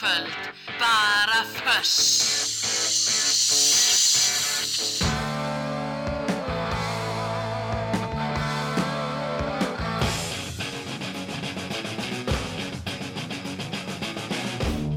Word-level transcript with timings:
kvöld 0.00 0.26
bara 0.78 1.44
först 1.54 2.40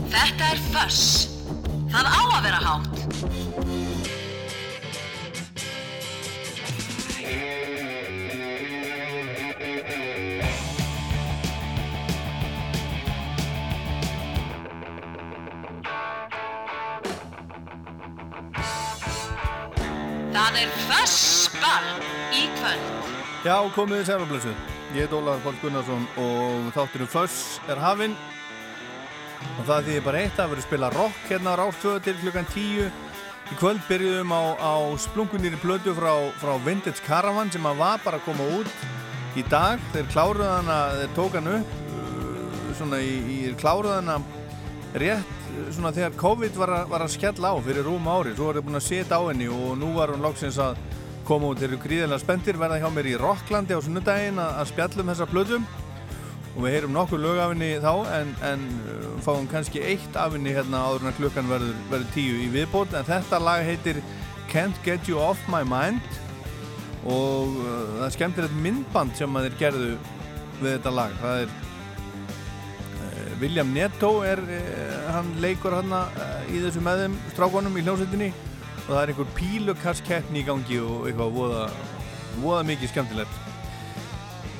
Þetta 0.09 0.43
er 0.43 0.59
först 0.71 1.29
Það 1.91 2.07
á 2.07 2.21
að 2.23 2.43
vera 2.43 2.59
hátt. 2.63 3.82
Fössball 21.63 21.87
í 22.33 22.43
kvöld. 22.57 22.91
Já, 23.43 23.55
komið 23.75 23.99
þið 23.99 24.07
sérfamblessu. 24.07 24.53
Ég 24.93 25.05
heit 25.05 25.15
Ólaður 25.15 25.43
Pál 25.43 25.55
Gunnarsson 25.61 26.05
og 26.21 26.69
þátturum 26.75 27.09
Föss 27.11 27.59
er 27.71 27.79
hafinn. 27.81 28.15
Og 29.59 29.65
það 29.67 29.87
því 29.87 29.97
bara 30.05 30.21
eitt 30.23 30.39
að 30.39 30.53
vera 30.53 30.63
að 30.63 30.67
spila 30.67 30.91
rock 30.93 31.25
hérna 31.29 31.55
á 31.55 31.59
Ráðstöðu 31.59 32.03
til 32.03 32.15
klukkan 32.21 32.49
tíu. 32.53 32.87
Í 33.51 33.57
kvöld 33.59 33.83
byrjuðum 33.89 34.31
á, 34.31 34.43
á 34.55 34.73
splungunir 35.03 35.55
í 35.55 35.61
blödu 35.61 35.93
frá, 35.97 36.13
frá 36.39 36.53
Vintage 36.63 37.03
Caravan 37.05 37.51
sem 37.51 37.65
að 37.67 37.81
var 37.83 38.03
bara 38.03 38.19
að 38.19 38.27
koma 38.27 38.47
út 38.59 38.71
í 39.35 39.43
dag. 39.51 39.81
Þeir 39.93 40.09
kláruð 40.13 40.47
hana, 40.47 40.79
þeir 41.01 41.13
tók 41.17 41.37
hann 41.37 41.51
upp, 41.57 41.75
uh, 41.99 42.73
svona 42.79 43.01
í, 43.03 43.13
í 43.35 43.53
kláruð 43.59 43.97
hana 43.99 44.19
rétt 44.93 45.39
svona 45.73 45.91
þegar 45.93 46.15
COVID 46.17 46.57
var 46.57 46.71
að, 46.79 46.89
var 46.89 47.03
að 47.05 47.13
skella 47.13 47.53
á 47.53 47.57
fyrir 47.65 47.85
rúm 47.85 48.07
ári. 48.09 48.33
Svo 48.33 48.47
var 48.47 48.57
þeir 48.57 48.67
búin 48.69 48.79
að 48.79 48.87
setja 48.87 49.19
á 49.19 49.21
henni 49.27 49.51
og 49.51 49.75
nú 49.77 49.91
var 49.97 50.13
hún 50.13 50.23
lóksins 50.23 50.57
að 50.61 50.79
koma 51.27 51.51
út. 51.53 51.61
Eru 51.63 51.79
gríðilega 51.81 52.21
spendir, 52.21 52.59
verða 52.59 52.81
hjá 52.81 52.89
mér 52.93 53.09
í 53.13 53.15
Rocklandi 53.19 53.75
á 53.75 53.81
sunnudaginn 53.83 54.41
að, 54.41 54.61
spjallum 54.71 55.11
þessa 55.11 55.27
blöðum 55.31 55.65
og 56.53 56.59
við 56.61 56.75
heyrum 56.75 56.93
nokkur 56.93 57.21
lög 57.21 57.39
af 57.41 57.53
henni 57.53 57.71
þá 57.81 57.93
en, 58.13 58.33
en 58.45 58.65
uh, 58.85 59.05
fáum 59.25 59.47
kannski 59.49 59.81
eitt 59.81 60.17
af 60.19 60.35
henni 60.35 60.53
hérna 60.53 60.83
áður 60.85 61.07
en 61.07 61.09
að 61.09 61.19
klukkan 61.21 61.49
verður, 61.49 61.79
verður 61.89 62.11
tíu 62.13 62.35
í 62.43 62.49
viðbót. 62.53 62.93
En 62.93 63.07
þetta 63.07 63.41
lag 63.41 63.65
heitir 63.65 64.03
Can't 64.51 64.77
Get 64.85 65.09
You 65.09 65.17
Off 65.23 65.41
My 65.49 65.63
Mind. 65.65 66.21
Og 67.09 67.57
uh, 67.57 67.73
það 67.97 68.07
er 68.07 68.15
skemmtilegt 68.19 68.63
myndband 68.63 69.17
sem 69.17 69.39
að 69.39 69.49
þeir 69.49 69.59
gerðu 69.63 69.91
við 70.61 70.69
þetta 70.69 70.93
lag. 70.93 71.19
Það 71.23 71.41
er 71.41 71.57
uh, 73.01 73.35
William 73.41 73.73
Netto 73.73 74.15
er, 74.27 74.43
uh, 74.45 75.11
hann 75.15 75.33
leikur 75.43 75.79
hann 75.79 75.97
uh, 75.97 76.25
í 76.53 76.61
þessu 76.63 76.83
meðum 76.85 77.17
strákonum 77.33 77.81
í 77.81 77.87
hljómsveitinni 77.87 78.33
og 78.83 78.89
það 78.89 79.01
er 79.01 79.13
einhver 79.13 79.31
pílukastkeppni 79.37 80.41
í 80.41 80.47
gangi 80.47 80.79
og 80.83 81.07
eitthvað 81.07 81.37
voða, 81.37 81.63
voða 82.43 82.65
mikið 82.67 82.91
skemmtilegt. 82.91 83.39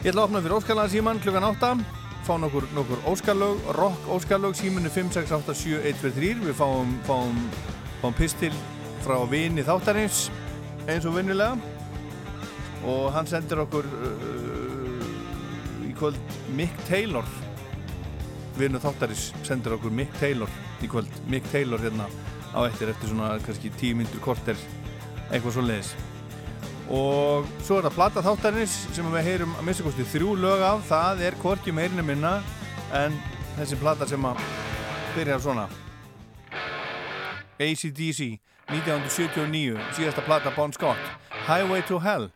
Ég 0.04 0.12
ætla 0.12 0.24
að 0.24 0.30
opna 0.30 0.44
fyrir 0.44 0.58
Óskarlaga 0.58 0.92
síman 0.92 1.22
klukkan 1.24 1.50
8 1.50 1.76
fá 2.24 2.38
nokkur, 2.40 2.68
nokkur 2.76 3.04
Óskarlög 3.08 3.60
rock 3.76 4.08
Óskarlög, 4.08 4.56
síminu 4.56 4.90
5687123 4.90 6.46
við 6.48 6.56
fáum, 6.56 6.96
fáum, 7.08 7.40
fáum 8.02 8.16
pistil 8.16 8.54
frá 9.04 9.18
vini 9.28 9.64
þáttarins 9.66 10.30
eins 10.88 11.08
og 11.08 11.18
vinnilega 11.18 11.58
og 12.88 13.10
hann 13.16 13.28
sendir 13.28 13.64
okkur 13.64 13.88
uh, 13.88 15.08
í 15.88 15.92
kvöld 15.96 16.20
Mick 16.56 16.76
Taylor. 16.88 17.28
Vinu 18.60 18.80
þáttarins 18.80 19.32
sendir 19.48 19.76
okkur 19.78 19.92
Mick 19.96 20.16
Taylor 20.20 20.52
í 20.84 20.92
kvöld. 20.92 21.12
Mick 21.32 21.48
Taylor 21.52 21.80
hérna 21.84 22.08
á 22.54 22.60
eftir 22.70 22.90
eftir 22.94 23.12
svona 23.12 23.36
kannski 23.46 23.74
10 23.74 24.00
myndur 24.00 24.24
korter 24.24 24.58
eitthvað 25.30 25.56
svo 25.58 25.64
leiðis 25.66 25.94
og 26.94 27.48
svo 27.64 27.80
er 27.80 27.88
það 27.88 27.96
plata 27.96 28.24
þáttarins 28.26 28.74
sem 28.94 29.08
við 29.14 29.30
heyrum 29.30 29.56
að 29.58 29.68
missa 29.70 29.86
kosti 29.86 30.06
þrjú 30.14 30.36
lög 30.42 30.66
af 30.68 30.84
það 30.90 31.24
er 31.30 31.38
Korki 31.42 31.74
meirinu 31.74 32.04
minna 32.06 32.36
en 32.94 33.16
þessi 33.56 33.80
plata 33.80 34.08
sem 34.10 34.26
að 34.28 34.42
byrjar 35.16 35.42
svona. 35.42 35.68
ACDC 37.62 38.34
1979 38.74 39.78
síðasta 39.96 40.24
plata 40.26 40.52
Bon 40.56 40.74
Scott 40.74 41.00
Highway 41.48 41.84
to 41.88 42.00
Hell 42.02 42.30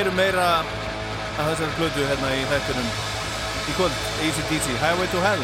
heyrum 0.00 0.16
meira 0.16 0.44
af 1.36 1.44
þessari 1.44 1.74
plötu 1.76 2.04
hérna 2.08 2.28
í 2.32 2.44
þættunum 2.48 2.86
í 3.68 3.74
kvöld, 3.76 3.98
ACDC, 4.24 4.70
Highway 4.80 5.10
to 5.12 5.20
Hell 5.20 5.42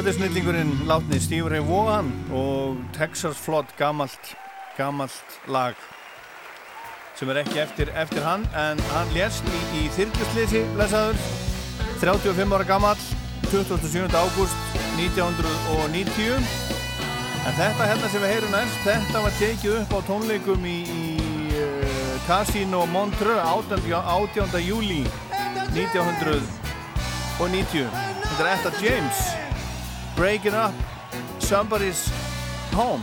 Þetta 0.00 0.14
er 0.14 0.16
snillingurinn 0.16 0.70
látni 0.88 1.18
Steve 1.20 1.50
Ray 1.52 1.60
Vaughan 1.60 2.08
og 2.32 2.80
Texas 2.96 3.36
Flood 3.36 3.68
gamalt, 3.76 4.32
gamalt 4.78 5.34
lag 5.44 5.76
sem 7.18 7.28
er 7.28 7.36
ekki 7.42 7.60
eftir, 7.60 7.92
eftir 7.92 8.24
hann 8.24 8.46
en 8.56 8.80
hann 8.94 9.12
lést 9.12 9.44
í, 9.44 9.60
í 9.76 9.92
þyrkjustlýsi 9.98 10.62
blessaður 10.72 11.20
35 12.00 12.56
ára 12.56 12.64
gammal 12.70 12.96
27. 13.50 14.08
ágúst 14.08 14.56
1990 14.96 16.40
en 16.40 17.52
þetta 17.60 17.92
hérna 17.92 18.08
sem 18.08 18.24
við 18.24 18.32
heyrum 18.32 18.56
næst 18.56 18.80
þetta 18.86 19.18
var 19.26 19.34
tekið 19.42 19.76
upp 19.82 19.92
á 19.92 20.00
tónleikum 20.08 20.64
í, 20.64 20.80
í 20.88 21.20
uh, 21.60 22.16
Casino 22.24 22.88
Montreux 22.88 23.44
18. 23.44 23.84
18. 24.00 24.64
júli 24.64 25.04
1990 25.76 27.84
þetta 27.84 28.40
er 28.40 28.48
Etta 28.56 28.72
James 28.80 29.39
Breaking 30.20 30.52
Up 30.52 30.74
Somebody's 31.38 32.12
Home 32.72 33.02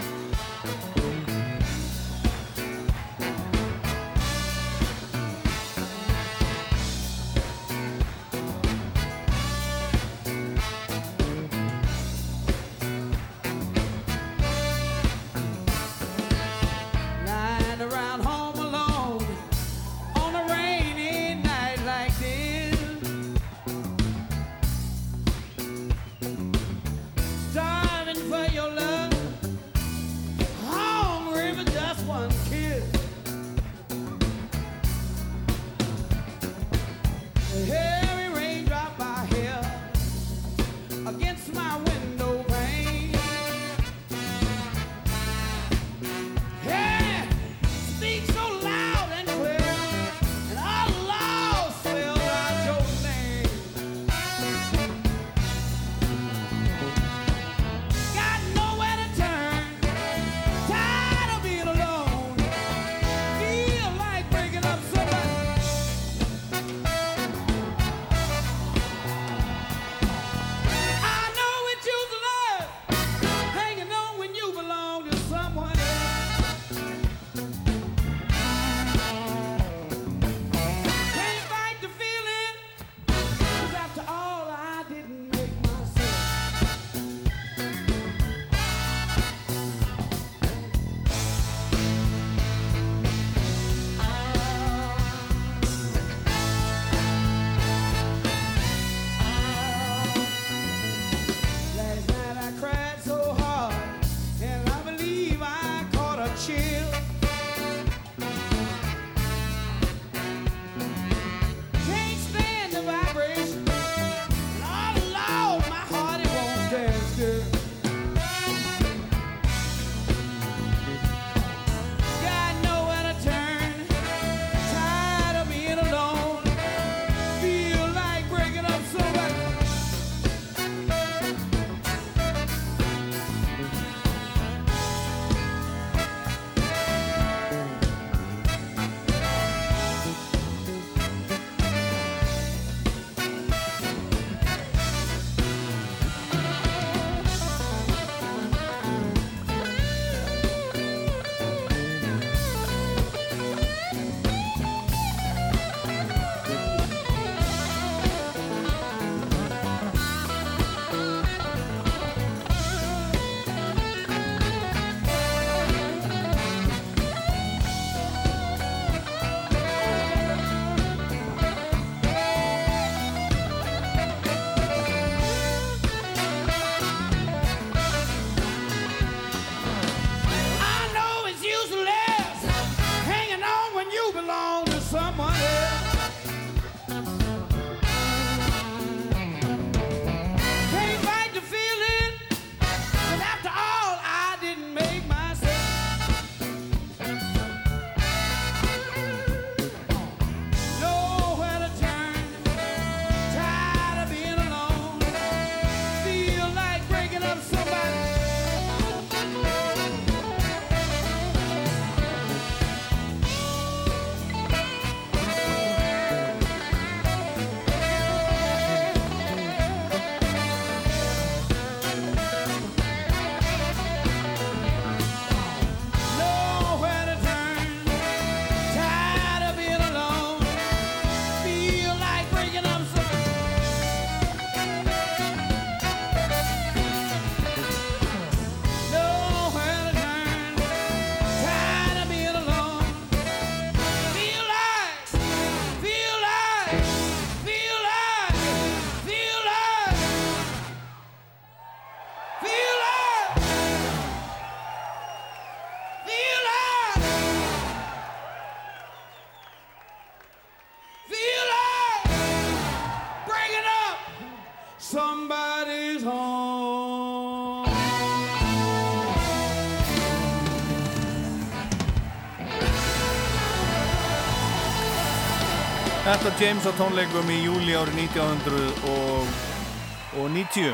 Þetta 276.18 276.42
James 276.42 276.66
á 276.66 276.74
tónleikum 276.74 277.27
í 277.30 277.46
júli 277.46 277.77
árið 277.77 278.10
1990 278.10 280.74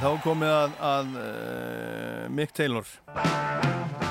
Þá 0.00 0.16
komið 0.24 0.48
að, 0.48 0.72
að 0.80 1.12
uh, 1.20 2.24
Mick 2.32 2.56
Taylor. 2.56 2.88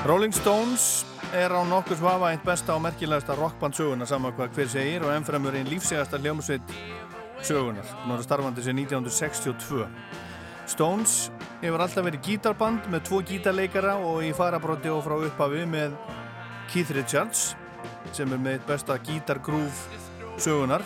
Rolling 0.06 0.30
Stones 0.32 1.02
er 1.34 1.50
á 1.50 1.66
nokkur 1.66 1.98
svafa 1.98 2.30
einn 2.30 2.38
besta 2.46 2.76
og 2.76 2.82
merkilegasta 2.84 3.34
rockband 3.34 3.74
söguna 3.74 4.06
saman 4.06 4.30
hvað 4.36 4.54
hver 4.54 4.68
segir 4.70 5.02
og 5.02 5.10
ennfremur 5.16 5.50
einn 5.58 5.66
lífsegasta 5.66 6.22
hljómsveit 6.22 6.62
sögunar 7.42 7.82
náttúrulega 7.82 8.22
starfandi 8.28 8.62
sér 8.62 8.78
1962 8.78 9.82
Stones 10.70 11.34
hefur 11.58 11.82
alltaf 11.82 12.06
verið 12.06 12.22
gítarband 12.28 12.86
með 12.86 13.02
tvo 13.10 13.18
gítarleikara 13.32 13.98
og 13.98 14.22
í 14.22 14.30
farabróti 14.36 14.86
og 14.94 15.02
frá 15.02 15.18
upphafi 15.18 15.66
með 15.74 15.90
Keith 16.70 16.94
Richards 16.94 17.58
sem 18.16 18.32
er 18.32 18.40
með 18.42 18.62
besta 18.68 18.98
gítargrúf 19.06 19.86
sögunar. 20.40 20.84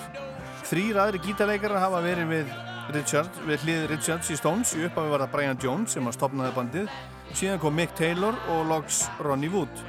Þrýr 0.67 0.99
aðri 1.03 1.23
gítarleikarar 1.27 1.83
hafa 1.83 2.03
verið 2.05 2.33
við 2.33 2.55
Richard, 2.95 3.39
við 3.47 3.65
hlið 3.67 3.85
Richards 3.91 4.31
í 4.31 4.37
Stones 4.39 4.73
í 4.79 4.85
upphafi 4.87 5.11
var 5.11 5.25
það 5.25 5.33
Brian 5.35 5.61
Jones 5.63 5.97
sem 5.97 6.07
að 6.07 6.17
stopnaði 6.19 6.55
bandið. 6.57 6.93
Síðan 7.35 7.61
kom 7.63 7.75
Mick 7.75 7.95
Taylor 7.99 8.39
og 8.55 8.69
loks 8.71 9.05
Ronnie 9.23 9.51
Wood. 9.51 9.83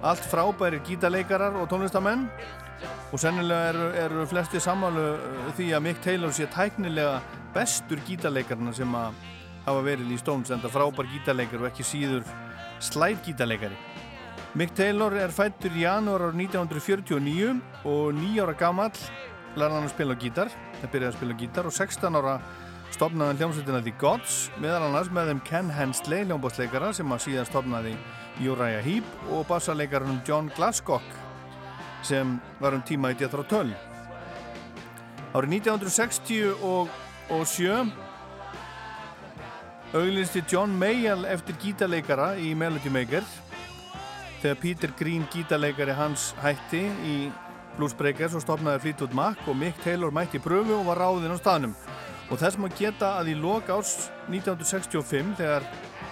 Allt 0.00 0.24
frábæri 0.30 0.80
gítarleikarar 0.86 1.58
og 1.60 1.68
tónlistamenn 1.68 2.26
og 3.12 3.20
sennilega 3.20 3.72
eru, 3.74 3.88
eru 4.04 4.26
flesti 4.30 4.62
sammálu 4.62 5.04
uh, 5.12 5.50
því 5.58 5.68
að 5.76 5.84
Mick 5.84 6.00
Taylor 6.04 6.32
sé 6.32 6.48
tæknilega 6.52 7.18
bestur 7.54 8.00
gítarleikarna 8.08 8.72
sem 8.76 8.96
að 8.96 9.18
hafa 9.66 9.84
verið 9.84 10.14
í 10.14 10.20
Stones 10.20 10.52
en 10.54 10.62
það 10.62 10.76
frábær 10.78 11.10
gítarleikar 11.12 11.64
og 11.64 11.68
ekki 11.72 11.86
síður 11.86 12.24
slæð 12.80 13.20
gítarleikari 13.26 13.76
Mick 14.58 14.72
Taylor 14.74 15.14
er 15.14 15.30
fættur 15.30 15.70
í 15.78 15.84
janúar 15.84 16.24
árið 16.26 16.40
1949 16.48 17.52
og 17.86 18.16
nýjára 18.16 18.50
gamall 18.58 18.96
lærði 19.54 19.76
hann 19.76 19.86
að 19.86 19.92
spila 19.92 20.16
gítar, 20.18 20.48
það 20.80 20.90
byrjaði 20.90 21.10
að 21.12 21.18
spila 21.18 21.36
gítar 21.38 21.68
og 21.68 21.74
16 21.76 22.18
ára 22.18 22.32
stopnaði 22.90 23.28
hann 23.30 23.38
hljómsveitina 23.38 23.82
The 23.86 23.92
Gods, 24.00 24.38
meðal 24.58 24.88
annars 24.88 25.10
með 25.14 25.30
þeim 25.30 25.42
Ken 25.46 25.70
Hensley, 25.70 26.24
hljómbásleikara 26.26 26.88
sem 26.98 27.14
að 27.14 27.22
síðan 27.28 27.46
stopnaði 27.46 27.92
Uriah 28.42 28.82
Heep 28.82 29.06
og 29.30 29.46
bassarleikarinn 29.46 30.18
John 30.26 30.50
Glasscock 30.56 31.06
sem 32.02 32.40
var 32.58 32.74
um 32.74 32.82
tíma 32.82 33.12
í 33.14 33.18
Jethro 33.20 33.46
Tull. 33.46 33.70
Árið 35.30 35.60
1967 35.60 36.58
auglisti 39.94 40.42
John 40.50 40.74
Mayall 40.74 41.22
eftir 41.30 41.54
gítarleikara 41.62 42.32
í 42.42 42.50
Melody 42.58 42.90
Maker 42.90 43.22
þegar 44.40 44.60
Peter 44.60 44.92
Green 44.98 45.24
gítarleikari 45.32 45.94
hans 45.96 46.30
hætti 46.40 46.82
í 47.06 47.16
Blues 47.76 47.94
Breakers 47.96 48.34
og 48.36 48.42
stopnaði 48.44 48.82
Fleetwood 48.84 49.14
Mac 49.16 49.48
og 49.48 49.56
Mick 49.56 49.78
Taylor 49.84 50.12
mætti 50.14 50.40
pröfu 50.42 50.78
og 50.78 50.88
var 50.88 51.00
ráðinn 51.00 51.36
á 51.36 51.38
staðnum. 51.40 51.74
Og 52.30 52.38
þess 52.38 52.58
maður 52.60 52.78
geta 52.78 53.14
að 53.18 53.32
í 53.32 53.36
lok 53.38 53.70
árs 53.74 54.10
1965 54.30 55.34
þegar 55.40 55.66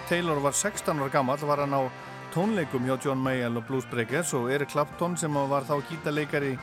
Taylor 0.08 0.40
var 0.42 0.56
16 0.56 0.98
ára 0.98 1.12
gammal 1.12 1.38
var 1.46 1.62
hann 1.62 1.76
á 1.76 1.82
tónleikum 2.34 2.84
hjá 2.86 2.96
John 3.04 3.22
Mayall 3.22 3.56
og 3.60 3.66
Blues 3.68 3.86
Breakers 3.90 4.34
og 4.36 4.50
Eric 4.52 4.72
Clapton 4.72 5.16
sem 5.16 5.32
var 5.32 5.66
þá 5.68 5.78
gítarleikari 5.88 6.56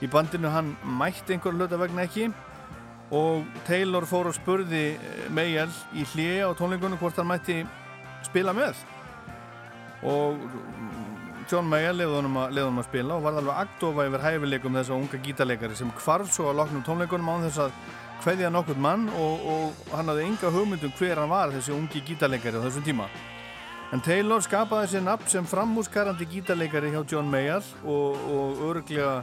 í 0.00 0.08
bandinu 0.10 0.52
hann 0.52 0.76
mætti 0.84 1.34
einhver 1.34 1.56
hluta 1.56 1.78
vegna 1.80 2.06
ekki. 2.06 2.30
Og 3.10 3.46
Taylor 3.66 4.06
fór 4.06 4.30
og 4.30 4.36
spurði 4.36 4.94
Mayall 5.34 5.72
í 5.98 6.06
hlið 6.12 6.46
á 6.46 6.50
tónleikunum 6.58 7.00
hvort 7.00 7.18
hann 7.18 7.30
mætti 7.30 7.64
spila 8.26 8.54
með. 8.54 8.78
Og 10.06 10.38
John 11.50 11.66
Mayall 11.66 11.96
leiði 11.98 12.14
honum 12.14 12.36
honum 12.38 12.76
að 12.78 12.86
spila 12.86 13.16
og 13.16 13.24
var 13.24 13.38
alveg 13.40 13.56
aktofa 13.64 14.04
yfir 14.06 14.22
hæfileikum 14.22 14.76
þess 14.78 14.92
að 14.92 15.00
unga 15.00 15.18
gítarleikari 15.24 15.78
sem 15.78 15.90
kvarf 15.98 16.30
svo 16.30 16.46
að 16.46 16.60
loknum 16.60 16.84
tónleikunum 16.86 17.30
án 17.32 17.46
þess 17.48 17.64
að 17.64 17.72
hveðja 18.22 18.50
nokkur 18.54 18.78
mann 18.78 19.08
og, 19.18 19.42
og 19.50 19.90
hann 19.96 20.12
hafði 20.12 20.28
enga 20.28 20.52
hugmyndum 20.54 20.94
hver 21.00 21.18
hann 21.18 21.32
var 21.32 21.50
þessi 21.50 21.74
ungi 21.74 22.04
gítarleikari 22.06 22.62
á 22.62 22.64
þessum 22.68 22.86
tíma. 22.86 23.08
En 23.90 24.04
Taylor 24.06 24.46
skapaði 24.46 24.92
sér 24.92 25.04
nafn 25.08 25.32
sem 25.32 25.50
framhúsgarandi 25.50 26.30
gítarleikari 26.30 26.94
hjá 26.94 27.02
John 27.02 27.32
Mayall 27.32 27.66
og, 27.82 28.22
og 28.30 28.64
öruglega 28.68 29.18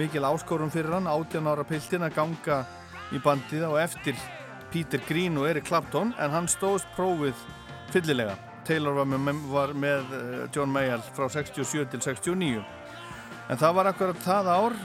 mikil 0.00 0.24
áskorum 0.24 0.72
fyrir 0.72 0.96
hann 0.96 1.12
18 1.12 1.52
ára 1.52 1.68
piltin 1.68 2.08
að 2.08 2.16
ganga 2.22 2.62
í 3.12 3.20
bandið 3.20 3.68
og 3.68 3.82
eftir 3.84 4.16
Peter 4.72 5.04
Green 5.10 5.36
og 5.36 5.50
Eric 5.52 5.68
Clapton 5.68 6.16
en 6.16 6.36
hann 6.38 6.48
stóðst 6.48 6.88
prófið 6.96 7.36
fyllilega 7.92 8.45
Taylor 8.66 8.96
var 8.98 9.08
með, 9.08 9.40
var 9.52 9.72
með 9.78 10.12
eh, 10.16 10.44
John 10.54 10.72
Mayall 10.72 11.04
frá 11.16 11.28
67 11.30 11.86
til 11.92 12.02
69 12.02 12.62
en 13.46 13.60
það 13.60 13.76
var 13.78 13.90
akkurat 13.92 14.22
það 14.24 14.50
ár 14.50 14.76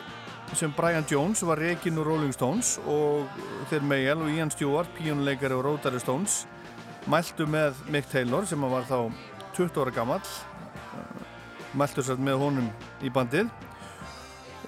sem 0.57 0.73
Brian 0.75 1.07
Jones 1.07 1.41
var 1.47 1.61
reygin 1.61 1.99
úr 2.01 2.09
Rolling 2.11 2.33
Stones 2.35 2.75
og 2.89 3.29
þeir 3.71 3.85
Mayall 3.87 4.25
og 4.25 4.31
Ian 4.33 4.51
Stewart 4.53 4.89
píjónuleikari 4.97 5.55
og 5.55 5.65
Rotary 5.65 6.01
Stones 6.03 6.43
mæltu 7.09 7.47
með 7.49 7.79
Mick 7.89 8.09
Taylor 8.11 8.45
sem 8.45 8.61
var 8.61 8.85
þá 8.89 8.97
20 9.57 9.81
ára 9.81 9.95
gammal 9.95 10.21
mæltu 11.77 12.03
sér 12.03 12.19
með 12.19 12.41
honum 12.43 12.71
í 13.01 13.09
bandið 13.13 13.49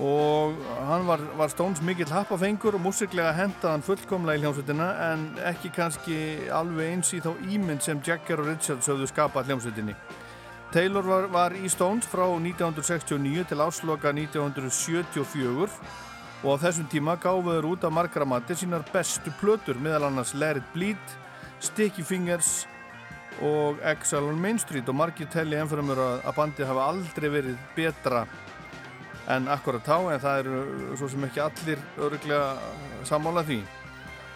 og 0.02 0.56
hann 0.88 1.06
var, 1.06 1.22
var 1.38 1.52
Stones 1.54 1.82
mikill 1.86 2.10
happafengur 2.10 2.74
og 2.74 2.82
músiklega 2.82 3.34
hendaðan 3.38 3.84
fullkomlega 3.86 4.40
í 4.40 4.42
hljómsveitina 4.42 4.88
en 5.12 5.26
ekki 5.52 5.70
kannski 5.76 6.18
alveg 6.50 6.96
eins 6.96 7.14
í 7.14 7.22
þá 7.22 7.34
ímynd 7.46 7.86
sem 7.86 8.02
Jagger 8.06 8.42
og 8.42 8.50
Richards 8.50 8.90
höfðu 8.90 9.10
skapað 9.12 9.52
hljómsveitinni. 9.52 9.94
Taylor 10.74 11.06
var, 11.06 11.28
var 11.30 11.54
í 11.54 11.70
Stones 11.70 12.08
frá 12.10 12.26
1969 12.26 13.46
til 13.52 13.62
ásloka 13.62 14.10
1974 14.10 15.70
og 16.44 16.58
á 16.58 16.62
þessum 16.66 16.90
tíma 16.90 17.14
gáfiður 17.22 17.70
út 17.76 17.86
af 17.86 17.94
margra 17.94 18.26
mati 18.26 18.58
sínar 18.58 18.82
bestu 18.92 19.32
plötur 19.38 19.78
meðal 19.78 20.10
annars 20.10 20.34
It 20.34 20.64
Bleed, 20.74 21.18
Sticky 21.60 22.02
Fingers 22.02 22.66
og 23.42 23.78
Exile 23.84 24.30
on 24.30 24.42
Main 24.42 24.60
Street 24.60 24.90
og 24.90 24.96
margir 24.96 25.30
telli 25.30 25.56
ennframur 25.56 25.98
að, 25.98 26.34
bandið 26.36 26.68
hafa 26.68 26.90
aldrei 26.90 27.30
verið 27.30 27.58
betra 27.76 28.26
en 29.32 29.48
akkurat 29.48 29.86
þá, 29.86 29.98
en 30.14 30.22
það 30.22 30.40
eru 30.44 30.98
svo 31.00 31.10
sem 31.12 31.26
ekki 31.28 31.42
allir 31.44 31.82
öruglega 31.98 33.08
sammála 33.08 33.44
því. 33.48 33.62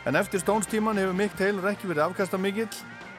En 0.08 0.16
eftir 0.16 0.40
Stones 0.40 0.68
tíman 0.72 1.00
hefur 1.00 1.16
Mick 1.18 1.36
Taylor 1.36 1.72
ekki 1.72 1.90
verið 1.90 2.06
afkasta 2.06 2.40
mikill, 2.40 2.72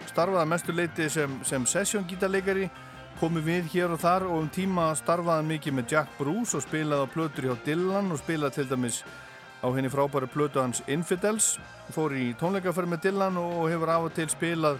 starfaði 0.09 0.48
mestu 0.48 0.72
leiti 0.72 1.09
sem, 1.12 1.35
sem 1.44 1.66
session 1.68 2.07
gítarleikari, 2.09 2.68
komið 3.20 3.48
við 3.48 3.72
hér 3.74 3.92
og 3.92 4.00
þar 4.00 4.28
og 4.28 4.44
um 4.44 4.50
tíma 4.54 4.92
starfaði 4.96 5.48
mikið 5.50 5.76
með 5.76 5.92
Jack 5.92 6.12
Bruce 6.18 6.57
og 6.57 6.64
spilaði 6.64 7.04
á 7.04 7.12
plötur 7.12 7.48
hjá 7.48 7.57
Dylan 7.66 8.12
og 8.14 8.22
spilaði 8.22 8.61
til 8.61 8.68
dæmis 8.70 9.02
á 9.59 9.66
henni 9.74 9.90
frábæri 9.90 10.31
plötu 10.31 10.62
hans 10.62 10.85
Infidels, 10.87 11.57
fór 11.90 12.14
í 12.14 12.31
tónleikaferð 12.38 12.94
með 12.94 13.09
Dylan 13.09 13.40
og 13.42 13.66
hefur 13.68 13.90
af 13.90 14.07
og 14.07 14.14
til 14.14 14.28
spilað 14.31 14.78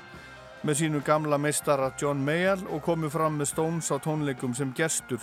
með 0.63 0.81
sínu 0.81 1.03
gamla 1.05 1.39
meistara 1.39 1.91
John 1.99 2.23
Mayall 2.25 2.63
og 2.71 2.83
komið 2.87 3.13
fram 3.15 3.37
með 3.39 3.53
Stones 3.53 3.91
á 3.91 3.99
tónleikum 3.99 4.55
sem 4.57 4.73
gestur 4.75 5.21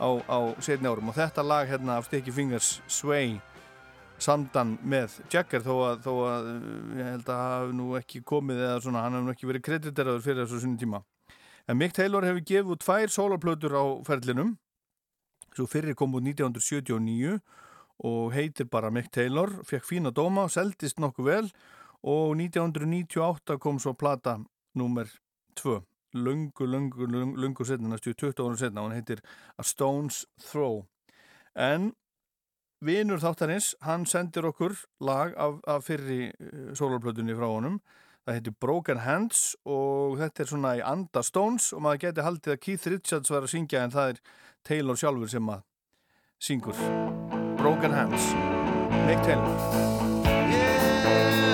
á, 0.00 0.10
á 0.24 0.38
setni 0.64 0.88
árum. 0.88 1.12
Og 1.12 1.16
þetta 1.16 1.44
lag 1.44 1.68
hérna 1.68 1.98
af 2.00 2.08
Sticky 2.08 2.32
Fingers 2.34 2.80
Sway 2.88 3.36
samdan 4.20 4.76
með 4.82 5.20
Jagger. 5.32 5.62
Þó 5.64 5.74
að, 5.86 6.02
þó 6.04 6.12
að 6.28 6.50
ég 6.98 7.10
held 7.12 7.32
að 7.32 7.42
hafi 7.44 7.76
nú 7.78 7.88
ekki 8.00 8.22
komið 8.26 8.62
eða 8.66 8.82
svona, 8.84 9.04
hann 9.04 9.16
hefur 9.16 9.28
nú 9.28 9.34
ekki 9.34 9.50
verið 9.50 9.66
krediteraður 9.68 10.24
fyrir 10.26 10.44
þessu 10.44 10.62
sinni 10.64 10.80
tíma. 10.80 11.02
En 11.68 11.78
Mick 11.78 11.94
Taylor 11.96 12.26
hefur 12.26 12.46
gefið 12.50 12.80
tvær 12.84 13.14
soloplötur 13.14 13.76
á 13.76 13.84
ferlinum. 14.08 14.56
Svo 15.56 15.66
fyrir 15.68 15.96
kom 15.98 16.14
út 16.16 16.24
1979 16.24 17.40
og 18.06 18.32
heitir 18.32 18.68
bara 18.70 18.92
Mick 18.94 19.12
Taylor 19.12 19.52
fekk 19.68 19.84
fína 19.84 20.14
dóma, 20.14 20.46
seldist 20.48 21.02
nokkuð 21.02 21.26
vel 21.26 21.52
og 22.00 22.32
1998 22.38 23.58
kom 23.60 23.80
svo 23.82 23.92
plata 23.98 24.38
nummer 24.78 25.10
2 25.60 25.80
lungu, 26.14 26.66
lungu, 26.66 27.06
lungu, 27.06 27.36
lungu 27.36 27.64
setna, 27.64 27.88
næstu 27.88 28.14
20 28.14 28.42
árum 28.42 28.58
setna 28.58 28.82
og 28.82 28.90
hann 28.90 28.98
heitir 28.98 29.22
A 29.58 29.62
Stone's 29.62 30.24
Throw. 30.50 30.84
En 31.54 31.92
vinur 32.80 33.20
þáttarins, 33.20 33.74
hann 33.84 34.06
sendir 34.06 34.48
okkur 34.48 34.76
lag 35.04 35.34
af, 35.36 35.60
af 35.66 35.84
fyrri 35.84 36.30
uh, 36.30 36.70
sólarplötunni 36.74 37.36
frá 37.36 37.48
honum. 37.50 37.80
Það 38.24 38.36
heitir 38.36 38.56
Broken 38.60 39.02
Hands 39.04 39.42
og 39.64 40.18
þetta 40.20 40.42
er 40.42 40.50
svona 40.50 40.76
í 40.78 40.84
anda 40.84 41.22
Stones 41.24 41.72
og 41.72 41.84
maður 41.84 42.04
geti 42.06 42.26
haldið 42.26 42.54
að 42.54 42.62
Keith 42.66 42.92
Richards 42.92 43.32
var 43.32 43.46
að 43.46 43.54
syngja 43.54 43.84
en 43.84 43.94
það 43.94 44.14
er 44.14 44.22
Taylor 44.68 45.00
sjálfur 45.00 45.32
sem 45.32 45.48
að 45.50 45.64
syngur. 46.40 46.84
Broken 47.60 47.96
Hands. 47.96 48.32
Mick 49.08 49.24
Taylor. 49.24 49.56
Yeah, 50.50 51.49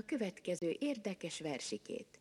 a 0.00 0.02
következő 0.06 0.76
érdekes 0.78 1.40
versikét. 1.40 2.20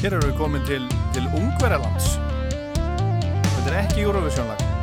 Hér 0.00 0.12
eru 0.12 0.26
við 0.26 0.36
komin 0.38 0.62
til, 0.62 0.86
til 1.12 1.26
Ungverjalands. 1.34 2.14
Þetta 3.54 3.70
er 3.70 3.78
ekki 3.82 4.06
Eurovision 4.06 4.46
lag. 4.46 4.77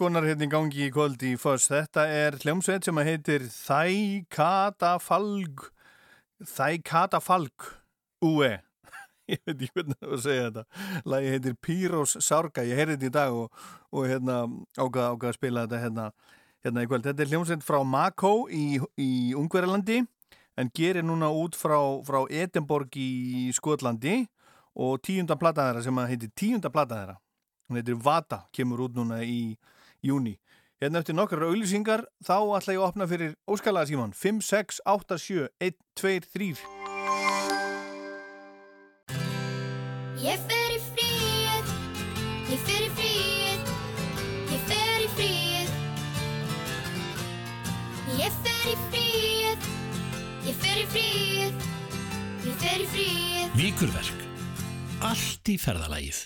Konar 0.00 0.24
hérna 0.24 0.46
í 0.46 0.48
gangi 0.48 0.86
í 0.86 0.92
kvöld 0.94 1.20
í 1.28 1.34
Foss. 1.36 1.66
Þetta 1.68 2.06
er 2.08 2.38
hljómsveit 2.40 2.86
sem 2.86 2.96
heitir 3.04 3.42
Þækatafalg 3.52 5.66
Þækatafalg 6.48 7.66
UE 8.24 8.54
ég 9.30 9.40
veit 9.44 9.52
ekki 9.52 9.68
hvernig 9.74 9.98
það 9.98 10.08
var 10.08 10.16
að 10.16 10.22
segja 10.24 10.46
þetta 10.46 10.64
lagi 11.12 11.32
heitir 11.34 11.54
Pyrós 11.66 12.12
Sárga 12.24 12.64
ég 12.64 12.80
heyrði 12.80 12.96
þetta 12.96 13.10
í 13.10 13.14
dag 13.18 13.32
og, 13.42 13.48
og 13.92 14.02
hérna 14.08 14.36
ákvaða 14.78 15.10
ákvað 15.12 15.32
að 15.32 15.36
spila 15.36 15.64
þetta 15.66 15.80
hérna, 15.84 16.06
hérna 16.64 16.84
í 16.84 16.88
kvöld. 16.88 17.04
Þetta 17.10 17.22
er 17.24 17.30
hljómsveit 17.34 17.66
frá 17.66 17.78
Makó 17.84 18.34
í, 18.48 18.80
í 18.96 19.10
Ungverjalandi 19.36 19.98
en 20.56 20.72
gerir 20.76 21.04
núna 21.04 21.28
út 21.28 21.54
frá, 21.60 21.76
frá 22.08 22.24
Edinborg 22.32 22.96
í 22.96 23.52
Skotlandi 23.56 24.22
og 24.80 25.02
tíunda 25.04 25.36
plata 25.36 25.68
þeirra 25.68 25.84
sem 25.84 26.00
heitir 26.08 26.32
tíunda 26.32 26.72
plata 26.72 27.02
þeirra 27.02 27.16
hún 27.68 27.78
heitir 27.78 28.00
Vata, 28.00 28.46
kemur 28.56 28.88
út 28.88 28.96
núna 28.96 29.20
í 29.22 29.58
júni. 30.02 30.38
Hérna 30.80 31.02
eftir 31.02 31.14
nokkrar 31.16 31.44
auðlýsingar 31.44 32.06
þá 32.24 32.36
ætla 32.56 32.72
ég 32.72 32.80
að 32.80 32.86
opna 32.88 33.06
fyrir 33.10 33.34
óskalaða 33.44 33.90
síman 33.90 34.14
5, 34.16 34.40
6, 34.48 34.80
8, 34.88 35.18
7, 35.20 35.48
1, 35.60 35.76
2, 36.00 36.20
3 36.32 37.70
Ég 40.20 40.40
fer 40.48 40.72
í 40.72 40.80
fríið, 40.86 41.68
ég 42.52 42.64
fer 42.64 42.82
í 42.84 42.88
fríið, 42.96 43.70
ég 44.52 44.64
fer 44.68 45.04
í 45.04 45.06
fríið. 45.16 45.70
Ég 48.20 48.40
fer 48.44 48.66
í 48.68 48.74
fríið, 48.90 49.70
ég 50.48 50.58
fer 50.64 50.82
í 50.82 50.88
fríið, 50.96 51.64
ég 52.48 52.58
fer 52.64 52.84
í 52.84 52.90
fríið. 52.96 53.56
Víkurverk. 53.56 54.26
Allt 55.08 55.48
í 55.48 55.56
ferðalagið. 55.60 56.20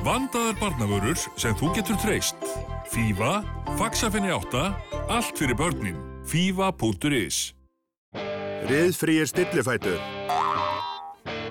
Vandaðar 0.00 0.56
barnavörur 0.56 1.18
sem 1.36 1.52
þú 1.60 1.74
getur 1.76 1.98
treyst. 2.00 2.36
Fífa, 2.88 3.42
Faxafinni 3.76 4.30
8, 4.32 4.62
allt 5.12 5.36
fyrir 5.36 5.58
börnin. 5.58 5.98
Fífa.is 6.24 7.50
Riðfríir 8.70 9.26
stillifætur 9.28 9.98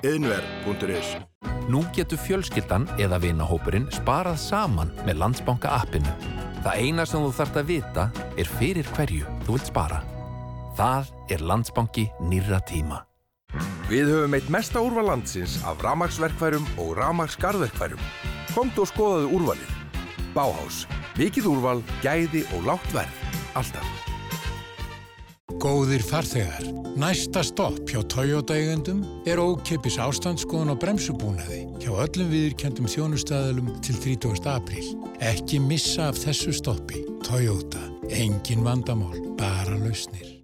Yðnver.is 0.06 1.12
Nú 1.70 1.82
getur 1.94 2.18
fjölskyldan 2.18 2.88
eða 2.98 3.20
vinahópurinn 3.22 3.86
sparað 3.94 4.40
saman 4.42 4.90
með 5.06 5.20
Landsbanka 5.22 5.70
appinu. 5.76 6.10
Það 6.64 6.82
eina 6.82 7.06
sem 7.06 7.22
þú 7.22 7.30
þarft 7.36 7.60
að 7.60 7.70
vita 7.70 8.08
er 8.34 8.50
fyrir 8.58 8.90
hverju 8.96 9.28
þú 9.46 9.58
vilt 9.58 9.70
spara. 9.70 10.02
Það 10.78 11.14
er 11.36 11.46
Landsbanki 11.46 12.08
nýrra 12.26 12.58
tíma. 12.66 13.04
Við 13.90 14.10
höfum 14.10 14.34
eitt 14.38 14.50
mesta 14.50 14.82
úrval 14.82 15.06
landsins 15.12 15.60
af 15.66 15.82
ramagsverkfærum 15.82 16.66
og 16.78 16.94
ramagsgarðverkfærum. 16.98 18.02
Komdu 18.54 18.82
og 18.82 18.90
skoðaðu 18.90 19.30
úrvalið. 19.38 19.72
Báhás. 20.34 20.84
Mikið 21.18 21.50
úrval, 21.50 21.80
gæði 22.02 22.44
og 22.56 22.66
lágt 22.66 22.94
verð. 22.94 23.26
Alltaf. 23.58 23.96
Góðir 25.60 26.00
farþegar, 26.06 26.64
næsta 26.96 27.42
stopp 27.44 27.82
hjá 27.90 28.00
Toyota 28.08 28.56
eigendum 28.56 29.02
er 29.28 29.42
ókipis 29.42 29.98
ástandskoðun 30.00 30.72
á 30.72 30.76
bremsubúnaði 30.80 31.60
hjá 31.82 31.90
öllum 32.06 32.30
viðurkendum 32.32 32.88
þjónustæðalum 32.88 33.68
til 33.84 33.98
30. 34.00 34.40
apríl. 34.48 34.88
Ekki 35.20 35.60
missa 35.60 36.08
af 36.08 36.22
þessu 36.22 36.56
stoppi. 36.56 37.04
Toyota, 37.26 37.82
engin 38.08 38.64
vandamál, 38.64 39.18
bara 39.36 39.76
lausnir. 39.76 40.40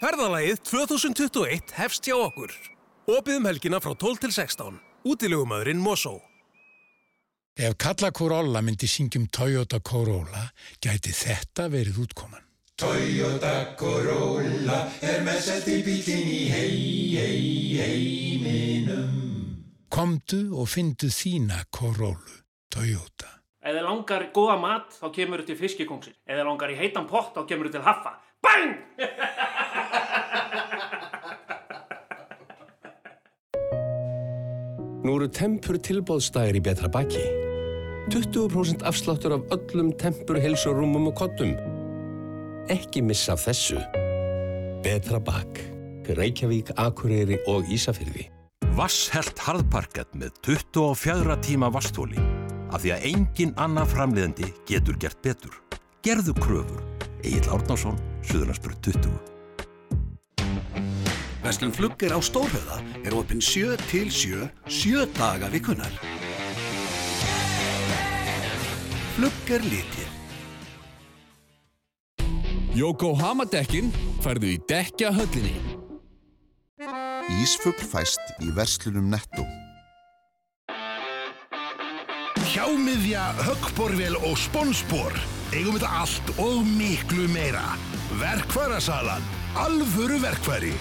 Ferðalagið 0.00 0.62
2021 0.72 1.74
hefst 1.76 2.08
hjá 2.08 2.16
okkur. 2.16 2.54
Opið 3.04 3.42
um 3.42 3.50
helgina 3.52 3.84
frá 3.84 3.92
12 3.92 4.24
til 4.24 4.32
16. 4.40 4.78
Útilegumæðurinn 5.04 5.84
Mosó. 5.84 6.16
Ef 7.56 7.76
Kalla 7.78 8.10
Corolla 8.10 8.60
myndi 8.60 8.86
syngjum 8.90 9.28
Toyota 9.30 9.78
Corolla, 9.78 10.42
gæti 10.82 11.12
þetta 11.14 11.68
verið 11.70 12.00
útkoman. 12.02 12.42
Toyota 12.74 13.76
Corolla 13.78 14.80
er 14.98 15.22
með 15.22 15.38
selti 15.38 15.76
bílinn 15.86 16.32
í 16.34 16.50
hei, 16.50 17.14
hei, 17.14 17.78
heiminum. 17.78 19.54
Komdu 19.86 20.50
og 20.58 20.66
fyndu 20.66 21.06
þína 21.14 21.60
Corollu, 21.70 22.42
Toyota. 22.74 23.30
Ef 23.62 23.70
þið 23.70 23.86
langar 23.86 24.26
í 24.26 24.32
góða 24.34 24.58
mat, 24.58 24.90
þá 24.98 25.06
kemur 25.14 25.44
þið 25.44 25.52
til 25.52 25.58
fiskikóngsir. 25.62 26.18
Ef 26.26 26.34
þið 26.34 26.50
langar 26.50 26.74
í 26.74 26.80
heitan 26.82 27.06
pott, 27.06 27.30
þá 27.38 27.46
kemur 27.46 27.70
þið 27.70 27.78
til 27.78 27.86
haffa. 27.86 28.18
Bang! 28.42 28.74
Nú 35.06 35.20
eru 35.20 35.30
tempur 35.30 35.78
tilbóðstæðir 35.78 36.58
í 36.58 36.66
betra 36.66 36.90
baki. 36.90 37.43
20% 38.10 38.82
afsláttur 38.84 39.32
af 39.32 39.40
öllum 39.54 39.92
tempur, 39.98 40.36
heilsurúmum 40.36 41.08
og 41.08 41.14
kottum. 41.16 41.54
Ekki 42.68 43.02
missa 43.02 43.32
af 43.32 43.46
þessu. 43.46 43.80
Betra 44.84 45.20
bak. 45.20 45.60
Reykjavík, 46.04 46.74
Akureyri 46.76 47.38
og 47.48 47.64
Ísafyrði. 47.72 48.28
Vasshelt 48.76 49.38
harðparkett 49.40 50.12
með 50.18 50.34
24 50.44 51.38
tíma 51.46 51.70
vasthóli. 51.72 52.20
Af 52.74 52.82
því 52.84 52.92
að 52.96 53.06
engin 53.12 53.54
annar 53.56 53.88
framleiðandi 53.88 54.50
getur 54.68 54.98
gert 55.00 55.22
betur. 55.24 55.54
Gerðu 56.04 56.34
kröfur. 56.36 56.82
Egil 57.24 57.48
Árnásson, 57.48 57.96
Suðurlandsbjörn 58.28 58.82
20. 58.84 59.34
Vestlum 61.44 61.72
Flugger 61.72 62.12
á 62.12 62.20
Stórhöða 62.20 62.82
er 63.04 63.16
opinn 63.16 63.40
7 63.40 63.78
til 63.88 64.12
7, 64.12 64.48
7 64.68 65.08
daga 65.16 65.48
vikunar. 65.52 66.13
Flugger 69.14 69.62
litir. 69.70 70.08
Yokohama-dekkin 72.74 73.92
færðu 74.24 74.48
í 74.50 74.62
dekja 74.66 75.12
höllinni. 75.14 75.54
Ísfugl 77.38 77.86
fæst 77.92 78.32
í 78.42 78.48
verslunum 78.56 79.06
netto. 79.12 79.44
Hjámiðja, 82.50 83.28
höggborvél 83.46 84.18
og 84.18 84.34
spónspor. 84.42 85.14
Eigum 85.54 85.78
þetta 85.78 85.92
allt 86.02 86.34
og 86.42 86.66
miklu 86.66 87.28
meira. 87.30 87.62
Verkfærasalan. 88.18 89.22
Alvöru 89.54 90.18
verkfæri. 90.26 90.74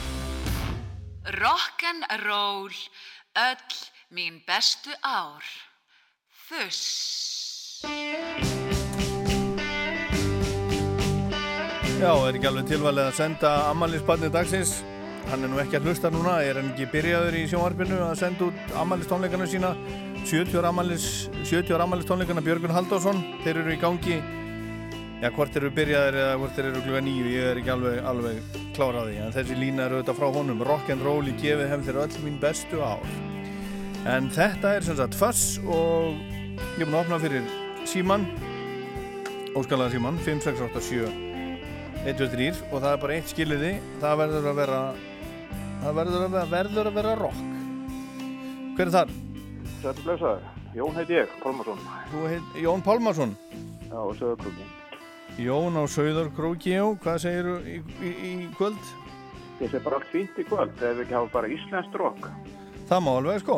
Rock'n'roll, 1.37 2.73
öll 3.37 3.77
mín 4.09 4.41
bestu 4.49 4.97
ár. 5.05 5.45
Fuss. 6.49 7.32
Já, 12.03 12.11
er 12.27 12.35
ekki 12.35 12.47
alveg 12.49 12.65
tilvalið 12.67 13.05
að 13.07 13.13
senda 13.15 13.49
ammælisbarni 13.69 14.27
dagsins. 14.33 14.73
Hann 15.29 15.45
er 15.45 15.47
nú 15.47 15.59
ekki 15.61 15.77
að 15.77 15.85
hlusta 15.87 16.09
núna 16.11 16.33
er 16.43 16.57
hann 16.59 16.73
ekki 16.73 16.89
byrjaður 16.91 17.37
í 17.39 17.43
sjónvarpinu 17.47 17.99
að 18.03 18.17
senda 18.19 18.49
út 18.49 18.73
ammælistónleikana 18.81 19.47
sína? 19.47 19.69
70 20.27 20.59
ára 20.59 20.73
ammælis 20.73 21.05
70 21.45 21.71
ára 21.77 21.87
ammælistónleikana 21.87 22.43
Björgun 22.43 22.75
Haldásson 22.75 23.23
þeir 23.45 23.61
eru 23.63 23.71
í 23.71 23.79
gangi. 23.79 24.19
Já, 25.23 25.29
hvort 25.31 25.55
eru 25.55 25.71
byrjaður 25.79 26.19
eða 26.25 26.35
hvort 26.43 26.61
eru 26.65 26.83
kluga 26.83 27.05
nýju 27.07 27.31
ég 27.37 27.49
er 27.53 27.63
ekki 27.63 27.75
alveg, 27.77 28.03
alveg 28.11 28.61
klára 28.75 28.99
á 28.99 29.07
því 29.07 29.17
en 29.23 29.35
þessi 29.39 29.59
lína 29.63 29.87
eru 29.87 30.01
auðvitað 30.01 30.19
frá 30.19 30.29
honum. 30.41 30.67
Rock'n'roll 30.73 31.31
í 31.31 31.39
gefið 31.39 31.71
heim 31.71 31.87
þeirra 31.87 32.07
öll 32.09 32.21
mín 32.27 32.39
bestu 32.43 32.83
ár. 32.83 33.11
En 34.11 34.27
þetta 34.27 34.75
er 34.75 34.91
sem 34.91 34.99
sagt 34.99 35.15
Fuss 35.15 35.61
og 35.63 36.19
ég 36.19 36.83
er 36.83 36.89
búin 36.89 36.97
að 36.99 37.05
opna 37.05 37.23
fyrir 37.23 37.62
síman 37.89 38.25
óskalaða 39.57 39.93
síman 39.95 40.19
5, 40.25 40.43
6, 40.47 40.61
8, 40.67 40.81
7 40.81 41.07
1, 42.03 42.17
2, 42.19 42.27
3 42.35 42.47
og 42.69 42.77
það 42.83 42.89
er 42.91 43.01
bara 43.03 43.17
eitt 43.17 43.31
skiliði 43.31 43.73
það 44.01 44.19
verður 44.23 44.47
að 44.51 44.59
vera 44.61 44.79
það 45.83 45.97
verður 45.99 46.25
að 46.27 46.35
vera, 46.35 46.45
verður 46.53 46.89
að 46.89 46.97
vera 46.99 47.15
rock. 47.19 47.41
Hver 48.77 48.87
er 48.87 48.93
þar? 48.95 49.11
Sættu 49.83 50.05
blessaður, 50.05 50.47
Jón 50.73 50.95
heiti 50.97 51.17
ég, 51.19 51.35
Pálmarsson 51.43 51.83
Þú 52.13 52.23
heit 52.31 52.55
Jón 52.63 52.83
Pálmarsson 52.85 53.35
Já, 53.89 53.99
og 53.99 54.15
Söðarkrúki 54.17 54.65
Jón 55.43 55.77
á 55.77 55.83
Söðarkrúki, 55.89 56.75
já, 56.77 56.85
hvað 57.03 57.21
segir 57.23 57.47
í, 57.65 57.77
í, 57.99 58.11
í 58.13 58.33
kvöld? 58.57 58.79
Ég 59.61 59.69
segi 59.71 59.83
bara 59.85 59.97
allt 59.99 60.09
fínt 60.11 60.37
í 60.37 60.45
kvöld, 60.45 60.73
ef 60.77 60.97
við 60.97 61.05
ekki 61.05 61.15
hafa 61.17 61.31
bara 61.33 61.49
íslenskt 61.49 61.95
rock. 61.97 62.27
Það 62.89 63.01
má 63.05 63.09
alveg, 63.13 63.39
sko. 63.41 63.55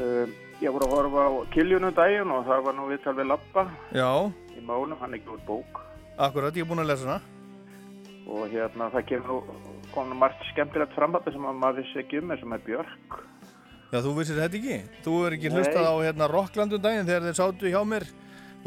Um, 0.00 0.32
Ég 0.60 0.72
voru 0.74 0.84
að 0.84 0.92
horfa 0.92 1.22
á 1.24 1.30
Kiljunum 1.54 1.94
daginn 1.96 2.32
og 2.34 2.44
það 2.44 2.64
var 2.66 2.74
nú 2.76 2.86
viðtal 2.90 3.14
við 3.16 3.30
Lappa 3.30 3.62
Já. 3.96 4.10
Í 4.52 4.60
málum, 4.66 4.96
hann 5.00 5.14
er 5.14 5.20
ekki 5.20 5.32
út 5.32 5.44
bók. 5.48 5.80
Akkurat, 6.20 6.52
ég 6.52 6.66
er 6.66 6.68
búin 6.68 6.82
að 6.82 6.90
lesa 6.90 7.08
hana. 7.08 7.20
Og 8.28 8.44
hérna 8.52 8.90
það 8.92 9.06
kemur 9.08 9.46
komið 9.94 10.20
margt 10.20 10.44
skemmtilegt 10.50 10.92
framhætti 10.94 11.32
sem 11.32 11.46
að 11.48 11.60
maður 11.62 11.80
vissi 11.80 12.02
ekki 12.02 12.20
um 12.20 12.34
sem 12.36 12.52
er 12.52 12.64
Björk. 12.66 13.16
Já, 13.90 13.98
þú 14.04 14.12
vissir 14.20 14.38
þetta 14.38 14.58
ekki? 14.60 14.76
Þú 15.06 15.14
er 15.26 15.36
ekki 15.38 15.48
Nei. 15.50 15.56
hlustað 15.56 15.88
á 15.88 15.94
hérna 16.04 16.28
Rocklandum 16.30 16.82
daginn 16.84 17.08
þegar 17.08 17.24
þeir 17.26 17.38
sátu 17.40 17.72
hjá 17.72 17.80
mér 17.88 18.06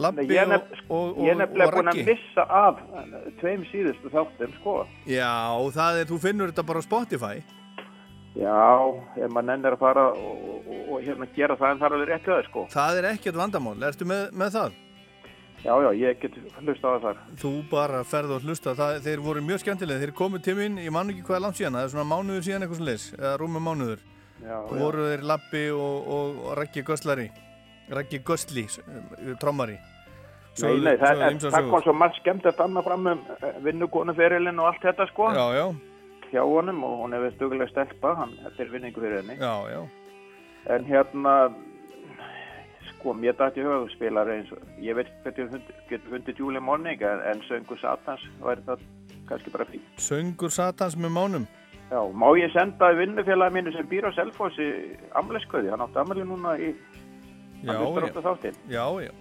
Lappi 0.01 0.25
Nei, 0.25 0.33
ég 0.33 0.41
er 0.41 0.55
og, 0.57 0.71
og, 0.89 1.11
og, 1.13 1.25
Ég 1.29 1.37
nefnilega 1.37 1.69
og 1.69 1.77
búin 1.77 1.91
að 1.91 1.99
Raggi. 1.99 2.05
missa 2.09 2.47
af 2.49 2.81
eh, 2.81 3.27
tveim 3.39 3.67
síðustu 3.69 4.09
þáttum 4.09 4.55
sko. 4.57 4.79
Já, 5.05 5.29
það 5.77 6.01
er, 6.01 6.09
þú 6.09 6.17
finnur 6.25 6.49
þetta 6.49 6.65
bara 6.73 6.81
á 6.81 6.87
Spotify 6.89 7.35
Já, 8.33 8.61
ef 9.19 9.29
maður 9.29 9.45
nennir 9.51 9.75
að 9.75 9.81
fara 9.83 10.07
og, 10.09 10.39
og, 10.63 10.77
og 10.89 11.03
hérna 11.05 11.27
gera 11.35 11.57
það 11.59 11.75
en 11.75 11.81
það 11.83 11.85
er 11.85 11.95
alveg 11.97 12.09
rétt 12.09 12.25
við 12.25 12.33
það 12.33 12.47
sko 12.47 12.63
Það 12.73 12.97
er 12.99 13.07
ekkert 13.11 13.37
vandamál, 13.37 13.75
ertu 13.85 14.07
með, 14.09 14.23
með 14.33 14.55
það? 14.55 14.79
Já, 15.63 15.73
já, 15.79 15.89
ég 15.95 16.17
get 16.19 16.33
hlusta 16.59 16.89
á 16.89 16.91
það 16.91 17.03
þar. 17.05 17.19
Þú 17.39 17.51
bara 17.69 18.01
ferð 18.03 18.33
og 18.35 18.47
hlusta, 18.47 18.73
það, 18.75 18.97
þeir 19.05 19.21
voru 19.23 19.43
mjög 19.47 19.61
skemmtilega, 19.61 20.01
þeir 20.01 20.11
komu 20.17 20.41
mín, 20.57 20.81
ég 20.83 20.91
man 20.91 21.13
ekki 21.13 21.23
hvað 21.23 21.37
er 21.37 21.43
langt 21.45 21.59
síðan, 21.59 21.77
það 21.77 21.85
er 21.85 21.93
svona 21.93 22.09
mánuður 22.09 22.43
síðan 22.43 22.65
eitthvað 22.65 22.81
svona 22.81 22.91
leis, 22.91 23.05
eða 23.15 23.37
rúmi 23.39 23.61
mánuður. 23.63 24.03
Já, 24.43 24.57
og 24.59 24.73
já. 24.75 24.81
voru 24.81 25.05
þeir 25.07 25.23
Lappi 25.29 25.63
og, 25.71 26.09
og, 26.17 26.41
og 26.43 26.57
Raggi 26.59 26.83
Göslari, 26.83 27.29
Raggi 27.95 28.19
Gösli, 28.27 28.65
s- 28.67 28.81
trommari. 29.39 29.77
Nei, 30.59 30.73
nei, 30.83 30.97
það, 30.99 31.23
það 31.23 31.47
sögur. 31.47 31.71
kom 31.71 31.81
svo 31.87 31.93
margt 31.97 32.19
skemmt 32.19 32.45
að 32.45 32.57
stanna 32.57 32.83
fram 32.85 33.07
um 33.13 33.21
vinnukonuferilinn 33.63 34.59
og 34.59 34.67
allt 34.73 34.83
þetta 34.83 35.07
sko. 35.13 35.31
Já, 35.31 35.45
já. 35.55 35.65
Hjá 36.33 36.41
honum 36.49 36.79
og 36.83 36.93
hún 37.03 37.13
hefur 37.13 37.35
stugulega 37.35 37.69
stelpa, 37.69 38.15
hann, 38.17 38.31
er 38.57 38.71
vinningu 38.73 39.01
fyrir 39.03 39.19
henni. 39.21 39.35
Já, 39.37 39.53
já. 39.69 39.81
En 40.73 40.85
hérna, 40.87 41.33
sko, 42.89 43.13
mér 43.13 43.35
dætti 43.37 43.61
hug 43.65 43.89
spilar 43.93 44.31
eins 44.33 44.49
og, 44.55 44.63
ég 44.81 44.95
veit 44.97 45.11
hvernig 45.23 45.53
ég 45.59 45.73
get 45.91 46.07
fundið 46.09 46.39
Julie 46.41 46.61
Monning, 46.63 47.01
en, 47.05 47.21
en 47.31 47.43
söngu 47.49 47.77
Satans 47.81 48.23
væri 48.41 48.63
það 48.65 48.81
kannski 49.29 49.53
bara 49.53 49.67
fínt. 49.69 49.85
Söngur 50.01 50.49
Satans 50.55 50.95
með 50.97 51.13
mánum. 51.19 51.45
Já, 51.91 51.99
má 52.17 52.31
ég 52.39 52.49
senda 52.55 52.89
vinnufélagi 52.97 53.53
mínu 53.59 53.75
sem 53.75 53.85
býr 53.91 54.07
á 54.09 54.11
Selfossi 54.17 54.65
amleskauði, 55.19 55.69
hann 55.69 55.83
átti 55.85 56.01
amali 56.01 56.25
núna 56.25 56.55
í, 56.57 56.71
Já, 57.61 57.75
hann 57.75 57.83
hlustar 57.85 58.09
átt 58.09 58.23
þáttinn. 58.25 58.57
Já, 58.71 58.87
já. 59.05 59.11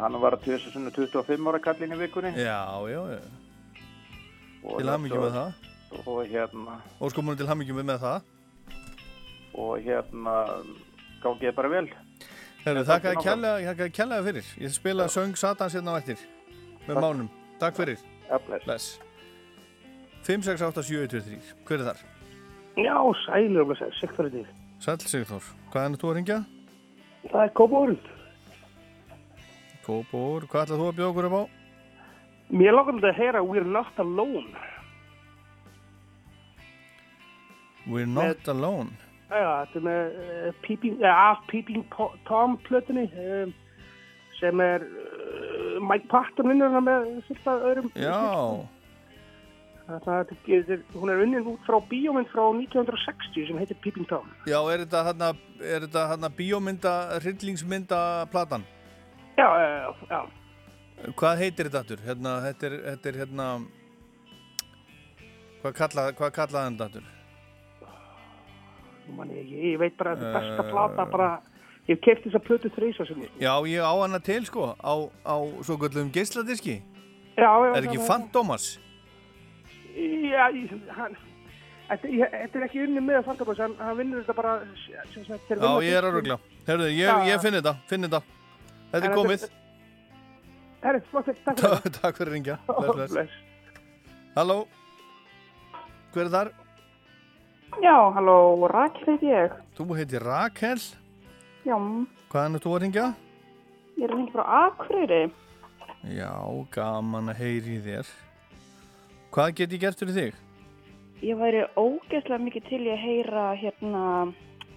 Hann 0.00 0.16
var 0.22 0.38
að 0.38 0.48
25 0.48 1.52
ára 1.52 1.60
kallin 1.62 1.92
í 1.92 2.00
vikunni. 2.00 2.32
Já, 2.40 2.62
já, 2.88 3.02
já. 3.12 3.20
Til 4.64 4.88
svo- 4.88 5.20
með 5.20 5.36
það. 5.36 5.52
Og 6.06 6.24
hérna, 6.26 6.80
Og 7.00 7.10
sko 7.10 7.22
múin 7.22 7.36
til 7.38 7.46
hamingju 7.48 7.74
með 7.82 7.98
það. 8.02 8.22
og 9.54 9.78
hérna, 9.84 10.34
gangið 11.22 11.54
bara 11.54 11.68
vel. 11.70 11.88
Herru, 12.64 12.82
þakka 12.84 13.12
að 13.14 13.22
að 13.70 13.92
kærlega 13.94 14.24
fyrir. 14.24 14.46
Ég 14.58 14.72
spila 14.74 15.06
söng 15.08 15.36
Satans 15.36 15.74
hérna 15.74 15.94
á 15.94 15.98
eftir. 16.00 16.18
Með 16.88 16.94
Takk. 16.94 17.04
mánum. 17.04 17.28
Takk 17.60 17.76
fyrir. 17.76 17.98
Ja, 18.30 18.38
bless. 18.38 18.64
Bless. 18.64 19.00
5, 20.24 20.42
6, 20.42 20.62
8, 20.62 20.82
7, 20.82 21.06
2, 21.08 21.20
3. 21.20 21.38
Hver 21.68 21.80
er 21.80 21.84
þar? 21.84 21.98
Já, 22.76 22.96
og 22.98 23.14
blessaður, 23.68 23.94
Sigþóri 24.00 24.30
til. 24.32 24.46
Sæll 24.80 24.98
Sigþór. 24.98 25.44
Hvað 25.70 25.84
er 25.84 25.98
þú 26.00 26.08
að 26.10 26.14
ringja? 26.18 26.38
Það 27.30 27.42
er 27.44 27.52
Kópavórund. 27.54 28.06
Kópór. 29.84 30.46
Hvað 30.48 30.64
ætlað 30.66 30.80
þú 30.80 30.88
að 30.88 30.96
bjóða 30.98 31.10
okkur 31.12 31.28
upp 31.28 31.36
á? 31.38 31.42
Mér 32.50 32.72
langar 32.76 32.94
þetta 32.98 33.10
að 33.12 33.18
heyra 33.20 33.42
We're 33.44 33.64
Not 33.68 33.98
Alone. 33.98 34.56
We're 37.86 38.06
not 38.06 38.48
alone. 38.48 38.94
Já, 39.28 39.64
þetta 39.64 39.80
er 39.80 39.84
með 39.84 40.14
uh, 40.20 40.50
peeping, 40.62 41.00
uh, 41.02 41.10
af 41.10 41.42
Peeping 41.50 41.82
Tom 42.28 42.54
plötunni 42.66 43.08
um, 43.18 43.54
sem 44.38 44.62
er 44.62 44.84
uh, 44.84 45.80
Mike 45.82 46.06
Patton 46.12 46.52
vinnur 46.52 46.76
með 46.84 47.08
fullt 47.28 47.50
af 47.50 47.66
öðrum. 47.70 47.90
Já. 47.98 48.20
Það, 49.84 50.06
það, 50.06 50.84
hún 50.96 51.12
er 51.12 51.22
unnin 51.26 51.48
út 51.50 51.66
frá 51.66 51.76
bíómynd 51.90 52.30
frá 52.32 52.44
1960 52.56 53.50
sem 53.50 53.58
heitir 53.60 53.80
Peeping 53.84 54.08
Tom. 54.08 54.30
Já, 54.48 54.56
er 54.72 54.84
þetta 54.84 55.02
hérna, 55.10 55.32
er 55.60 55.84
þetta 55.84 56.06
hérna 56.14 56.30
bíómynda, 56.38 56.94
hryllingsmynda 57.18 58.00
platan? 58.32 58.64
Já, 59.36 59.48
já. 60.08 60.22
Hvað 61.18 61.42
heitir 61.42 61.68
þetta 61.68 61.82
aftur? 61.82 62.06
Hérna, 62.06 62.38
þetta 62.46 62.70
er, 62.70 63.18
hérna, 63.18 63.50
hvað 65.60 65.76
kallaði 65.82 66.14
þetta 66.14 66.88
aftur? 66.88 67.13
Ég, 69.34 69.50
ég 69.52 69.78
veit 69.78 69.96
bara 69.98 70.14
að 70.14 70.22
þetta 70.22 70.30
er 70.30 70.38
besta 70.40 70.64
Eh. 70.64 70.70
plata 70.70 71.04
bara, 71.10 71.28
ég 71.88 71.96
hef 71.96 72.00
keft 72.04 72.24
þessa 72.26 72.40
plötu 72.40 72.70
þrýsa 72.72 73.06
sem 73.06 73.20
Já, 73.40 73.52
ég 73.68 73.80
á 73.84 73.92
hana 74.00 74.18
til 74.18 74.44
sko, 74.46 74.74
á, 74.80 74.94
á 75.26 75.36
svo 75.62 75.76
göllum 75.76 76.10
geisladiski. 76.10 76.82
Já, 77.36 77.50
já. 77.66 77.76
Er 77.76 77.82
ekki 77.88 77.98
Fantomas? 78.06 78.78
Já, 79.94 80.48
ég, 80.54 80.70
hann, 80.96 81.16
þetta, 81.88 82.08
ég, 82.08 82.38
er 82.54 82.64
ekki 82.66 82.82
unni 82.86 83.00
með 83.04 83.24
Fantabas, 83.24 83.58
hann, 83.58 83.76
hann 83.78 83.96
vinnur 83.98 84.22
þetta 84.24 84.34
bara 84.34 84.54
sem 85.12 85.24
þeir 85.24 85.58
Já, 85.60 85.82
ég 85.84 85.98
er 85.98 86.08
að 86.08 86.16
ruggla. 86.18 86.38
Herðu, 86.66 86.88
ég, 86.94 87.28
ég 87.28 87.40
finn 87.44 87.54
þetta, 87.60 87.76
finn 87.90 88.08
þetta. 88.08 88.22
Þetta 88.92 89.06
er 89.10 89.14
komið. 89.14 89.48
Herri, 90.84 91.00
flott, 91.10 91.30
takk 91.44 91.58
fyrir. 91.60 91.92
Takk 92.00 92.16
fyrir 92.18 92.28
að 92.28 92.34
ringja. 92.34 92.58
Halló? 94.36 94.64
Hver 96.14 96.26
er 96.26 96.30
þar? 96.34 96.50
Já, 97.82 97.96
halló, 98.14 98.66
Rakel 98.70 99.06
heiti 99.08 99.26
ég. 99.32 99.52
Þú 99.76 99.86
heitir 99.98 100.22
Rakel. 100.24 100.78
Já, 101.64 101.76
Hvaðan 102.30 102.56
er 102.58 102.62
þú 102.64 102.74
að 102.76 102.80
ringja? 102.84 103.06
ég 103.96 104.04
er 104.04 104.10
að 104.14 104.18
hengja 104.18 104.34
frá 104.34 104.44
Akureyri. 104.66 105.20
Já, 106.14 106.30
gaman 106.74 107.30
að 107.30 107.38
heyri 107.40 107.76
þér. 107.84 108.08
Hvað 109.34 109.52
get 109.58 109.72
ég 109.72 109.80
gert 109.84 109.98
fyrir 110.02 110.16
þig? 110.18 110.40
Ég 111.24 111.38
væri 111.38 111.62
ógeðslega 111.78 112.42
mikið 112.42 112.66
til 112.68 112.80
í 112.84 112.90
að 112.92 113.04
heyra 113.04 113.44
hérna 113.56 114.02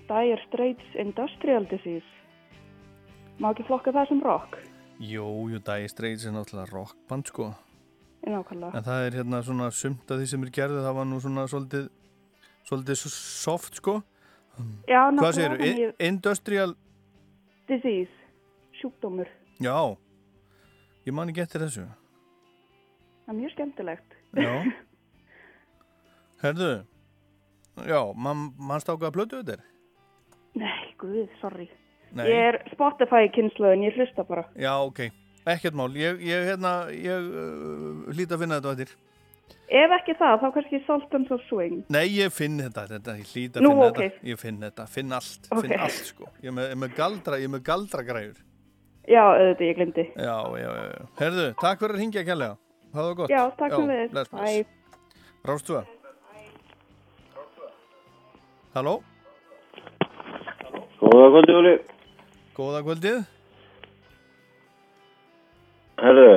Dire 0.07 0.37
Straits 0.47 0.95
Industrial 0.95 1.65
Disease. 1.67 2.07
Má 3.41 3.51
ekki 3.51 3.65
flokka 3.67 3.91
það 3.93 4.07
sem 4.13 4.21
rock? 4.23 4.57
Jú, 5.01 5.25
jú, 5.51 5.59
Dire 5.59 5.89
Straits 5.91 6.25
er 6.25 6.33
náttúrulega 6.37 6.71
rockband 6.71 7.27
sko. 7.33 7.51
Nákvæmlega. 8.27 8.73
En 8.77 8.83
það 8.85 9.05
er 9.07 9.17
hérna 9.21 9.41
svona 9.45 9.67
sumt 9.71 10.09
af 10.11 10.17
því 10.21 10.29
sem 10.29 10.43
er 10.45 10.53
gerðið, 10.55 10.85
það 10.87 10.95
var 11.01 11.05
nú 11.09 11.19
svona 11.23 11.45
svolítið, 11.49 11.89
svolítið 12.67 12.99
soft 13.13 13.79
sko. 13.81 14.01
Já, 14.89 15.03
Hvað 15.13 15.37
ég- 15.43 15.61
I- 15.61 16.07
Industrial, 16.07 16.73
Disease, 17.67 18.11
sjúkdómur. 18.81 19.27
já. 19.61 19.97
Ég 21.05 21.13
man 21.13 21.29
ekki 21.29 21.41
eftir 21.45 21.61
þessu. 21.61 21.85
Það 23.25 23.29
er 23.33 23.37
mjög 23.39 23.51
skemmtilegt. 23.53 24.15
Já. 24.35 24.53
Herðu, 26.43 26.71
já, 27.87 27.99
mann 28.15 28.51
man 28.59 28.81
stákaði 28.83 29.13
plötu 29.15 29.39
þetta 29.41 29.57
er? 29.57 29.63
Nei, 30.57 30.93
guð, 31.01 31.27
sorry. 31.41 31.69
Nei. 32.15 32.25
Ég 32.29 32.47
er 32.49 32.57
Spotify 32.73 33.27
kynnslöðin, 33.35 33.83
ég 33.87 33.97
hlusta 33.97 34.23
bara. 34.27 34.45
Já, 34.57 34.73
ok. 34.85 35.07
Ekkert 35.47 35.75
mál. 35.77 35.89
Ég, 35.95 36.21
ég 36.27 36.45
hérna, 36.49 36.87
ég 36.91 37.27
uh, 37.27 38.07
hlýt 38.13 38.31
að 38.35 38.41
finna 38.43 38.57
þetta 38.59 38.69
á 38.69 38.73
eftir. 38.75 38.93
Ef 39.67 39.93
ekki 39.97 40.13
það, 40.15 40.37
þá 40.41 40.47
kannski 40.55 40.79
Sultans 40.85 41.31
of 41.35 41.41
Swing. 41.49 41.81
Nei, 41.91 42.05
ég 42.15 42.31
finn 42.31 42.55
þetta, 42.61 42.85
þetta, 42.93 43.15
ég 43.19 43.31
hlýt 43.33 43.57
að 43.57 43.65
finna 43.67 43.87
ok. 43.87 43.97
þetta. 43.97 44.27
Ég 44.29 44.39
finn 44.39 44.59
þetta, 44.63 44.85
finn 44.87 45.11
allt, 45.17 45.49
Ok. 45.51 45.61
finn 45.65 45.79
allt 45.79 46.05
sko. 46.07 46.29
Ég 46.39 46.47
er 46.47 46.55
með, 46.55 46.69
ég 46.69 46.77
er 46.77 46.81
með 46.83 46.95
galdra, 46.95 47.39
ég 47.41 47.49
er 47.49 47.53
með 47.57 47.63
galdra 47.67 48.05
græður. 48.07 48.39
Já, 49.07 49.23
auðvitað, 49.23 49.67
ég 49.67 49.75
glemdi. 49.75 50.05
Já, 50.15 50.37
já, 50.61 50.71
já. 50.71 51.05
Herðu, 51.19 51.45
takk 51.59 51.79
fyrir 51.83 51.95
að 51.95 52.01
hringja 52.01 52.23
kærlega. 52.27 52.57
Það 52.95 53.07
var 53.07 53.15
gott. 53.19 53.29
Já, 53.29 53.43
takk 53.59 53.75
fyrir. 53.75 54.65
Rástu 55.47 55.75
það. 55.75 55.93
Halló? 58.77 58.95
Góða 60.99 61.27
kvöldi, 61.33 61.53
Óli. 61.59 61.75
Góða 62.57 62.81
kvöldið. 62.87 63.19
Herru, 65.97 66.31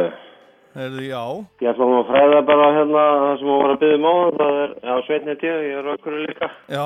Herðu, 0.70 1.02
já. 1.02 1.22
ég 1.64 1.68
ætla 1.72 1.86
nú 1.90 1.96
að 1.98 2.10
fræða 2.12 2.40
bara 2.46 2.66
hérna 2.76 3.00
það 3.22 3.32
sem 3.40 3.48
hún 3.50 3.60
var 3.64 3.72
að 3.74 3.80
byggja 3.82 3.96
um 3.98 4.06
á. 4.06 4.14
Það 4.38 4.58
er, 4.62 4.74
já, 4.86 4.92
Sveitni 5.06 5.34
tíu, 5.40 5.56
ég 5.66 5.78
er 5.80 5.88
okkur 5.96 6.16
líka. 6.28 6.48
Já. 6.70 6.84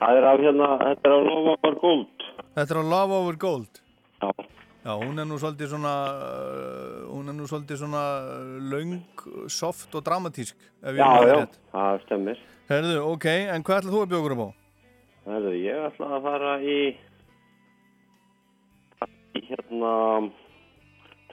Það 0.00 0.18
er 0.20 0.26
af 0.30 0.44
hérna, 0.44 0.68
þetta 0.84 1.10
er 1.10 1.14
á 1.16 1.20
Lofar 1.26 1.74
Gold. 1.82 2.26
Þetta 2.54 2.74
er 2.76 2.80
á 2.80 2.84
Love 2.94 3.16
Over 3.18 3.38
Gold. 3.42 3.80
Já. 4.22 4.30
Já, 4.80 4.94
hún 4.96 5.18
er 5.20 5.26
nú 5.28 5.36
svolítið 5.36 5.68
svona, 5.74 5.90
uh, 6.16 7.00
hún 7.12 7.26
er 7.28 7.34
nú 7.36 7.44
svolítið 7.50 7.82
svona 7.82 8.04
uh, 8.24 8.54
löng, 8.70 8.94
soft 9.52 9.92
og 9.98 10.06
dramatísk. 10.06 10.56
ef 10.80 10.94
ég 10.94 11.02
Já, 11.02 11.04
man 11.10 11.28
já, 11.28 11.34
rétt. 11.42 11.58
það 11.74 11.98
stemmir. 12.06 12.38
Herðu, 12.70 12.94
ok, 13.10 13.26
en 13.52 13.66
hvað 13.66 13.82
ætlað 13.82 13.92
þú 13.96 14.00
að 14.00 14.08
bjóða 14.14 14.22
okkur 14.22 14.40
á? 14.40 14.48
Herru, 15.26 15.52
ég 15.60 15.84
ætla 15.90 16.08
að 16.16 16.24
fara 16.30 16.54
í, 16.64 16.78
í 19.36 19.44
hérna, 19.50 19.92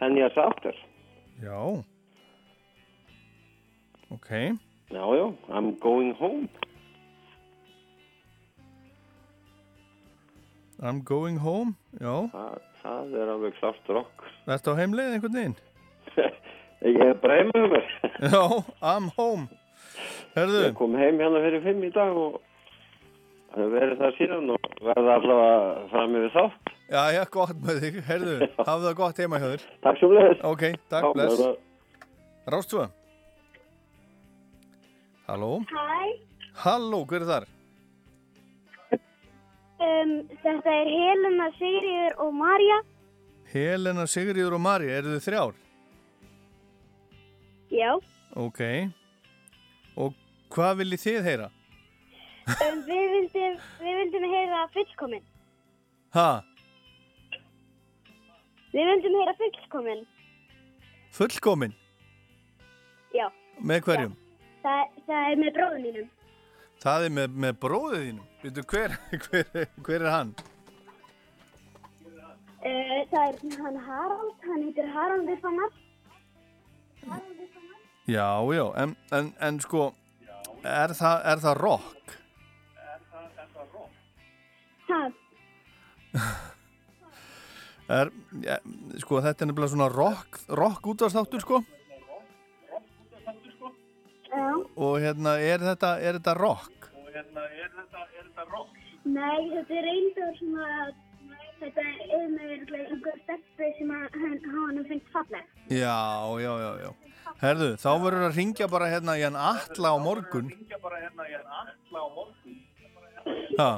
Ten 0.01 0.17
Years 0.19 0.37
After. 0.43 0.75
Já. 1.43 1.83
Ok. 4.09 4.29
Já, 4.91 5.15
já, 5.15 5.33
I'm 5.49 5.79
going 5.79 6.13
home. 6.19 6.49
I'm 10.79 11.01
going 11.03 11.37
home, 11.37 11.73
já. 11.99 12.29
Það, 12.31 12.57
það 12.81 13.13
er 13.17 13.31
alveg 13.33 13.55
klart 13.59 13.89
rock. 13.89 14.25
Ertu 14.47 14.73
á 14.73 14.79
heimleið 14.79 15.13
einhvern 15.17 15.37
veginn? 15.37 15.55
Ég 16.87 16.99
er 17.01 17.45
með 17.51 17.69
mér. 17.73 17.87
Já, 18.33 18.43
I'm 18.81 19.09
home. 19.17 19.47
Herðu. 20.35 20.63
Ég 20.67 20.75
kom 20.77 20.93
heim 20.97 21.17
hérna 21.21 21.41
fyrir 21.41 21.63
fimm 21.65 21.85
í 21.85 21.89
dag 21.93 22.17
og 22.17 22.37
það 23.55 23.73
verið 23.73 24.01
það 24.03 24.17
síðan 24.19 24.51
og 24.53 24.67
verða 24.85 25.15
allavega 25.17 25.87
fram 25.93 26.17
yfir 26.19 26.35
þátt. 26.37 26.76
Já, 26.87 27.01
já, 27.11 27.23
gott 27.31 27.57
með 27.59 27.81
þig. 27.83 27.97
Herðu, 28.07 28.35
hafðu 28.67 28.87
það 28.87 28.95
gott 29.01 29.17
heima 29.23 29.39
hjá 29.41 29.47
þér. 29.53 29.63
Takk 29.83 29.99
svo 29.99 30.09
bless. 30.13 30.43
Ok, 30.47 30.63
takk, 30.91 31.09
bless. 31.17 31.41
bara- 31.41 32.55
Rástfö. 32.55 32.85
Halló? 35.27 35.49
Hæ, 35.67 36.05
Halló, 36.63 37.01
hver 37.09 37.21
er 37.25 37.27
þar? 37.27 37.45
um, 39.83 40.13
þetta 40.43 40.71
er 40.73 40.87
Helena, 40.93 41.49
Sigriður 41.57 42.15
og 42.23 42.31
Marja. 42.39 42.77
Helena, 43.51 44.05
Sigriður 44.09 44.55
og 44.57 44.61
Mari, 44.63 44.87
eru 44.91 45.17
þið 45.17 45.25
þrjár? 45.27 45.59
Já, 47.71 47.91
Ok. 48.37 48.59
Og 49.97 50.13
hvað 50.53 50.77
viljið 50.81 51.03
þið 51.03 51.23
heyra? 51.27 51.49
um, 52.47 52.81
við, 52.87 53.05
vildum, 53.13 53.55
við 53.83 53.95
vildum 54.01 54.27
heyra 54.31 54.63
fullkomin. 54.75 55.23
Ha? 56.15 56.27
Við 58.73 58.89
vildum 58.91 59.15
heyra 59.21 59.33
fullkomin. 59.39 60.01
Fullkomin? 61.17 61.73
Já, 63.15 63.27
Með 63.63 63.81
hverjum? 63.87 64.13
það, 64.63 64.95
það 65.07 65.31
er 65.31 65.39
með 65.41 65.53
bróðum 65.55 65.85
mínum. 65.87 66.09
Það 66.83 67.05
er 67.07 67.13
með, 67.17 67.37
með 67.45 67.53
bróðið 67.63 68.03
þínum. 68.07 68.25
Veitu, 68.43 68.63
hver, 68.73 68.95
hver, 69.23 69.69
hver 69.87 70.01
er 70.05 70.11
hann? 70.13 70.33
Uh, 72.57 72.99
það 73.11 73.23
er 73.23 73.37
hann 73.63 73.79
Harald, 73.87 74.35
hann 74.43 74.65
heitir 74.65 74.89
Haraldur 74.93 75.39
Fannar. 75.41 75.71
Já, 78.07 78.27
já, 78.55 78.65
en, 78.83 78.95
en, 79.15 79.31
en 79.43 79.59
sko, 79.63 79.87
er 80.67 80.93
það, 80.95 81.21
er 81.31 81.41
það 81.43 81.57
rock? 81.63 82.13
Það, 84.87 85.15
Er, 86.17 86.21
ja, 87.87 88.57
sko, 88.99 89.21
þetta 89.23 89.43
er 89.45 89.49
nefnilega 89.51 89.71
svona 89.73 89.89
rock, 89.93 90.39
rock 90.49 90.87
útvarstáttur, 90.91 91.39
sko. 91.45 91.61
já. 94.27 94.47
Og 94.75 94.97
hérna, 95.01 95.37
er 95.39 95.59
þetta, 95.63 95.93
er 96.03 96.17
þetta 96.19 96.33
rock? 96.37 96.73
Nei, 99.07 99.39
þetta 99.53 99.73
er 99.79 99.85
reyndar 99.87 100.33
svona, 100.37 100.65
þetta 101.61 101.81
er 101.81 102.15
örugglega 102.19 102.89
einhver 102.91 103.15
steppi 103.23 103.69
sem 103.79 103.91
að 103.95 104.17
hann, 104.21 104.35
hann 104.51 104.81
finnst 104.89 105.07
falleg. 105.15 105.45
Já, 105.71 105.95
já, 106.43 106.51
já, 106.65 106.71
já. 106.83 106.91
Herðu, 107.41 107.69
þá 107.79 107.89
verður 108.03 108.25
að 108.27 108.35
ringja 108.41 108.67
bara 108.71 108.89
hérna 108.91 109.15
í 109.19 109.23
hann 109.23 109.37
atla 109.39 109.93
á 109.95 109.97
morgun. 110.01 110.51
Ha, 113.57 113.71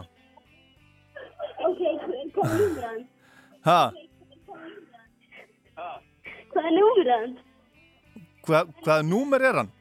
Ok, 1.60 1.80
hva- 1.80 1.98
hvað 2.34 2.52
er 2.56 2.60
númur 2.60 2.84
hann? 2.88 3.00
ha, 3.00 3.00
Hvað 3.00 3.00
er 3.00 3.09
númur 6.80 7.10
hann? 7.14 7.38
hva, 8.46 8.64
hvaða 8.84 9.04
númer 9.06 9.42
er 9.50 9.60
hann? 9.62 9.72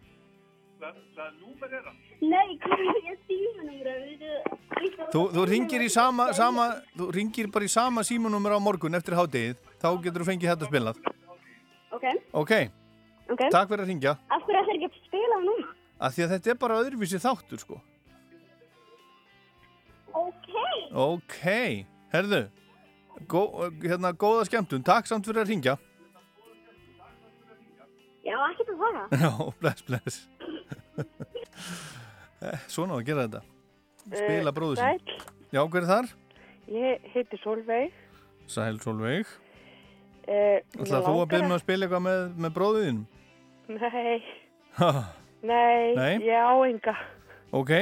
Nei, 2.19 2.59
hvað 2.59 2.81
er 2.83 3.19
símanúmur 3.29 3.89
hann? 3.93 4.59
Þú, 5.13 5.23
þú 5.35 5.45
ringir 5.49 5.85
í 5.85 5.89
sama, 5.93 6.31
sama, 6.37 6.69
þú 6.99 7.09
ringir 7.15 7.49
bara 7.55 7.67
í 7.67 7.73
sama 7.73 8.03
símanúmer 8.07 8.57
á 8.59 8.61
morgun 8.63 8.99
eftir 8.99 9.17
hádegið. 9.19 9.57
Þá 9.79 9.89
getur 10.05 10.25
þú 10.25 10.29
fengið 10.33 10.53
þetta 10.53 10.69
spilað. 10.69 11.01
Ok, 11.95 12.05
Ok, 12.37 12.53
ok. 13.33 13.43
takk 13.51 13.71
fyrir 13.71 13.85
að 13.85 13.91
ringja. 13.93 14.17
Af 14.29 14.43
hverju 14.45 14.61
ætlar 14.61 14.77
ekki 14.77 14.89
að 14.91 14.99
spila 15.07 15.39
hann 15.39 15.47
núna? 15.49 15.71
Af 15.99 16.15
því 16.15 16.25
að 16.27 16.35
þetta 16.35 16.51
er 16.53 16.59
bara 16.63 16.81
öðruvísi 16.83 17.21
þáttur, 17.23 17.63
sko. 17.63 17.81
Ok. 20.19 20.53
Ok, 20.95 21.39
herðu, 22.13 22.43
gó, 23.27 23.43
hérna, 23.83 24.13
góða 24.15 24.45
skemmtun. 24.49 24.85
Takk 24.87 25.07
samt 25.11 25.27
fyrir 25.27 25.43
að 25.43 25.51
ringja. 25.53 25.75
Já, 28.29 28.37
ekkert 28.51 28.73
að 28.75 28.81
fara. 28.83 29.05
Já, 29.25 29.33
bless, 29.63 29.83
bless. 29.89 30.19
Eh, 32.39 32.55
Svona 32.71 32.95
á 32.95 32.99
að 33.01 33.07
gera 33.09 33.23
þetta. 33.27 33.41
Spila 34.13 34.53
bróður 34.55 34.79
sinn. 34.79 35.01
Sæl, 35.03 35.39
Já, 35.51 35.59
hver 35.67 35.81
er 35.83 35.89
þar? 35.89 36.11
ég 36.71 37.09
heiti 37.11 37.39
Solveig. 37.43 37.97
Sæl 38.47 38.77
Solveig. 38.79 39.27
Uh, 40.29 40.61
Ætlaði 40.79 41.03
þú 41.09 41.15
að 41.25 41.31
byrja 41.33 41.49
með 41.49 41.57
að 41.57 41.63
spila 41.65 41.87
eitthvað 41.89 42.05
með, 42.05 42.21
með 42.45 42.55
bróðiðin? 42.61 43.01
Nei, 43.69 44.21
nei, 45.43 45.95
Nei. 45.99 46.15
ég 46.29 46.39
á 46.39 46.55
enga. 46.69 46.95
ok, 47.59 47.73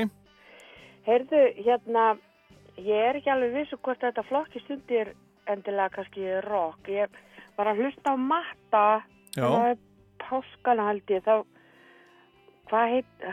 Heyrðu, 1.07 1.43
hérna, 1.67 2.07
ég 2.81 3.05
er 3.11 3.19
ekki 3.21 3.31
alveg 3.35 3.53
vissu 3.61 3.77
hvort 3.83 4.01
þetta 4.03 4.25
flokki 4.31 4.63
stundir 4.65 5.13
endilega 5.51 5.95
kannski 5.95 6.29
rock. 6.47 6.89
Ég 6.89 7.13
var 7.57 7.71
að 7.71 7.83
hlusta 7.83 8.15
á 8.15 8.17
matta, 8.21 8.85
það 9.37 9.69
er 9.71 9.79
páskana 10.23 10.89
held 10.91 11.13
ég, 11.13 11.27
þá, 11.27 11.45
hvað 12.71 12.95
heit, 12.95 13.27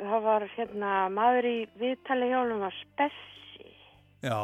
það 0.00 0.28
var 0.28 0.46
hérna 0.56 0.92
maður 1.14 1.48
í 1.50 1.56
viðtali 1.80 2.30
hjá 2.30 2.38
hann 2.40 2.60
var 2.64 2.78
Spessi. 2.82 3.72
já. 4.24 4.38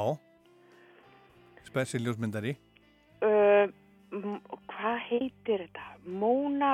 Spessi 1.71 2.01
ljósmyndari. 2.03 2.57
Uh, 3.23 3.69
hvað 4.73 4.97
heitir 5.11 5.67
þetta? 5.67 5.87
Móna, 6.09 6.73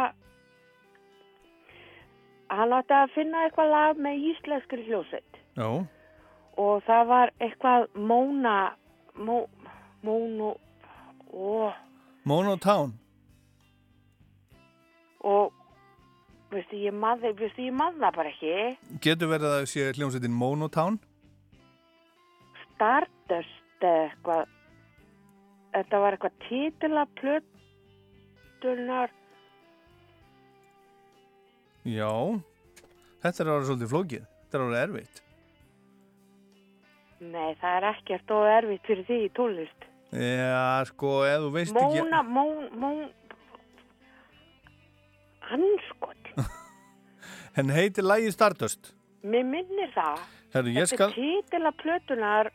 hann 2.49 2.73
átti 2.73 2.97
að 2.97 3.13
finna 3.17 3.45
eitthvað 3.45 3.75
lag 3.75 4.01
með 4.01 4.25
íslenskri 4.31 4.87
hljósett. 4.87 5.41
Já, 5.57 5.69
og 6.57 6.83
það 6.87 7.07
var 7.11 7.33
eitthvað 7.41 7.89
Móna 7.97 8.57
Mó, 9.17 9.47
Mónu 10.03 10.53
ó, 11.33 11.73
Monotown. 12.25 12.93
og 15.27 15.53
veistu 16.51 16.77
ég 16.79 16.95
maður 16.95 17.35
það 18.05 18.17
bara 18.17 18.33
ekki 18.33 19.01
Getur 19.03 19.33
verið 19.33 19.51
að 19.51 19.69
sé 19.73 19.93
hljómsveitin 19.97 20.37
Monotown? 20.37 20.99
Stardust 22.65 23.83
eitthvað 23.83 24.47
þetta 25.75 26.03
var 26.03 26.17
eitthvað 26.17 26.39
titila 26.49 27.07
plötunar 27.21 29.11
Já. 31.87 32.11
Þetta 33.23 33.43
er 33.43 33.49
að 33.49 33.53
vera 33.55 33.67
svolítið 33.69 33.91
flókið. 33.93 34.25
Þetta 34.43 34.59
er 34.59 34.63
að 34.65 34.73
vera 34.73 34.87
erfitt. 34.89 35.21
Nei 37.21 37.55
það 37.61 37.77
er 37.79 37.87
ekkert 37.93 38.33
og 38.37 38.47
erfitt 38.51 38.89
fyrir 38.89 39.07
því 39.09 39.19
í 39.25 39.31
tónlist. 39.37 39.87
Já, 40.17 40.85
sko, 40.89 41.13
ef 41.27 41.41
þú 41.45 41.51
veist 41.55 41.77
ekki... 41.77 42.03
Móna, 42.05 42.21
Món, 42.23 42.69
Món 42.79 43.01
Hanskot 45.47 46.31
Henn 47.57 47.73
heitir 47.79 48.07
lægi 48.07 48.31
Stardust. 48.35 48.93
mér 49.27 49.45
minnir 49.45 49.91
það. 49.95 50.21
Herru, 50.55 50.71
ég 50.71 50.87
Þetta 50.87 50.97
skal... 50.97 51.11
er 51.11 51.15
titila 51.17 51.73
plötunar 51.83 52.51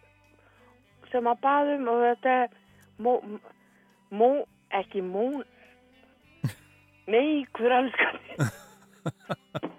sem 1.12 1.28
að 1.28 1.42
baðum 1.44 1.90
og 1.92 2.04
þetta 2.06 2.36
er 2.46 2.54
mó, 3.04 3.18
mó, 4.16 4.30
ekki 4.72 5.02
món. 5.04 5.44
Nei, 7.12 7.44
hver 7.58 7.76
alskar 7.82 8.20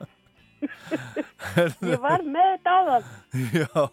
ég 0.92 1.98
var 2.02 2.22
með 2.26 2.48
þetta 2.52 2.72
á 2.72 2.80
það 2.88 3.10
Já, 3.62 3.84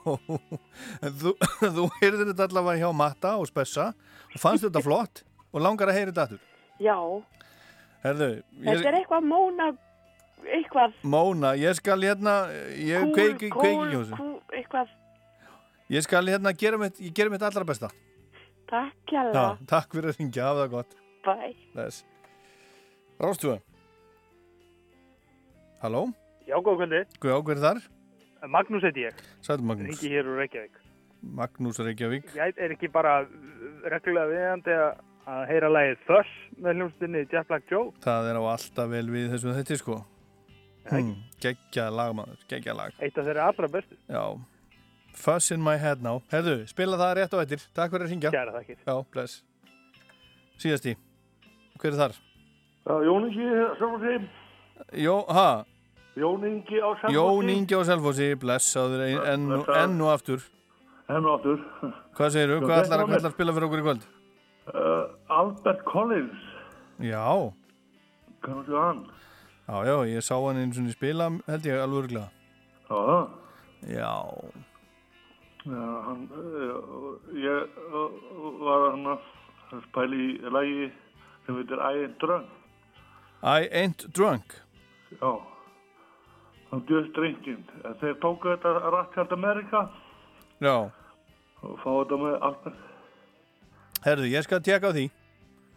en 1.08 1.18
þú, 1.24 1.34
þú 1.78 1.88
heyrðir 2.00 2.32
þetta 2.32 2.48
allavega 2.50 2.84
hjá 2.84 2.96
Matta 3.02 3.34
og 3.42 3.50
Spessa 3.50 3.90
og 4.30 4.40
fannst 4.42 4.68
þetta 4.68 4.84
flott 4.86 5.24
og 5.50 5.64
langar 5.66 5.92
að 5.92 6.00
heyra 6.00 6.12
þetta 6.14 6.26
aftur. 6.28 6.42
já, 6.80 6.98
Herðu, 8.04 8.30
þetta 8.64 8.76
ég, 8.78 8.86
er 8.92 9.00
eitthvað 9.02 9.28
móna 9.28 9.70
eitthvað 10.50 10.94
Móna, 11.04 11.54
ég 11.60 11.76
skal 11.76 12.00
hérna, 12.06 12.36
ég 12.80 13.10
kveiki, 13.16 13.50
kveiki 13.52 13.90
hjá 13.92 13.98
þessu. 14.00 14.30
eitthvað 14.56 14.96
Ég 15.90 16.06
skal 16.06 16.22
hérna 16.30 16.54
gera 16.54 16.78
mitt, 16.78 17.00
ég 17.02 17.14
gera 17.18 17.34
mitt 17.34 17.42
allra 17.42 17.66
besta. 17.66 17.90
takk 18.70 19.10
hjá 19.10 19.58
takk 19.68 19.90
fyrir 19.96 20.12
að 20.12 20.20
ringja, 20.22 20.52
af 20.52 20.60
það 20.62 20.72
gott. 20.76 20.92
bye 21.26 21.56
Þess. 21.74 22.04
Rástúða. 23.20 23.58
Halló, 25.82 26.04
Já, 26.50 26.56
góð 26.66 26.80
kvöldi. 26.82 27.02
hvað 27.22 27.36
ákveður 27.40 27.66
þar? 27.66 27.82
Magnús 28.50 28.86
heiti 28.88 29.06
ég. 29.06 29.20
Sæður 29.46 29.68
Magnús. 29.70 29.92
Ringi 29.92 30.16
hér 30.16 30.30
úr 30.32 30.40
Reykjavík. 30.42 30.80
Magnús 31.22 31.80
Reykjavík. 31.84 32.34
Ég 32.36 32.58
er 32.58 32.74
ekki 32.74 32.90
bara 32.92 33.20
reglulega 33.86 34.32
viðandi 34.32 34.76
að 34.80 35.06
að 35.30 35.42
heyra 35.50 35.70
lagið 35.70 36.00
Fuss 36.08 36.38
með 36.58 36.80
hljómsdynni 36.80 37.26
Jet 37.30 37.50
Black 37.50 37.68
Joe. 37.72 37.92
Það 38.04 38.30
er 38.32 38.40
á 38.40 38.44
alltaf 38.54 38.88
vel 38.90 39.10
við 39.14 39.28
þessum 39.34 39.58
þetta, 39.58 39.78
sko. 39.82 39.98
Hmm, 40.90 41.12
geggja 41.44 41.90
lag, 41.94 42.16
maður, 42.18 42.40
geggja 42.50 42.74
lag. 42.74 42.96
Eitt 43.04 43.18
af 43.20 43.28
þeirra 43.28 43.50
allra 43.52 43.70
bestu. 43.70 43.98
Já, 44.10 44.24
Fuss 45.20 45.52
in 45.52 45.62
my 45.62 45.76
head 45.78 46.02
now. 46.02 46.22
Herðu, 46.32 46.64
spila 46.70 46.98
það 46.98 47.14
rétt 47.20 47.34
á 47.36 47.38
eittir. 47.44 47.64
Takk 47.76 47.94
fyrir 47.94 48.08
að 48.08 48.14
ringja. 48.14 48.32
Kæra 48.34 48.56
þakkir. 48.56 48.80
Já, 48.88 48.96
bless. 49.14 49.44
Síðast 50.62 50.88
í. 50.90 50.96
Hver 51.80 51.92
er 51.92 52.00
þar? 52.00 52.16
Já, 52.88 52.94
Jón 53.06 53.28
Ingi, 53.28 53.50
Selfossi. 53.82 54.16
Jó, 55.04 55.16
ha? 55.36 55.50
Jón 56.20 56.46
Ingi 56.48 56.80
á 56.84 56.90
Selfossi. 57.00 57.16
Jón 57.16 57.50
Ingi 57.54 57.76
á 57.76 57.82
Selfossi, 57.88 58.28
blessaður 58.42 59.04
enn 59.34 59.52
og- 59.52 59.70
og 59.70 60.12
aftur. 60.14 60.42
Enn 61.10 61.26
og 61.26 61.40
aftur. 61.40 61.60
Hvað 62.18 62.34
segirðu? 62.36 62.58
Já, 62.60 62.66
Hvað 62.68 62.84
ætlar 62.84 63.04
að, 63.06 63.32
spila 63.34 63.54
fyrir 63.56 63.68
okkur 63.70 63.80
í 63.82 63.86
kvöld? 63.88 64.04
Uh, 64.70 65.06
Albert 65.30 65.84
Collins. 65.86 66.42
Já. 67.00 67.54
Kannast 68.44 68.70
þú 68.70 68.78
hann? 68.84 69.00
Já, 69.70 69.78
já, 69.86 69.96
ég 70.10 70.22
sá 70.26 70.36
hann 70.36 70.58
einu 70.62 70.74
svona 70.74 70.92
spila, 70.94 71.30
held 71.48 71.64
ég, 71.66 71.80
alveg 71.82 72.04
örglega. 72.04 72.30
Já. 72.90 73.30
Já. 73.88 74.14
Já, 75.66 75.86
hann, 76.06 76.30
uh, 76.34 77.18
ég 77.34 77.68
uh, 77.94 78.10
var 78.62 78.92
hann 78.92 79.06
að 79.14 79.84
spæla 79.90 80.16
í 80.16 80.30
lagi 80.52 80.92
sem 81.46 81.56
heitir 81.56 81.80
I 81.80 82.04
Ain't 82.06 82.18
Drunk. 82.20 82.46
I 83.42 83.68
ain't 83.72 84.06
drunk. 84.14 84.56
Já. 85.22 85.40
Hann 86.70 86.84
djöðst 86.86 87.16
drengin. 87.18 87.64
Þeir 88.02 88.18
tóku 88.22 88.52
þetta 88.52 88.74
Ratchet 88.94 89.32
America 89.34 89.88
Já. 90.62 90.76
og 91.66 91.80
fá 91.82 91.90
þetta 91.90 92.20
með 92.22 92.36
Albert. 92.50 92.84
Herðu, 94.06 94.28
ég 94.32 94.46
skal 94.46 94.62
tjekka 94.64 94.92
á 94.92 94.96
því. 94.96 95.08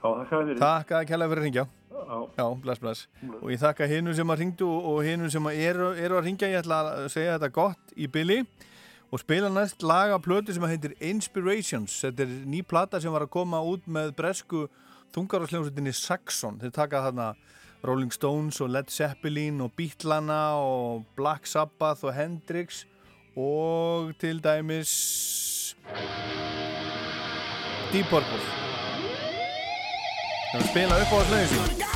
Já, 0.02 0.08
þakka 0.18 0.42
þér. 0.48 0.58
Takk 0.60 0.92
að 0.98 1.06
kella 1.08 1.28
fyrir 1.30 1.42
að 1.42 1.48
ringja. 1.48 1.64
Já. 1.92 2.18
Já, 2.36 2.44
bless, 2.62 2.82
bless. 2.82 3.06
Og 3.40 3.48
ég 3.54 3.62
þakka 3.62 3.88
hinu 3.88 4.12
sem 4.14 4.34
að 4.34 4.42
ringdu 4.42 4.68
og, 4.68 5.00
hinu 5.06 5.30
sem 5.32 5.48
að 5.48 5.62
eru, 5.64 5.88
eru 5.96 6.18
að 6.18 6.28
ringja. 6.28 6.50
Ég 6.52 6.62
ætla 6.62 6.82
að 6.90 7.08
segja 7.14 7.38
þetta 7.38 7.52
gott 7.56 7.96
í 7.96 8.08
billi 8.12 8.42
og 9.12 9.20
spila 9.20 9.50
næst 9.52 9.84
laga 9.84 10.18
plötu 10.22 10.54
sem 10.54 10.64
heitir 10.68 10.96
Inspirations. 11.00 11.98
Þetta 12.04 12.26
er 12.26 12.36
ný 12.52 12.62
plata 12.66 13.00
sem 13.00 13.12
var 13.12 13.26
að 13.26 13.32
koma 13.32 13.62
út 13.64 13.88
með 13.88 14.14
bresku 14.18 14.66
þungararsljómsutinni 15.16 15.92
Saxon. 15.96 16.60
Þeir 16.60 16.76
taka 16.76 17.02
þarna 17.08 17.32
Rolling 17.82 18.12
Stones 18.12 18.60
og 18.60 18.70
Led 18.70 18.90
Zeppelin 18.90 19.60
og 19.60 19.72
Beatlana 19.76 20.54
og 20.54 21.04
Black 21.16 21.46
Sabbath 21.46 22.04
og 22.04 22.14
Hendrix 22.14 22.84
og 23.36 24.12
til 24.20 24.44
dæmis 24.44 24.92
Deep 27.92 28.06
Purple. 28.06 28.42
Það 30.52 30.60
er 30.60 30.62
að 30.62 30.70
spila 30.70 31.00
upp 31.02 31.12
á 31.12 31.18
að 31.18 31.91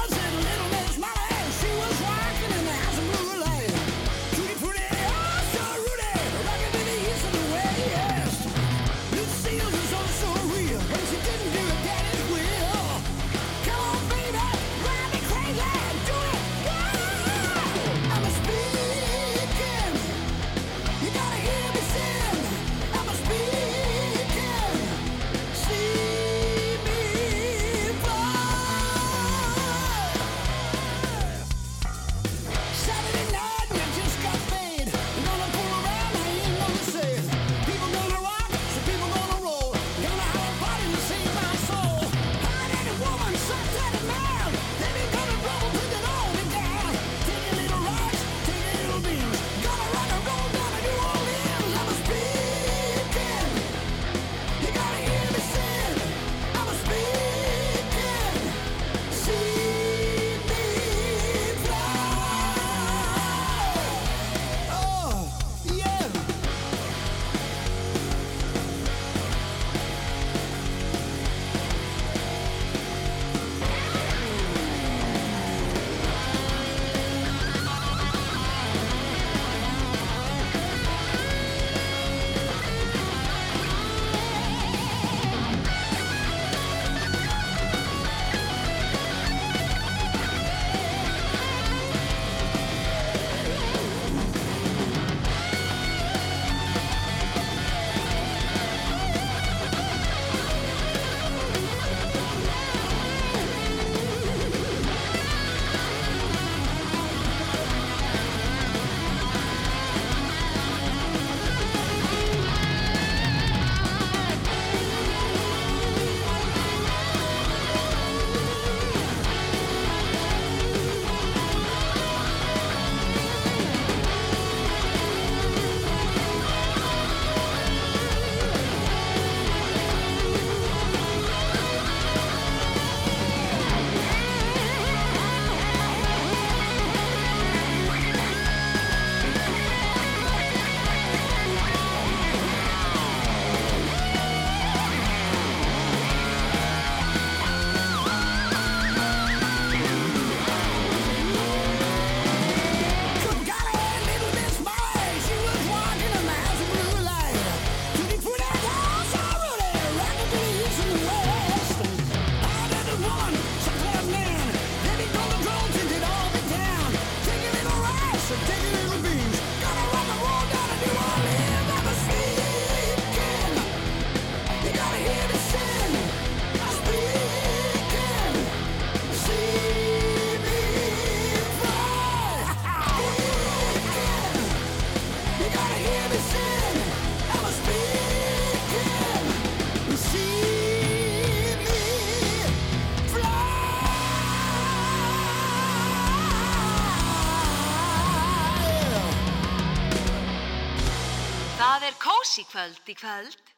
kvöld 202.57 202.88
í 202.88 202.94
kvöld. 202.96 203.50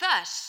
Þess. 0.00 0.41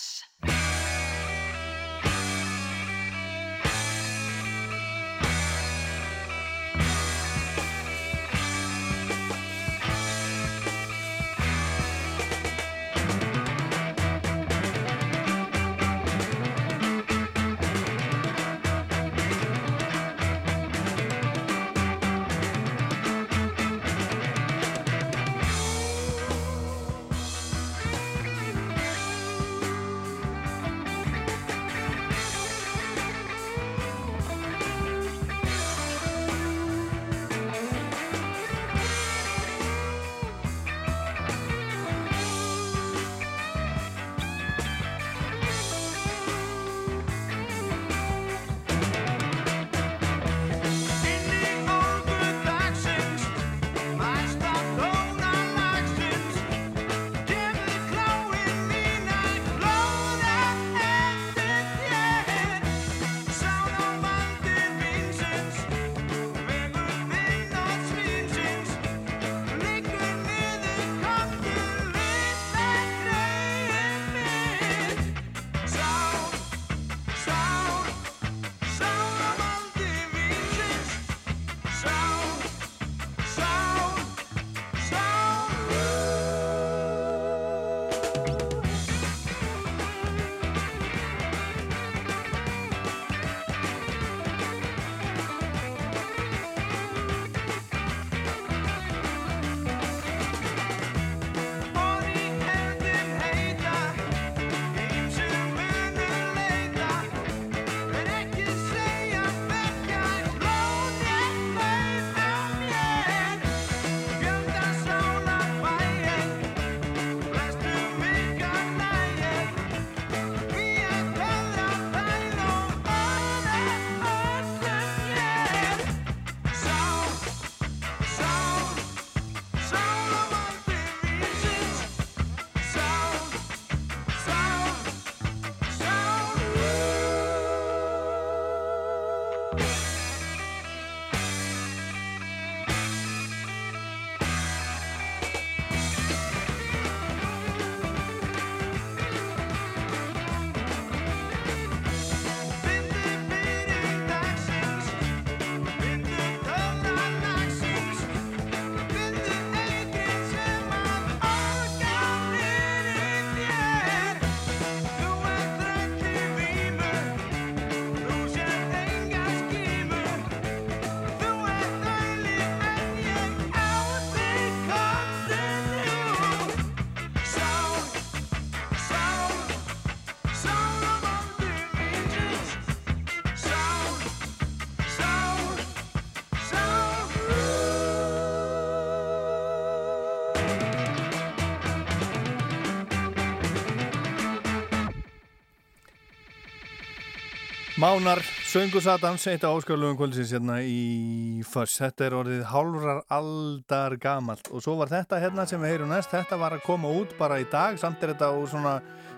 Mánar, 197.83 198.21
Söngur 198.47 198.79
Satans, 198.79 199.25
eitt 199.27 199.43
af 199.43 199.57
áskarlugum 199.57 199.97
kvöldsins 199.99 200.29
hérna 200.31 200.61
í 200.63 201.43
Föss. 201.43 201.81
Þetta 201.81 202.05
er 202.05 202.13
orðið 202.15 202.43
hálfrar 202.47 203.01
aldar 203.11 203.97
gamalt 203.99 204.47
og 204.55 204.63
svo 204.63 204.77
var 204.79 204.87
þetta 204.87 205.19
hérna 205.19 205.43
sem 205.49 205.59
við 205.59 205.73
heyrum 205.73 205.91
næst, 205.91 206.13
þetta 206.13 206.37
var 206.39 206.55
að 206.55 206.63
koma 206.63 206.93
út 206.95 207.11
bara 207.19 207.41
í 207.43 207.47
dag, 207.51 207.75
samt 207.81 207.99
er 207.99 208.13
þetta 208.13 208.29
úr 208.37 208.47
svona, 208.53 208.77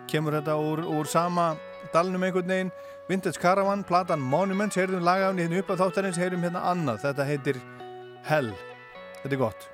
kemur 0.09 0.39
þetta 0.39 0.57
úr, 0.57 0.81
úr 0.97 1.05
sama 1.05 1.51
dalnum 1.93 2.25
einhvern 2.25 2.49
veginn, 2.55 2.73
Vintage 3.05 3.37
Caravan, 3.43 3.85
platan 3.85 4.25
Monuments, 4.33 4.81
heyrðum 4.81 5.05
lagafni 5.05 5.45
hérna 5.45 5.61
upp 5.61 5.69
á 5.69 5.81
þáttarins, 5.83 6.17
heyrum 6.17 6.49
hérna 6.49 6.65
annað, 6.71 7.03
þetta 7.05 7.29
heitir 7.29 7.61
Hell. 8.25 8.49
Þetta 9.21 9.35
er 9.35 9.43
gott. 9.45 9.69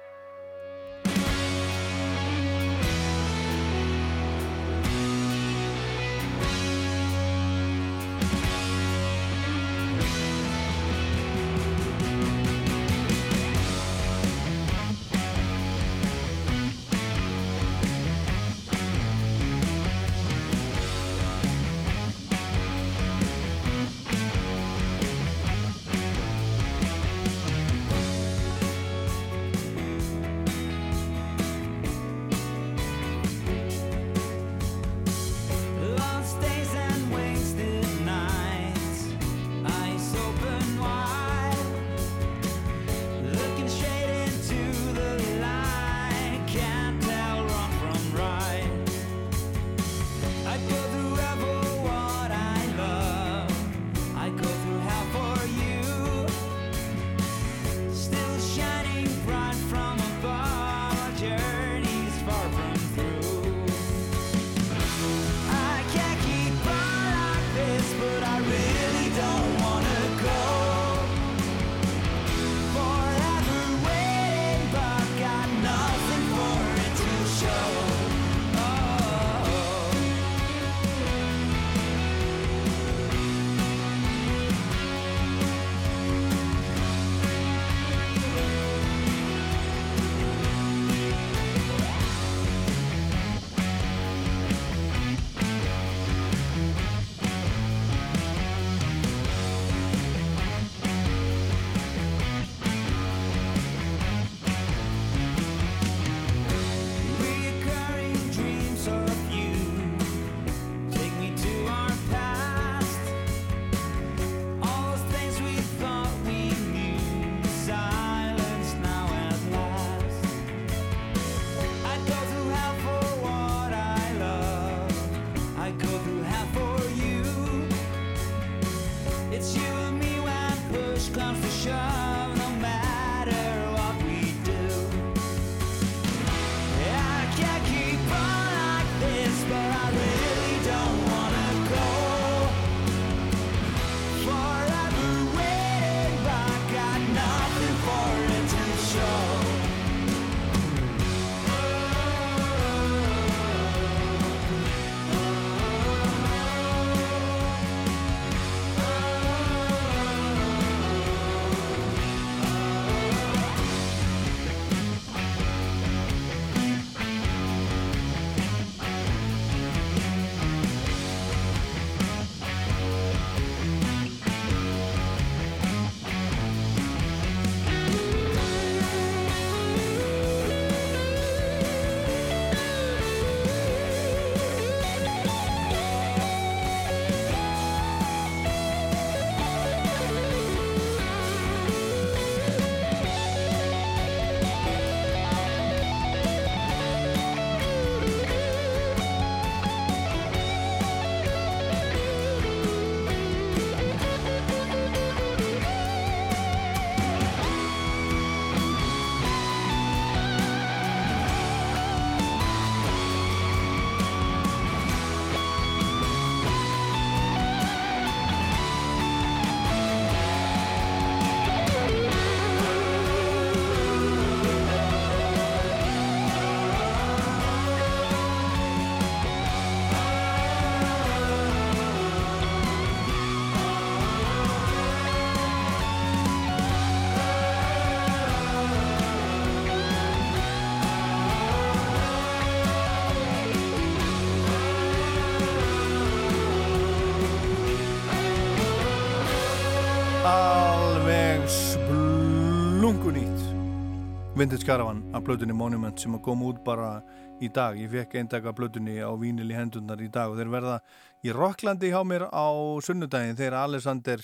Vintage 254.42 254.66
Caravan 254.66 255.04
af 255.14 255.22
blöðunni 255.22 255.54
Monument 255.54 256.02
sem 256.02 256.16
að 256.18 256.24
koma 256.26 256.48
út 256.50 256.64
bara 256.66 257.04
í 257.46 257.50
dag 257.54 257.76
ég 257.78 257.92
fekk 257.92 258.16
eindaka 258.18 258.50
blöðunni 258.58 258.96
á 258.98 259.14
vínil 259.14 259.52
í 259.52 259.54
hendurnar 259.54 260.00
í 260.02 260.08
dag 260.10 260.32
og 260.32 260.40
þeir 260.40 260.50
verða 260.50 260.78
í 261.22 261.34
Rocklandi 261.36 261.92
hjá 261.92 262.00
mér 262.10 262.26
á 262.26 262.50
sunnudaginn 262.82 263.38
þeir 263.38 263.54
Alexander 263.60 264.24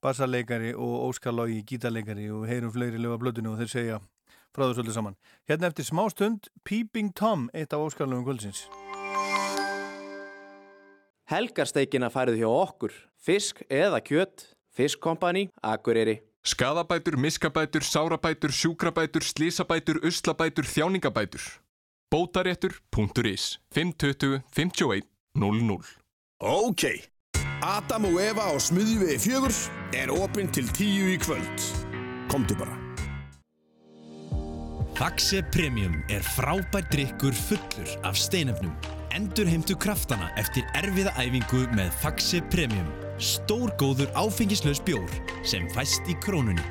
bassarleikari 0.00 0.70
og 0.72 0.94
Óskar 1.10 1.36
Lógi 1.36 1.58
gítarleikari 1.68 2.30
og 2.32 2.46
heyrum 2.48 2.72
fleiri 2.72 2.96
löga 2.96 3.18
blöðunni 3.20 3.52
og 3.52 3.60
þeir 3.60 3.72
segja 3.74 3.98
frá 4.56 4.64
þessu 4.70 4.86
öllu 4.86 4.94
saman 4.96 5.18
hérna 5.50 5.68
eftir 5.68 5.84
smá 5.90 6.06
stund 6.14 6.48
Peeping 6.64 7.12
Tom 7.12 7.50
eitt 7.52 7.76
af 7.76 7.84
Óskar 7.90 8.08
Lógum 8.08 8.24
kvöldsins 8.24 8.64
Helgarsteikina 11.28 12.08
færið 12.08 12.40
hjá 12.40 12.48
okkur. 12.48 12.96
fisk 13.20 13.60
eða 13.68 14.00
kjött, 14.00 14.54
Fiskkompani, 14.72 15.50
Akureyri. 15.60 16.22
Skadabætur, 16.44 17.16
miskabætur, 17.16 17.80
sárabætur, 17.80 18.50
sjúkrabætur, 18.50 19.20
slísabætur, 19.20 19.96
uslabætur, 20.06 20.62
þjáningabætur. 20.64 21.60
Bótaréttur.is 22.14 23.60
520 23.74 24.42
51 24.52 25.02
00 25.34 25.84
Ok, 26.40 26.84
Adam 27.62 28.04
og 28.04 28.22
Eva 28.22 28.44
á 28.48 28.54
smuðjuvegi 28.58 29.18
fjögur 29.18 29.54
er 29.92 30.10
opinn 30.14 30.48
til 30.54 30.68
tíu 30.70 31.10
í 31.10 31.18
kvöld. 31.18 31.64
Komdu 32.30 32.54
bara. 32.54 32.78
Faxe 34.98 35.42
Premium 35.52 35.98
er 36.10 36.22
frábær 36.22 36.86
drikkur 36.92 37.34
fullur 37.34 37.90
af 38.04 38.16
steinefnum. 38.16 38.72
Endurheimtu 39.14 39.76
kraftana 39.76 40.30
eftir 40.38 40.62
erfiða 40.74 41.12
æfingu 41.18 41.66
með 41.74 41.92
Faxe 42.02 42.40
Premium. 42.50 43.07
Stórgóður 43.18 44.10
áfengislaus 44.14 44.78
bjór 44.86 45.10
sem 45.42 45.66
fæst 45.74 46.06
í 46.06 46.14
krónunni. 46.22 46.62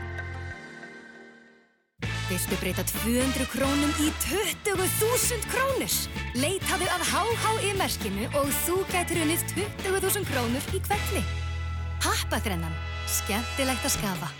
Viltu 2.28 2.56
breyta 2.60 2.84
200 2.88 3.48
krónum 3.52 3.92
í 4.04 4.08
20.000 4.24 5.48
krónur? 5.52 5.98
Leitaðu 6.40 6.88
að 6.92 7.04
HHI-merkinu 7.12 8.30
og 8.40 8.52
þú 8.64 8.80
gætir 8.94 9.22
unnið 9.26 9.44
20.000 9.84 10.28
krónur 10.32 10.72
í 10.72 10.82
kvelli. 10.88 11.24
Happagrennan. 12.04 12.76
Skemmtilegt 13.12 13.88
að 13.88 13.96
skafa. 13.96 14.32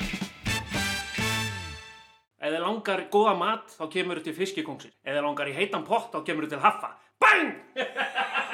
Ef 2.38 2.54
þið 2.54 2.62
langar 2.64 3.08
góða 3.12 3.36
mat, 3.40 3.72
þá 3.76 3.88
kemur 3.92 4.20
þið 4.22 4.30
til 4.30 4.38
fiskikóngsin. 4.40 4.96
Ef 5.04 5.16
þið 5.16 5.26
langar 5.28 5.52
í 5.52 5.56
heitan 5.60 5.88
pott, 5.88 6.12
þá 6.14 6.24
kemur 6.28 6.48
þið 6.48 6.56
til 6.56 6.64
haffa. 6.64 6.96
Bang! 7.20 7.56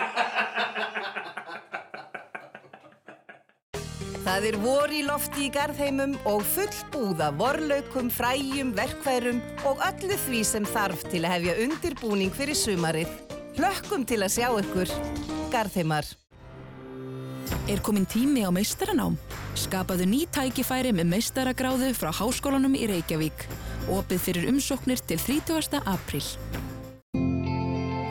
Það 4.23 4.45
er 4.47 4.55
vor 4.63 4.91
í 4.95 5.01
lofti 5.03 5.41
í 5.43 5.51
garðheimum 5.51 6.13
og 6.31 6.45
full 6.47 6.77
búða 6.93 7.27
vorlaukum, 7.35 8.07
fræjum, 8.07 8.69
verkværum 8.77 9.41
og 9.67 9.83
öllu 9.83 10.15
því 10.29 10.43
sem 10.47 10.67
þarf 10.69 11.03
til 11.11 11.25
að 11.25 11.33
hefja 11.33 11.55
undirbúning 11.65 12.31
fyrir 12.31 12.55
sumarið. 12.55 13.11
Hlökkum 13.57 14.07
til 14.07 14.21
að 14.23 14.31
sjá 14.37 14.47
ykkur. 14.61 14.93
Garðheimar. 15.51 16.07
Er 17.67 17.83
komin 17.83 18.07
tími 18.07 18.47
á 18.47 18.51
meistaranám? 18.55 19.19
Skapaðu 19.59 20.07
ný 20.07 20.23
tækifæri 20.31 20.95
með 20.95 21.11
meistaragráðu 21.17 21.91
frá 21.91 22.15
Háskólanum 22.15 22.79
í 22.79 22.87
Reykjavík. 22.93 23.47
Opið 23.91 24.23
fyrir 24.23 24.47
umsóknir 24.53 25.03
til 25.03 25.19
30. 25.19 25.83
apríl. 25.83 26.23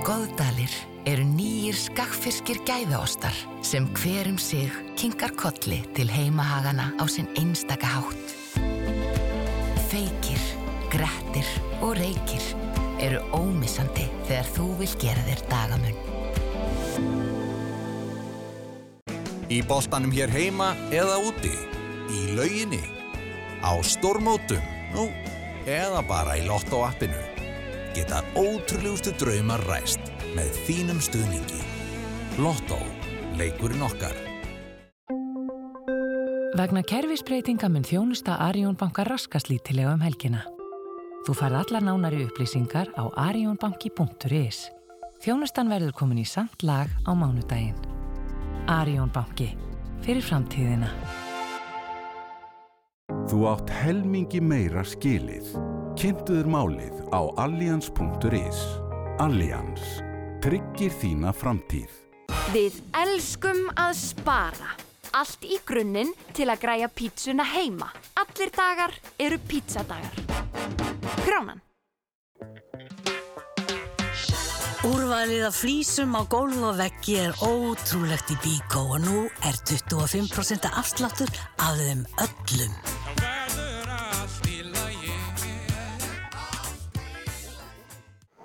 Góðdalir 0.03 0.72
eru 1.07 1.22
nýjir 1.22 1.76
skakkfiskir 1.78 2.59
gæðaostar 2.66 3.36
sem 3.62 3.84
hver 4.00 4.26
um 4.32 4.38
sig 4.40 4.72
kinkar 4.98 5.30
kolli 5.38 5.78
til 5.94 6.11
heimahagana 6.11 6.88
á 6.98 7.05
sinn 7.07 7.28
einstaka 7.38 7.86
hátt. 7.86 8.32
Feykir, 9.92 10.42
grettir 10.90 11.46
og 11.78 11.94
reykir 12.00 12.42
eru 12.98 13.22
ómissandi 13.30 14.09
þegar 14.26 14.50
þú 14.57 14.66
vil 14.80 14.92
gera 15.05 15.22
þér 15.28 15.44
dagamun. 15.53 15.96
Í 19.55 19.61
boltanum 19.70 20.11
hér 20.11 20.34
heima 20.34 20.72
eða 20.90 21.20
úti, 21.28 21.55
í 22.11 22.24
lauginni, 22.34 22.82
á 23.62 23.70
stórmótum, 23.86 24.66
nú, 24.96 25.12
eða 25.62 26.03
bara 26.11 26.40
í 26.40 26.48
lottoappinu. 26.48 27.32
Geta 27.93 28.22
ótrúlegustu 28.32 29.12
draumar 29.20 29.61
ræst 29.68 30.01
með 30.32 30.55
þínum 30.64 31.01
stuðningi. 31.05 31.59
Lottó, 32.40 32.78
leikurinn 33.36 33.84
okkar. 33.84 34.14
Vegna 36.57 36.80
kerfisbreytinga 36.88 37.68
mun 37.72 37.84
þjónusta 37.84 38.38
Arjón 38.40 38.78
banka 38.80 39.05
raskast 39.05 39.51
lítilega 39.53 39.93
um 39.93 40.05
helgina. 40.05 40.47
Þú 41.26 41.36
farð 41.36 41.59
allar 41.61 41.84
nánari 41.84 42.24
upplýsingar 42.26 42.88
á 42.97 43.12
arjónbanki.is. 43.28 44.64
Þjónustan 45.22 45.68
verður 45.68 45.93
komin 45.97 46.22
í 46.24 46.26
samt 46.26 46.64
lag 46.64 46.88
á 47.05 47.12
mánudaginn. 47.12 47.76
Arjón 48.72 49.12
banki. 49.12 49.53
Fyrir 50.03 50.24
framtíðina. 50.24 50.88
Þú 53.28 53.45
átt 53.53 53.70
helmingi 53.82 54.40
meira 54.40 54.82
skilið. 54.82 55.53
Kynntuður 55.93 56.47
málið 56.49 57.01
á 57.12 57.20
allians.is. 57.43 58.61
Allians. 59.20 59.82
Tryggir 60.43 60.95
þína 61.03 61.34
framtíð. 61.36 61.90
Við 62.55 62.78
elskum 62.97 63.68
að 63.76 63.93
spara. 64.01 64.72
Allt 65.12 65.45
í 65.45 65.59
grunninn 65.68 66.14
til 66.32 66.49
að 66.49 66.62
græja 66.64 66.88
pítsuna 66.88 67.45
heima. 67.45 67.90
Allir 68.16 68.53
dagar 68.57 68.97
eru 69.20 69.36
pítsadagar. 69.49 70.16
Kránan. 71.26 71.61
Úrvalið 74.88 75.45
af 75.47 75.61
flísum 75.61 76.16
á 76.18 76.24
gólf 76.26 76.57
og 76.59 76.80
veggi 76.80 77.20
er 77.28 77.36
ótrúlegt 77.45 78.32
í 78.34 78.40
Bíkó 78.43 78.88
og 78.97 79.05
nú 79.05 79.28
er 79.45 79.61
25% 79.61 80.72
afsláttur 80.72 81.30
af 81.61 81.76
þeim 81.78 82.03
öllum. 82.24 82.74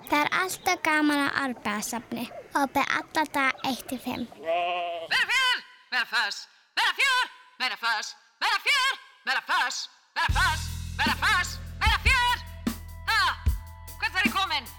Það 0.08 0.22
er 0.24 0.30
alltaf 0.40 0.78
gaman 0.86 1.18
að 1.20 1.34
arbeðasafni 1.42 2.22
og 2.56 2.70
beð 2.72 2.92
alla 2.98 3.24
dag 3.34 3.66
1-5. 3.68 4.22
Vera 4.40 5.26
fjör, 5.32 5.58
vera 5.92 6.06
föss, 6.12 6.38
vera 6.80 6.94
fjör, 7.00 7.26
vera 7.60 7.76
föss, 7.82 8.14
vera 8.40 8.62
fjör, 8.64 8.96
vera 9.28 9.42
föss, 9.50 9.82
vera 10.16 10.32
föss, 10.38 10.64
vera 11.02 11.16
föss, 11.24 11.52
vera 11.84 12.00
fjör. 12.06 12.42
Ha, 13.10 13.20
hvert 14.00 14.16
er 14.22 14.30
ég 14.30 14.36
komin? 14.38 14.72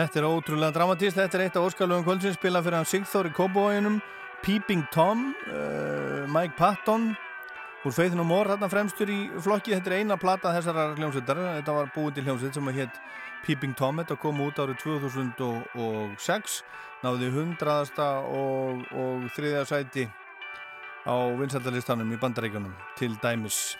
Þetta 0.00 0.16
er 0.16 0.24
ótrúlega 0.24 0.72
dramatíst, 0.72 1.18
þetta 1.18 1.36
er 1.36 1.42
eitt 1.44 1.56
af 1.60 1.66
óskalugum 1.68 2.04
kvöldsinspila 2.06 2.62
fyrir 2.64 2.78
hann 2.78 2.86
Sigþóri 2.88 3.34
Kóbóinum, 3.36 3.98
Peeping 4.40 4.86
Tom, 4.94 5.26
uh, 5.52 6.22
Mike 6.32 6.54
Patton, 6.56 7.10
úr 7.84 7.92
Feithn 7.92 8.22
og 8.22 8.28
Mór, 8.30 8.48
þarna 8.48 8.70
fremstur 8.72 9.12
í 9.12 9.18
flokki, 9.44 9.74
þetta 9.74 9.92
er 9.92 9.96
eina 9.98 10.16
plata 10.16 10.54
þessara 10.56 10.86
hljómsveitar, 10.94 11.42
þetta 11.58 11.74
var 11.76 11.92
búið 11.92 12.16
til 12.16 12.24
hljómsveit 12.30 12.56
sem 12.56 12.72
að 12.72 12.80
hétt 12.80 12.96
Peeping 13.44 13.76
Tom, 13.76 14.00
þetta 14.00 14.16
kom 14.22 14.40
út 14.46 14.62
árið 14.64 14.80
2006, 14.86 16.56
náði 17.04 17.28
hundraðasta 17.36 18.08
og, 18.40 18.80
og 18.96 19.28
þriðja 19.36 19.66
sæti 19.68 20.06
á 21.04 21.16
vinsættarlistanum 21.42 22.16
í 22.16 22.22
bandaríkanum 22.24 22.72
til 22.96 23.20
dæmis. 23.20 23.76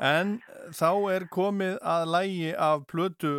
En 0.00 0.38
þá 0.76 0.90
er 1.14 1.26
komið 1.32 1.78
að 1.92 2.10
lægi 2.14 2.52
af 2.54 2.84
plötu 2.90 3.32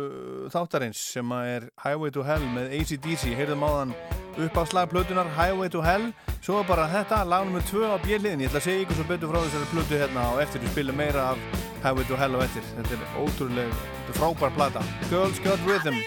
þáttarins 0.52 1.00
sem 1.14 1.32
er 1.36 1.68
Highway 1.82 2.12
to 2.14 2.24
Hell 2.26 2.44
með 2.54 2.74
ACDC 2.78 3.32
heyrðum 3.38 3.64
á 3.66 3.70
þann 3.78 3.94
upp 4.42 4.58
á 4.58 4.62
slagplötunar 4.68 5.30
Highway 5.36 5.72
to 5.72 5.82
Hell. 5.84 6.10
Svo 6.42 6.60
er 6.60 6.68
bara 6.68 6.88
þetta 6.90 7.22
lagnum 7.28 7.58
við 7.60 7.68
tvö 7.70 7.90
á 7.92 7.96
björnliðin 8.04 8.44
ég 8.44 8.52
ætla 8.52 8.62
að 8.62 8.68
segja 8.68 8.84
ykkur 8.86 8.98
svo 9.00 9.08
betur 9.10 9.32
frá 9.32 9.40
þessari 9.44 9.70
plötu 9.72 10.00
hérna 10.00 10.28
og 10.32 10.42
eftir. 10.44 10.64
Við 10.64 10.74
spilum 10.74 10.98
meira 10.98 11.28
af 11.32 11.44
Highway 11.84 12.08
to 12.10 12.18
Hell 12.18 12.38
og 12.38 12.46
eftir. 12.48 12.66
Þetta 12.78 12.98
er 12.98 13.20
ótrúlega 13.22 14.16
frábær 14.18 14.56
plata. 14.58 14.84
Girls 15.10 15.40
Got 15.44 15.62
Rhythm. 15.68 16.02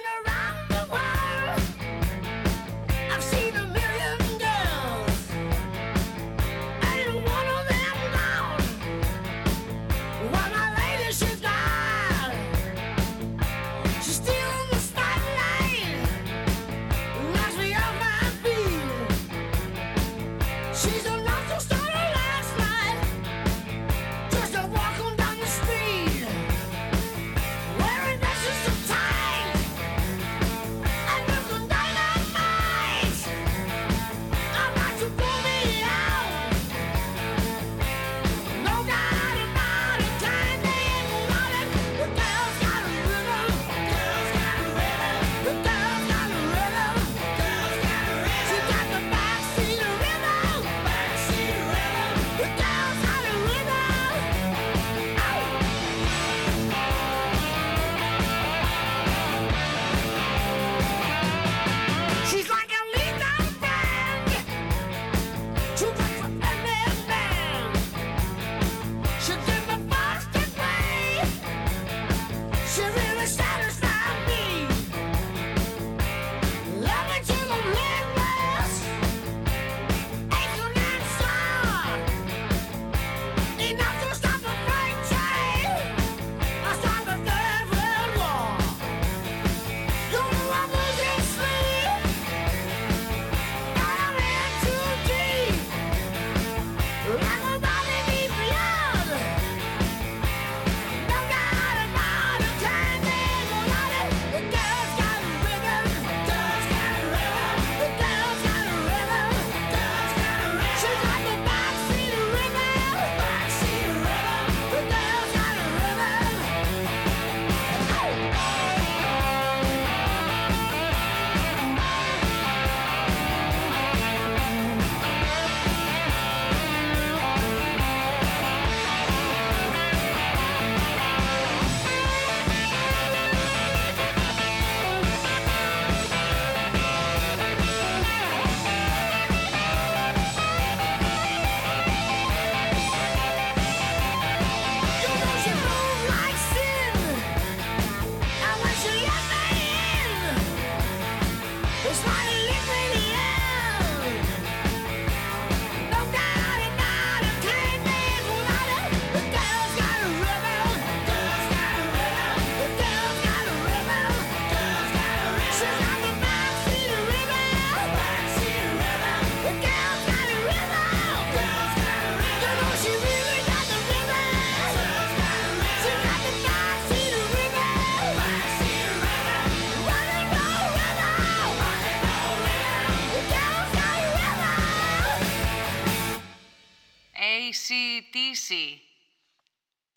Bísi, 188.46 188.78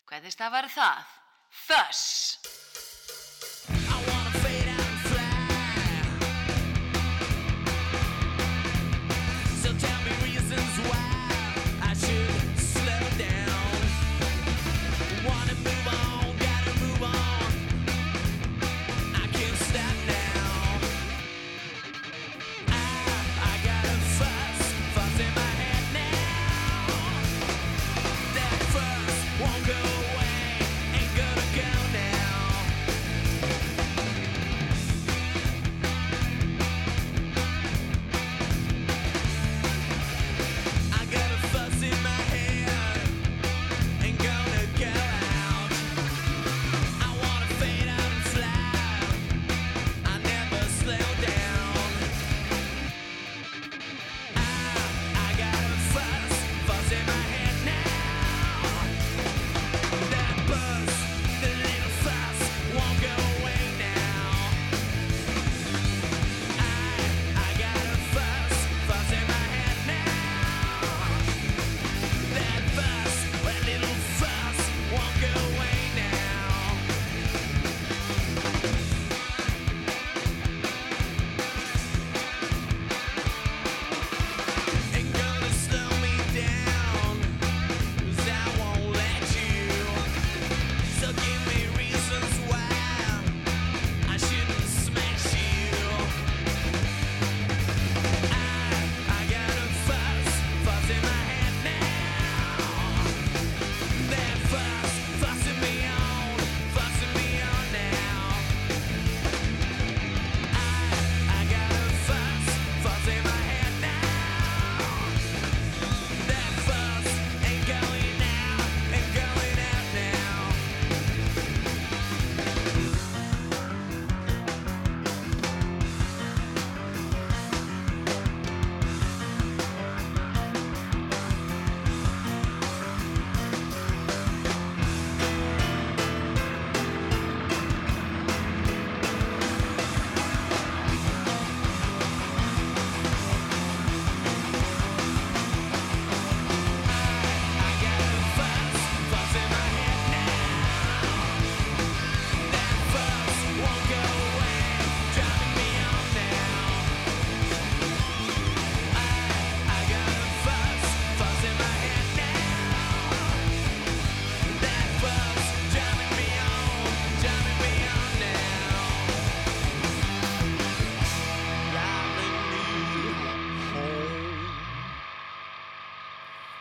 hvernig 0.09 0.33
stafar 0.33 0.65
það? 0.73 1.08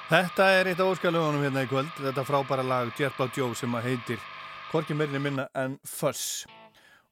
Þetta 0.08 0.44
er 0.56 0.70
eitt 0.70 0.78
af 0.80 0.88
óskalöfunum 0.88 1.42
hérna 1.44 1.66
í 1.66 1.68
kvöld, 1.68 1.90
þetta 2.00 2.22
frábæra 2.24 2.62
lag 2.64 2.92
Jerpa 2.96 3.26
Joe 3.36 3.52
sem 3.52 3.74
að 3.76 3.90
heitir 3.90 4.22
Korki 4.70 4.96
myrni 4.96 5.20
minna 5.20 5.44
en 5.52 5.74
Fuss 5.84 6.46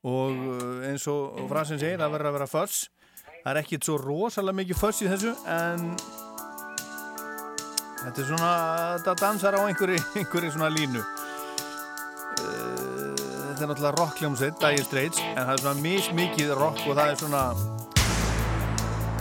og 0.06 0.32
eh, 0.32 0.86
eins 0.88 1.04
og 1.12 1.42
fransinn 1.50 1.80
segir 1.82 2.00
að 2.00 2.14
verður 2.14 2.30
að 2.30 2.38
vera 2.38 2.48
Fuss 2.48 2.86
það 3.42 3.50
er 3.52 3.60
ekkit 3.60 3.84
svo 3.84 3.98
rosalega 4.00 4.60
mikið 4.62 4.80
Fuss 4.80 5.04
í 5.04 5.10
þessu 5.12 5.34
en 5.44 5.86
þetta 8.00 8.24
er 8.24 8.28
svona, 8.32 8.50
þetta 8.96 9.16
dansar 9.26 9.60
á 9.60 9.60
einhverju, 9.66 10.00
einhverju 10.22 10.56
svona 10.56 10.72
línu. 10.72 11.04
Eh, 12.40 13.14
þetta 13.20 13.60
er 13.60 13.72
náttúrulega 13.74 13.96
rockljómsveit, 14.00 14.60
Dire 14.62 14.88
Straits 14.88 15.20
en 15.34 15.42
það 15.42 15.56
er 15.58 15.66
svona 15.66 15.84
mismikið 15.84 16.56
rock 16.56 16.80
og 16.86 16.96
það 16.96 17.10
er 17.12 17.20
svona 17.26 17.75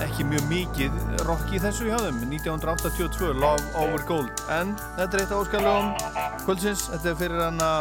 ekki 0.03 0.25
mjög 0.27 0.47
mikið 0.49 0.97
rock 1.27 1.53
í 1.55 1.61
þessu 1.63 1.87
hjá 1.89 1.97
þeim. 2.03 2.23
1982, 2.31 3.31
Love 3.39 3.69
Over 3.79 4.03
Gold. 4.09 4.43
En 4.51 4.75
þetta 4.97 5.11
er 5.11 5.23
eitt 5.23 5.35
af 5.35 5.43
óskalögum 5.45 5.93
kvöldsins, 6.45 6.89
þetta 6.93 7.13
er 7.13 7.21
fyrir 7.21 7.45
hana 7.47 7.71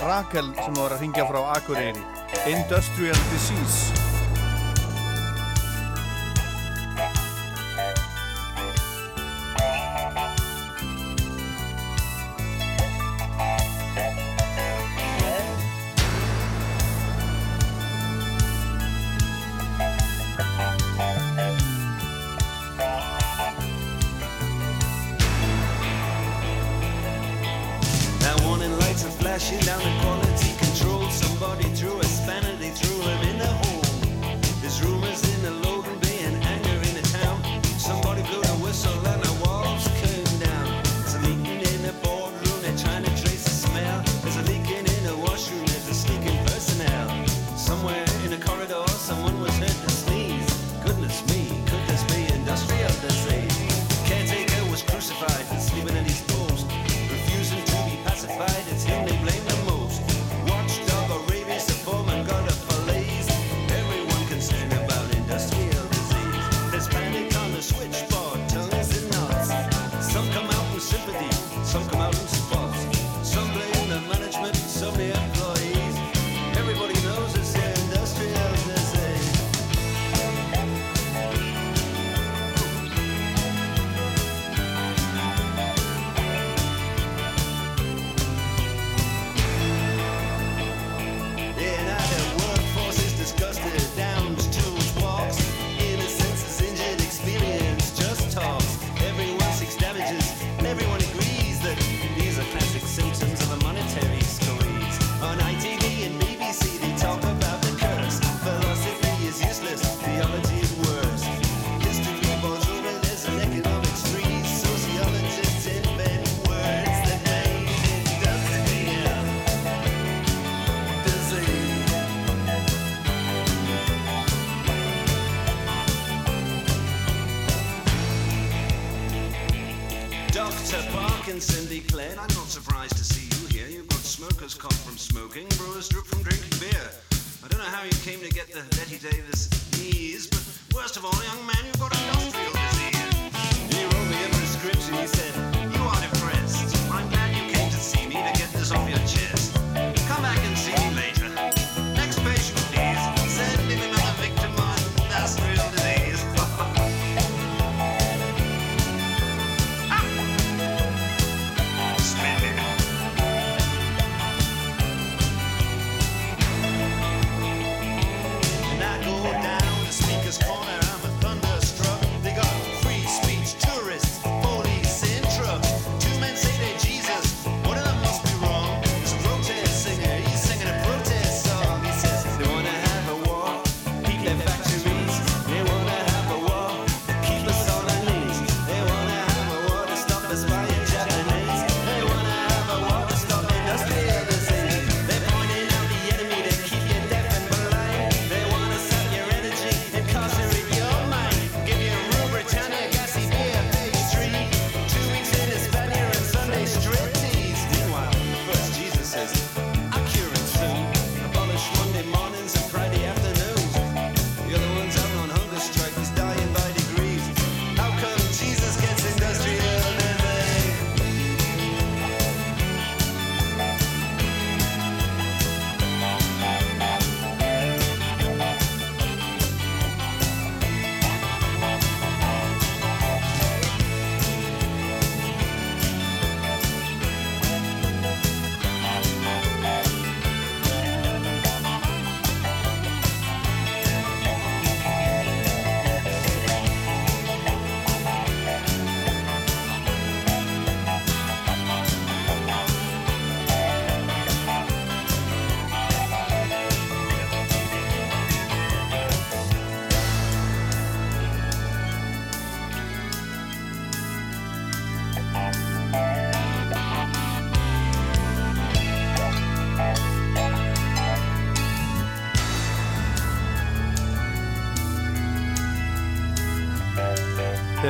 Rakel 0.00 0.52
sem 0.60 0.76
var 0.78 0.94
að 0.94 1.02
ringja 1.06 1.26
frá 1.28 1.42
Akureyri. 1.56 2.06
Industrial 2.46 3.26
Disease. 3.32 3.99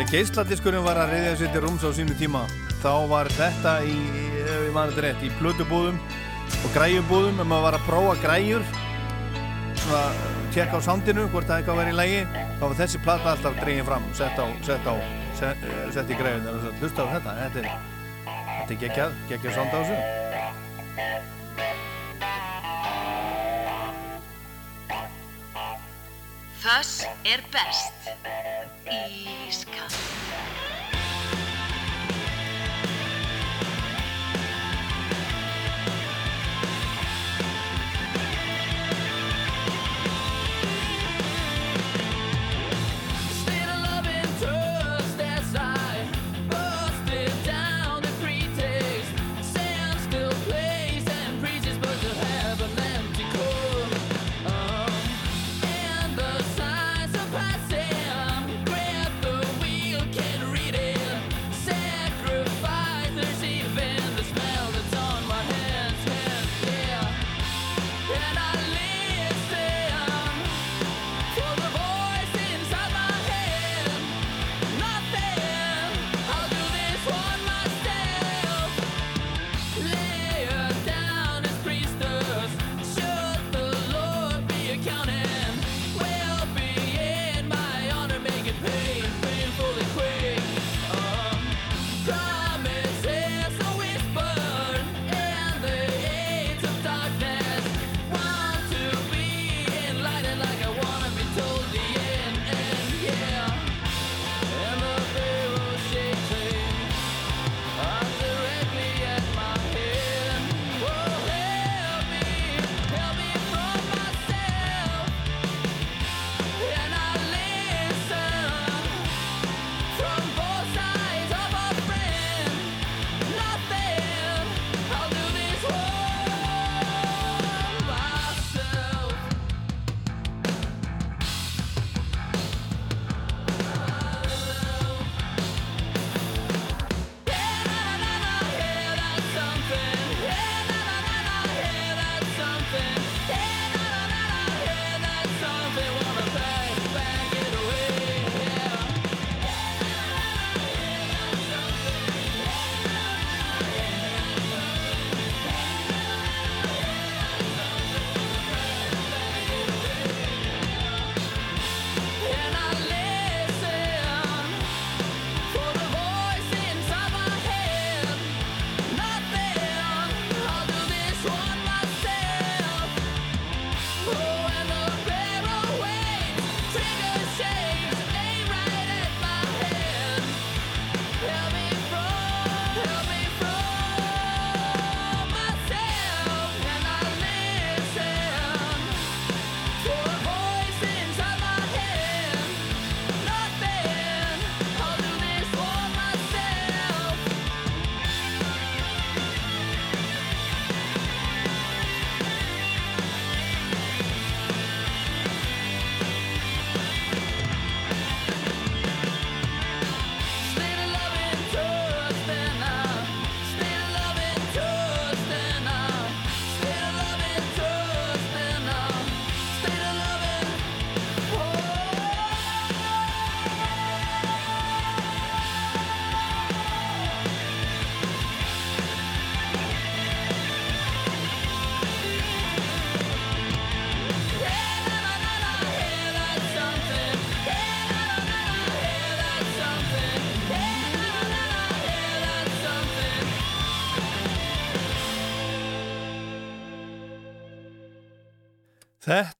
Þegar 0.00 0.14
geisladiskurinn 0.16 0.80
var 0.80 0.96
að 0.96 1.10
reyðja 1.12 1.32
sér 1.36 1.50
til 1.52 1.60
rúms 1.60 1.82
á 1.84 1.92
sínu 1.92 2.14
tíma 2.16 2.40
þá 2.80 2.92
var 3.10 3.28
þetta 3.36 3.72
í, 3.84 3.96
ég 4.32 4.70
mani 4.72 4.94
þetta 4.94 5.02
rétt, 5.04 5.24
í 5.28 5.32
plötubúðum 5.36 5.98
og 6.56 6.70
græjubúðum 6.72 7.42
ef 7.42 7.50
maður 7.50 7.66
var 7.66 7.76
að 7.76 7.84
prófa 7.84 8.14
græjur 8.22 8.64
svona 9.82 10.00
tjekka 10.54 10.80
á 10.80 10.86
soundinu 10.86 11.26
hvort 11.34 11.44
það 11.50 11.60
eitthvað 11.60 11.80
var 11.82 11.90
í 11.90 11.98
lægi 11.98 12.22
þá 12.32 12.64
var 12.64 12.78
þessi 12.78 13.02
plata 13.04 13.34
alltaf 13.34 13.60
dregin 13.60 13.88
fram 13.90 14.06
sett 14.16 14.40
á, 14.40 14.46
sett 14.70 14.88
á, 14.88 14.94
sett, 15.42 15.68
eh, 15.68 15.84
sett 15.92 16.08
í 16.08 16.16
græjun 16.22 16.48
hlusta 16.80 17.04
á 17.04 17.12
þetta, 17.18 17.36
þetta 17.42 17.60
er 17.60 17.68
þetta 18.24 18.72
er 18.72 18.80
geggjað, 18.86 19.20
geggjað 19.34 19.58
sound 19.58 19.76
á 19.76 19.80
þessu 19.82 21.39
Þess 26.60 27.06
er 27.24 27.40
best. 27.54 28.10
Ískall. 28.84 30.19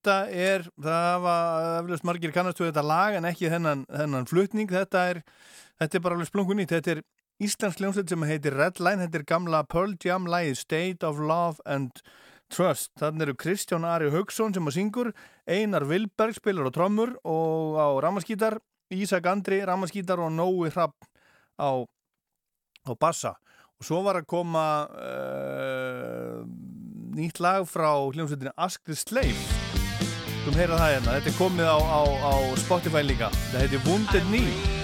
Þetta 0.00 0.32
er, 0.32 0.62
það 0.80 1.14
var 1.20 1.66
eflust 1.82 2.04
margir 2.08 2.30
kannastu 2.32 2.64
þetta 2.64 2.80
lag 2.88 3.18
en 3.18 3.26
ekki 3.28 3.50
þennan, 3.52 3.82
þennan 3.84 4.28
flutning, 4.30 4.70
þetta 4.72 5.02
er 5.10 5.18
þetta 5.76 5.98
er 5.98 6.02
bara 6.06 6.16
alveg 6.16 6.30
splungun 6.30 6.56
nýtt, 6.56 6.72
þetta 6.72 6.94
er 6.94 7.02
Íslands 7.44 7.76
hljómsveit 7.76 8.08
sem 8.08 8.24
heitir 8.24 8.56
Redline, 8.56 9.04
þetta 9.04 9.18
er 9.20 9.26
gamla 9.28 9.60
Pearl 9.68 9.92
Jam 10.00 10.24
lagið 10.32 10.56
State 10.56 11.04
of 11.04 11.20
Love 11.20 11.60
and 11.68 12.00
Trust, 12.48 12.94
þannig 12.96 13.26
eru 13.26 13.36
Kristján 13.44 13.84
Ari 13.84 14.08
Haugsson 14.14 14.56
sem 14.56 14.72
að 14.72 14.78
syngur, 14.78 15.12
Einar 15.44 15.84
Vilberg 15.88 16.38
spilar 16.38 16.68
á 16.68 16.72
trommur 16.72 17.12
og 17.20 17.76
á 17.76 17.88
ramaskítar, 18.00 18.56
Ísak 18.88 19.28
Andri 19.28 19.60
ramaskítar 19.68 20.24
og 20.24 20.32
Nói 20.32 20.72
Hrapp 20.72 20.96
á, 21.60 21.84
á 22.88 22.92
bassa. 22.96 23.36
Og 23.76 23.84
svo 23.84 24.00
var 24.08 24.16
að 24.20 24.30
koma 24.32 24.64
uh, 24.88 26.40
nýtt 27.20 27.44
lag 27.44 27.68
frá 27.68 27.92
hljómsveitinni 28.08 28.56
Ask 28.56 28.88
the 28.88 28.96
Slave 28.96 29.79
Þú 30.40 30.54
heyra 30.56 30.76
það 30.80 30.92
hérna, 30.94 31.16
þetta 31.18 31.30
er 31.30 31.36
komið 31.36 31.66
á, 31.68 31.78
á, 31.84 32.00
á 32.08 32.32
Spotify 32.62 33.02
líka. 33.04 33.28
Þetta 33.50 33.64
heitir 33.64 33.82
Wounded 33.88 34.28
Knee 34.30 34.79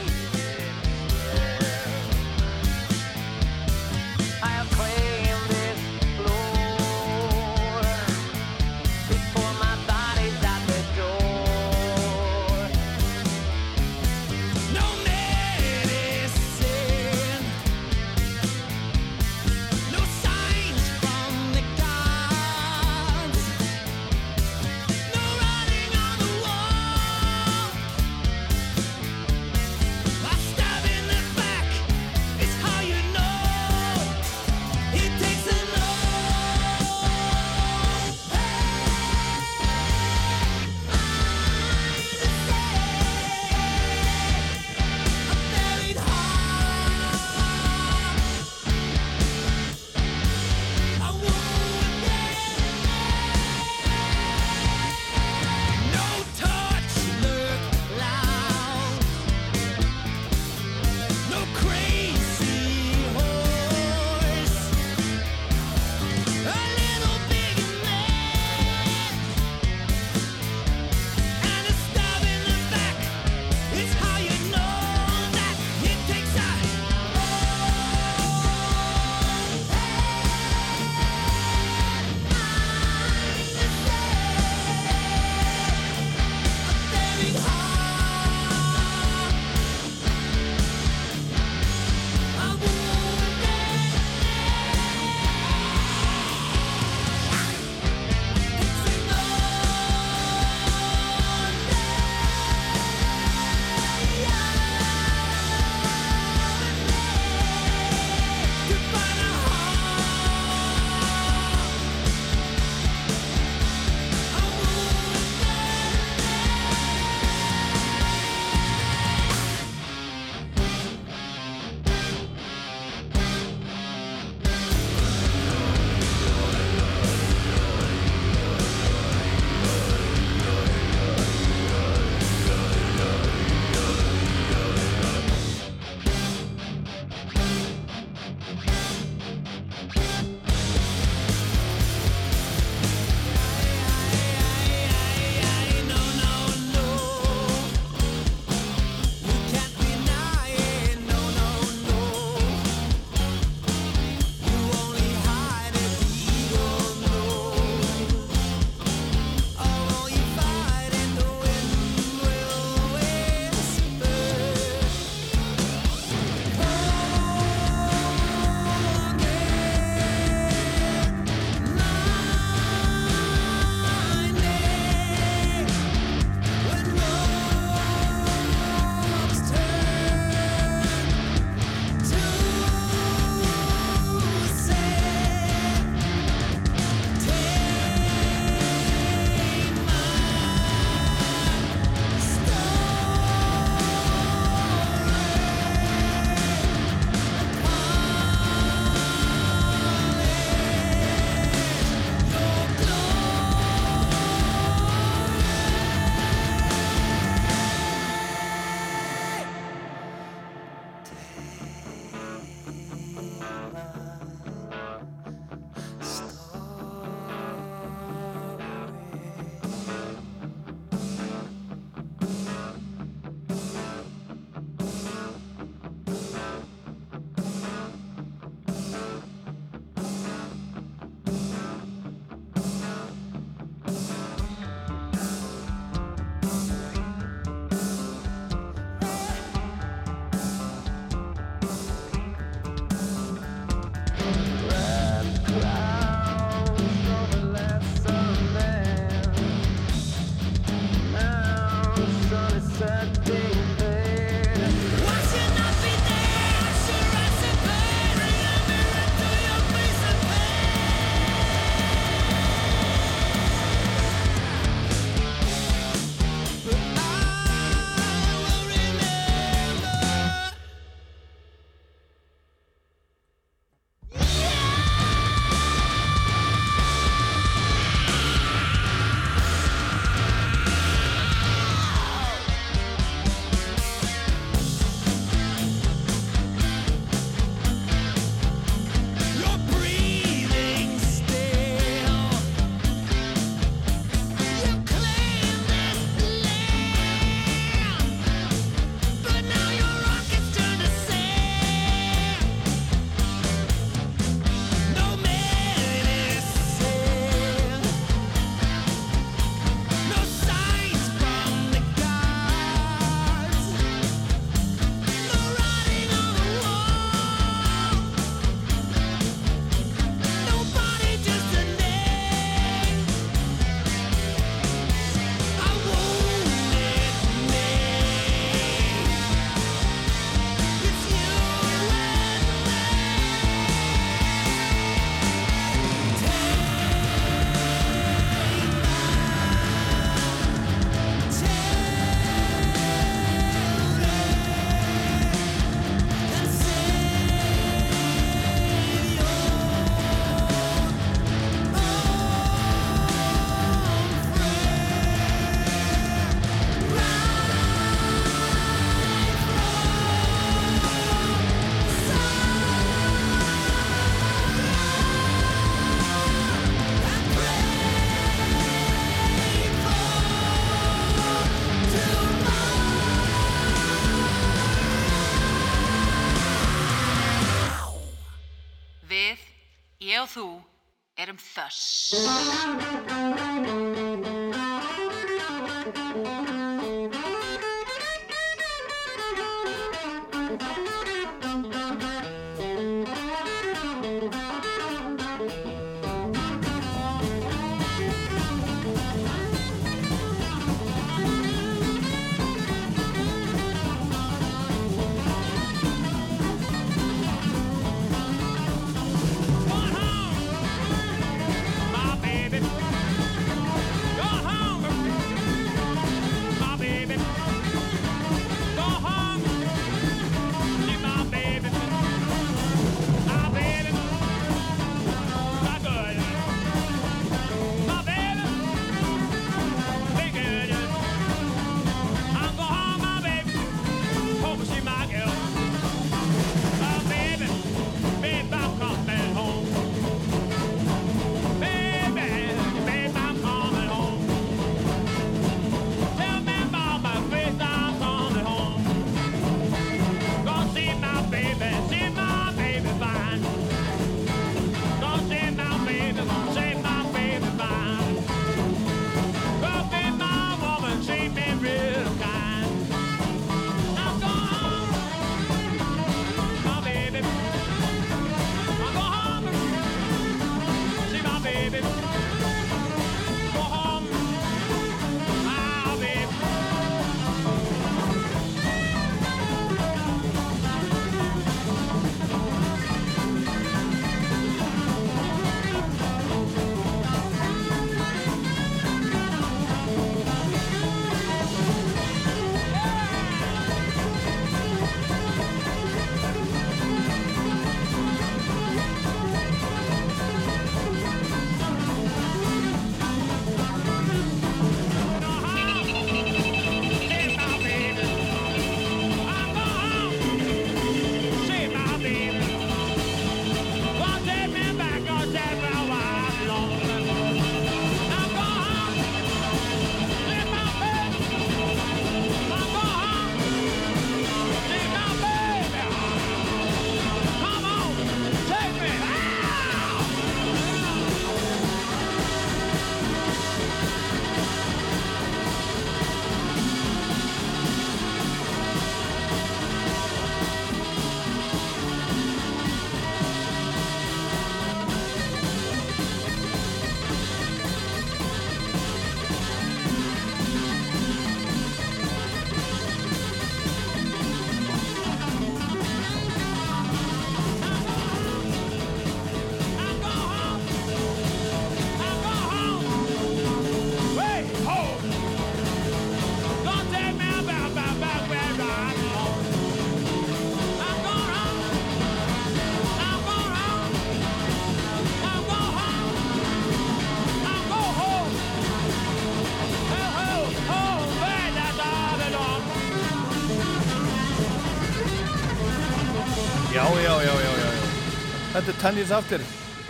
Þetta 588.67 588.79
er 588.79 588.83
Tannins 588.83 589.11
After, 589.15 589.43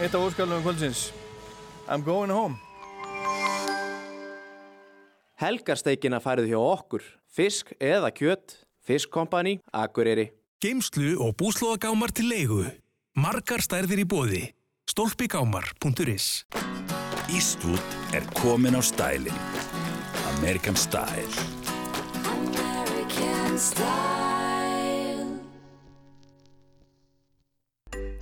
eitt 0.04 0.12
af 0.12 0.20
óskalunum 0.20 0.60
kvöldsins. 0.60 1.06
I'm 1.88 2.02
going 2.04 2.28
home. 2.28 2.58
Helgarsteikina 5.40 6.18
færið 6.20 6.50
hjá 6.50 6.58
okkur. 6.60 7.06
Fisk 7.24 7.72
eða 7.80 8.10
kjött. 8.12 8.58
Fisk 8.84 9.08
Company, 9.16 9.54
Akureyri. 9.72 10.28
Geimslu 10.60 11.14
og 11.24 11.32
búslóðagámar 11.40 12.12
til 12.12 12.28
leigu. 12.28 12.60
Margar 13.16 13.64
stærðir 13.64 14.04
í 14.04 14.06
bóði. 14.12 14.44
Stólpigámar.is 14.92 16.44
Eastwood 17.32 17.96
er 18.12 18.28
komin 18.36 18.76
á 18.76 18.84
stælinn. 18.84 19.44
American 20.36 20.76
Style. 20.76 21.32
American 22.28 23.56
style. 23.56 24.35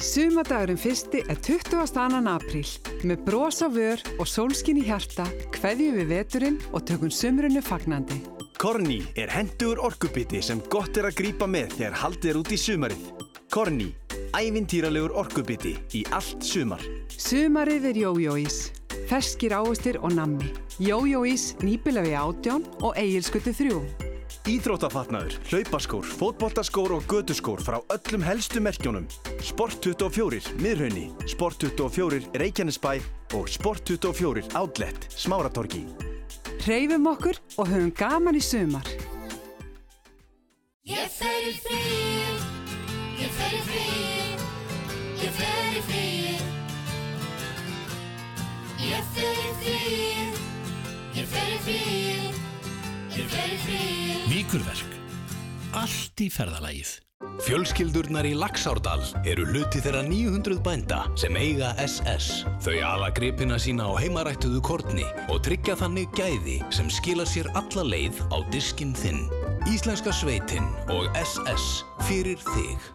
Sumadagurinn 0.05 0.79
fyrsti 0.79 1.23
er 1.31 1.39
22. 1.41 2.21
apríl. 2.29 2.69
Með 3.09 3.25
bros 3.25 3.63
á 3.65 3.69
vör 3.73 4.03
og 4.19 4.29
sólskin 4.29 4.79
í 4.79 4.85
hjarta 4.85 5.25
kveðjum 5.55 5.97
við 6.01 6.11
veturinn 6.13 6.59
og 6.73 6.85
tökum 6.89 7.11
sumrunu 7.11 7.63
fagnandi. 7.65 8.21
Korni 8.61 9.01
er 9.17 9.33
hendugur 9.33 9.81
orkubiti 9.85 10.43
sem 10.43 10.61
gott 10.73 10.97
er 10.97 11.09
að 11.09 11.19
grípa 11.19 11.49
með 11.51 11.75
þegar 11.79 11.99
haldið 12.03 12.31
er 12.31 12.39
út 12.41 12.53
í 12.55 12.61
sumarið. 12.61 13.11
Korni, 13.53 13.91
ævintýralegur 14.37 15.15
orkubiti 15.21 15.75
í 15.95 16.05
allt 16.17 16.43
sumar. 16.45 16.83
Sumarið 17.09 17.91
er 17.91 18.01
jójóís. 18.05 18.63
Ferskir 19.11 19.53
ávastir 19.57 20.01
og 20.01 20.15
nammi. 20.17 20.49
Jójóís 20.81 21.53
nýbilaði 21.63 22.17
átján 22.19 22.65
og 22.81 22.97
eigilskutu 22.97 23.53
þrjú. 23.55 23.83
Íþróttafatnaður, 24.45 25.39
hlaupaskór, 25.49 26.05
fótboltaskór 26.21 26.93
og 26.99 27.07
göduskór 27.09 27.63
frá 27.65 27.79
öllum 27.95 28.21
helstu 28.27 28.61
merkjónum. 28.61 29.07
Sport 29.41 29.81
24, 29.81 30.53
Miðraunni, 30.61 31.07
Sport 31.33 31.65
24, 31.65 32.29
Reykjanesbæ 32.37 32.99
og 33.39 33.49
Sport 33.49 33.89
24, 33.89 34.45
Outlet, 34.61 35.09
Smáratorgi. 35.17 35.87
Hreyfum 36.61 37.09
okkur 37.09 37.41
og 37.57 37.73
höfum 37.73 37.89
gaman 37.97 38.37
í 38.37 38.45
sumar. 38.45 38.85
Ég 40.93 41.09
fer 41.09 41.49
í 41.49 41.57
fríið, 41.65 42.47
ég 43.25 43.35
fer 43.41 43.57
í 43.57 43.65
fríið, 43.71 44.47
ég 45.25 45.37
fer 45.41 45.73
í 45.73 45.85
fríið. 45.89 46.47
Ég 48.93 49.13
fer 49.17 49.45
í 49.49 49.53
fríið, 49.65 50.41
ég 51.17 51.33
fer 51.33 51.49
í 51.49 51.61
fríið, 51.65 52.44
Víkurverk. 53.15 54.95
Allt 55.79 56.19
í 56.19 56.27
ferðalagið. 56.35 56.89
Fjölskyldurnar 57.45 58.27
í 58.27 58.33
Laxárdal 58.35 59.05
eru 59.31 59.45
hluti 59.53 59.79
þeirra 59.85 60.01
900 60.07 60.59
bænda 60.67 60.99
sem 61.19 61.39
eiga 61.39 61.71
SS. 61.79 62.43
Þau 62.65 62.75
ala 62.89 63.13
gripina 63.15 63.59
sína 63.63 63.87
á 63.87 63.93
heimarættuðu 64.03 64.59
kortni 64.67 65.07
og 65.29 65.45
tryggja 65.47 65.79
þannig 65.79 66.11
gæði 66.19 66.59
sem 66.75 66.91
skila 66.91 67.27
sér 67.29 67.53
alla 67.55 67.87
leið 67.87 68.19
á 68.35 68.43
diskin 68.51 68.97
þinn. 68.99 69.29
Íslenska 69.71 70.11
sveitin 70.11 70.67
og 70.91 71.07
SS 71.23 71.85
fyrir 72.09 72.43
þig. 72.51 72.93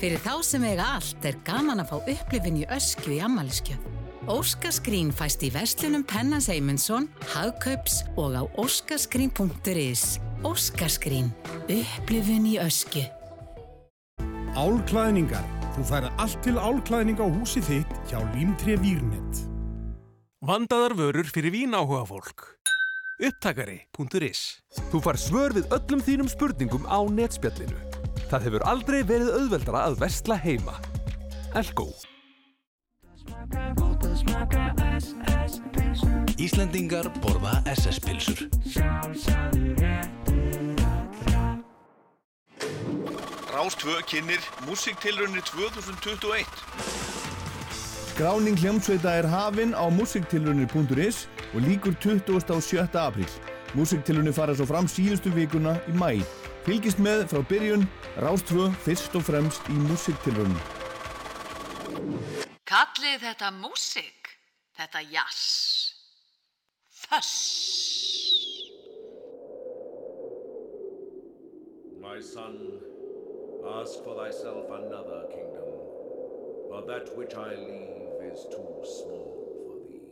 Fyrir 0.00 0.24
þá 0.24 0.34
sem 0.40 0.64
eiga 0.72 0.88
allt 0.96 1.28
er 1.28 1.40
gaman 1.44 1.84
að 1.84 1.92
fá 1.92 1.98
upplifin 2.16 2.62
í 2.64 2.68
öskju 2.80 3.18
í 3.20 3.24
ammaliskjöf. 3.28 3.91
Óskaskrín 4.30 5.08
fæst 5.10 5.42
í 5.42 5.48
verslunum 5.50 6.04
Pennans 6.06 6.46
Eymundsson, 6.52 7.08
Hagkaups 7.32 8.04
og 8.14 8.36
á 8.38 8.42
óskaskrín.is. 8.54 10.20
Óskaskrín. 10.46 11.32
Upplifin 11.66 12.46
í 12.46 12.54
öskju. 12.62 13.02
Álklæðningar. 14.54 15.42
Þú 15.72 15.86
færð 15.88 16.22
allt 16.22 16.38
til 16.44 16.54
álklæðning 16.54 17.18
á 17.18 17.26
húsi 17.26 17.64
þitt 17.66 17.90
hjá 18.06 18.20
Límtré 18.36 18.76
Výrnett. 18.78 19.42
Vandaðar 20.38 20.94
vörur 20.94 21.26
fyrir 21.26 21.50
vínáhuga 21.50 22.04
fólk. 22.06 22.46
Upptakari.is 23.22 24.62
Þú 24.92 25.02
far 25.02 25.18
svör 25.18 25.56
við 25.58 25.66
öllum 25.74 26.02
þínum 26.04 26.30
spurningum 26.30 26.86
á 26.86 27.02
netspjallinu. 27.10 27.74
Það 28.30 28.46
hefur 28.46 28.70
aldrei 28.70 29.02
verið 29.02 29.34
auðveldara 29.34 29.86
að 29.90 30.00
versla 30.04 30.38
heima. 30.38 30.78
Elko. 31.58 31.90
Íslendingar 36.38 37.06
borða 37.22 37.62
SS-pilsur. 37.66 38.48
Rástvö 43.52 43.94
kynir 44.08 44.40
Músiktilraunir 44.66 45.42
2021 45.42 46.46
Skráning 48.12 48.58
hljómsveita 48.58 49.10
er 49.10 49.26
hafin 49.26 49.72
á 49.72 49.88
musiktilraunir.is 49.88 51.28
og 51.54 51.60
líkur 51.60 51.94
27. 52.00 52.98
apríl. 52.98 53.28
Músiktilraunir 53.74 54.34
fara 54.36 54.54
svo 54.54 54.66
fram 54.66 54.84
síðustu 54.84 55.32
vikuna 55.32 55.78
í 55.88 55.96
mæ. 55.96 56.20
Fylgist 56.66 57.00
með 57.00 57.24
frá 57.32 57.40
byrjun, 57.48 57.88
Rástvö 58.20 58.68
fyrst 58.84 59.16
og 59.16 59.24
fremst 59.30 59.72
í 59.72 59.78
musiktilraunir. 59.88 60.60
Kallið 62.72 63.18
þetta 63.20 63.50
músik, 63.52 64.30
þetta 64.78 65.02
jass. 65.12 65.40
Föss. 67.02 67.32
My 72.00 72.16
son, 72.24 72.56
ask 73.74 74.00
for 74.06 74.16
thyself 74.16 74.70
another 74.70 75.28
kingdom, 75.34 75.68
for 76.70 76.80
that 76.88 77.14
which 77.14 77.34
I 77.34 77.52
leave 77.52 78.32
is 78.32 78.40
too 78.48 78.80
small 78.96 79.36
for 79.66 79.76
thee. 79.84 80.08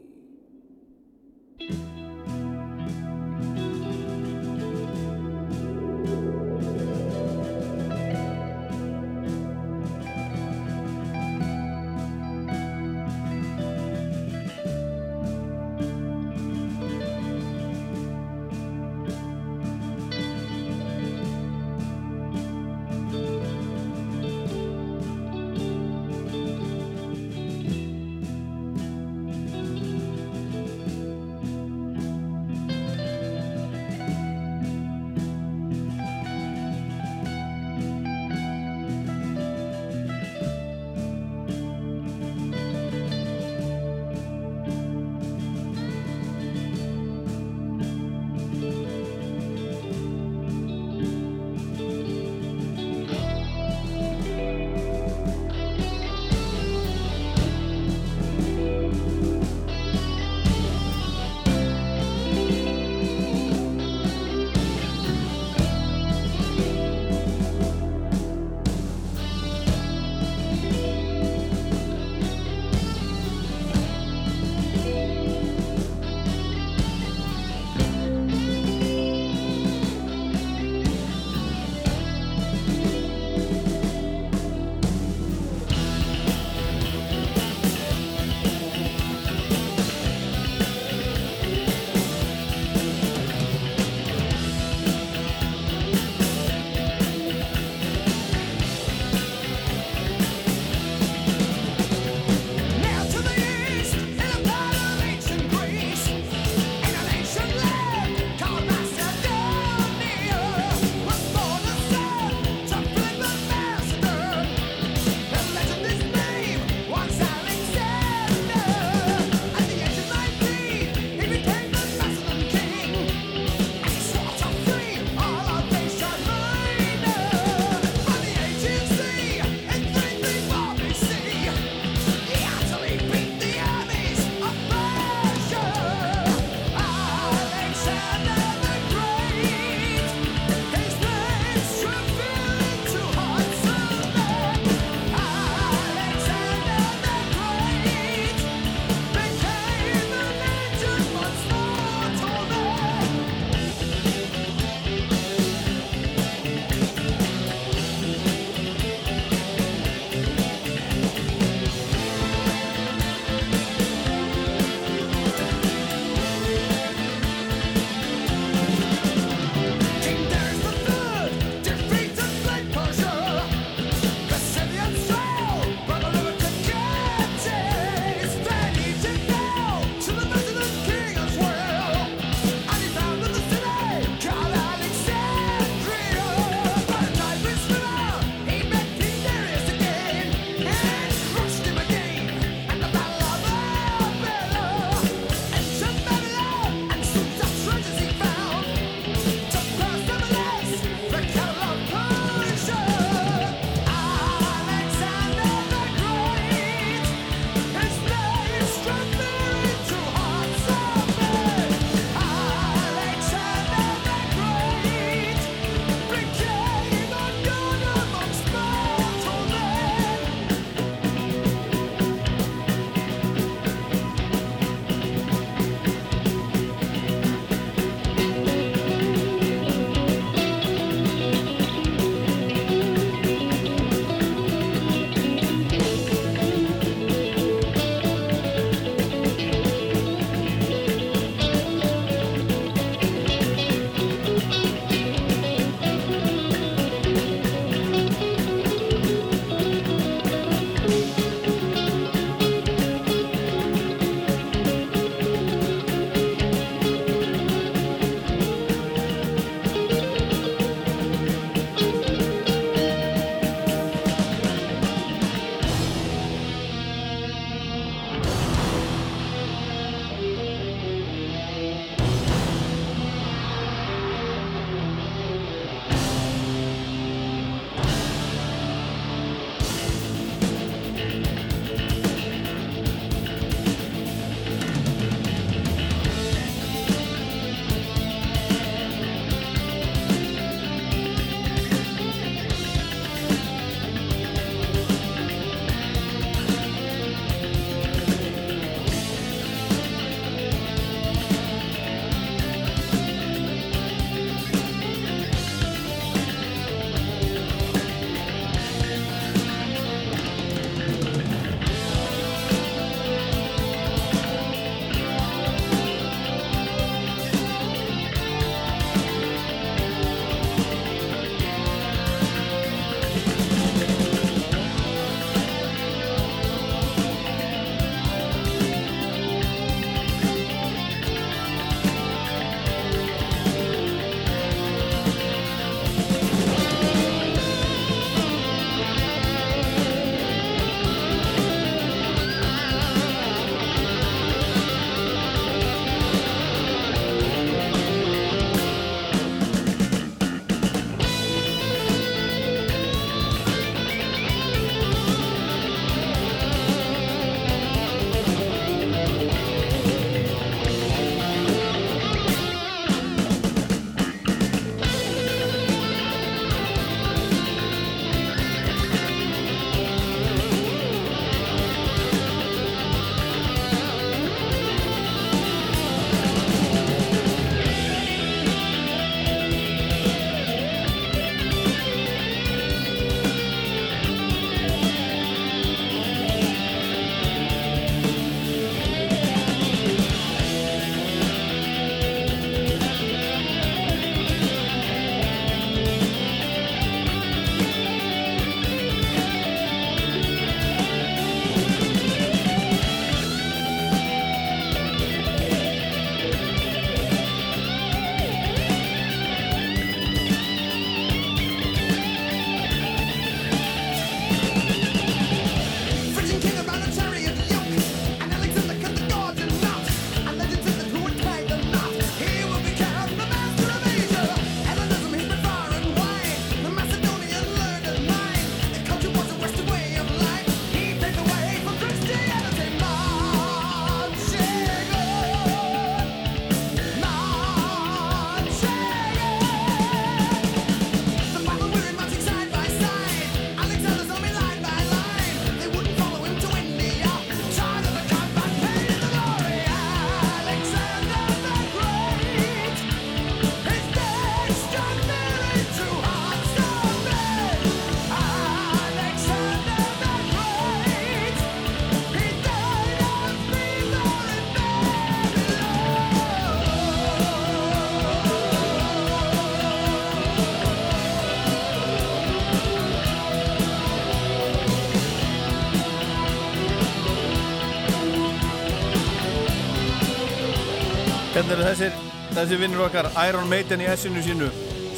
Hérna 481.50 481.64
eru 481.64 481.72
þessir, 481.74 481.94
þessir 482.30 482.58
vinnur 482.60 482.82
okkar 482.84 483.06
Iron 483.26 483.48
Maiden 483.50 483.80
í 483.82 483.86
essinu 483.90 484.20
sínu. 484.22 484.46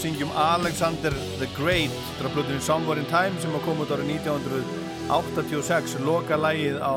Syngjum 0.03 0.35
Alexander 0.37 1.15
the 1.41 1.47
Great 1.57 1.95
þetta 1.95 2.27
er 2.29 2.35
blöðinu 2.35 2.61
Somewhere 2.61 3.01
in 3.01 3.09
Time 3.09 3.41
sem 3.41 3.57
að 3.57 3.65
koma 3.65 3.87
út 3.87 3.95
árið 3.97 4.11
1986 4.19 5.97
loka 6.05 6.37
lægið 6.37 6.77
á 6.77 6.93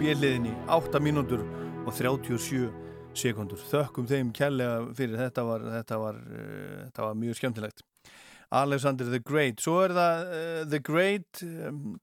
bjelliðinni 0.00 0.54
8 0.78 1.04
mínútur 1.04 1.44
og 1.84 1.92
37 1.92 2.72
sekundur 3.20 3.60
þökkum 3.68 4.08
þeim 4.08 4.32
kærlega 4.32 4.80
fyrir 4.96 5.20
þetta 5.26 5.44
var, 5.44 5.68
þetta 5.76 6.02
var, 6.06 6.24
uh, 6.32 6.82
þetta 6.86 7.06
var 7.10 7.22
mjög 7.26 7.40
skemmtilegt. 7.42 7.86
Alexander 8.48 9.12
the 9.12 9.20
Great. 9.20 9.60
Svo 9.60 9.82
er 9.84 9.98
það 10.00 10.28
uh, 10.40 10.60
The 10.72 10.84
Great 10.88 11.44
um, 11.44 11.98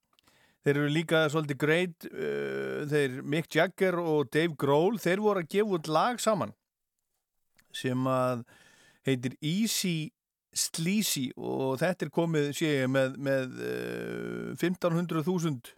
þeir 0.61 0.77
eru 0.77 0.89
líka 0.93 1.25
svolítið 1.33 1.65
great 1.65 2.11
uh, 2.13 2.83
þeir 2.85 3.23
Mick 3.25 3.49
Jagger 3.49 3.97
og 3.97 4.29
Dave 4.29 4.53
Grohl 4.53 5.01
þeir 5.01 5.25
voru 5.25 5.41
að 5.41 5.55
gefa 5.57 5.81
út 5.81 5.89
lag 5.89 6.21
saman 6.21 6.53
sem 7.75 8.09
að 8.09 8.43
heitir 9.07 9.37
Easy 9.41 10.11
Sleazy 10.53 11.31
og 11.37 11.79
þetta 11.81 12.05
er 12.05 12.11
komið 12.13 12.51
sé 12.57 12.69
ég 12.83 12.91
með, 12.91 13.15
með 13.25 13.55
uh, 13.57 14.51
1500.000 14.59 15.73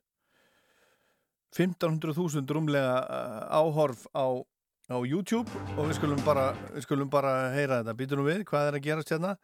1500.000 1.55 2.51
rúmlega 2.51 2.97
uh, 2.99 3.37
áhorf 3.55 4.03
á, 4.11 4.27
á 4.91 4.97
YouTube 5.07 5.47
og 5.77 5.87
við 5.87 5.95
skulum 6.01 6.19
bara, 6.27 6.49
við 6.73 6.87
skulum 6.89 7.11
bara 7.11 7.53
heyra 7.55 7.79
þetta, 7.79 7.95
býtum 8.01 8.21
nú 8.21 8.27
við, 8.27 8.43
hvað 8.49 8.71
er 8.71 8.79
að 8.79 8.85
gerast 8.89 9.15
hérna? 9.15 9.37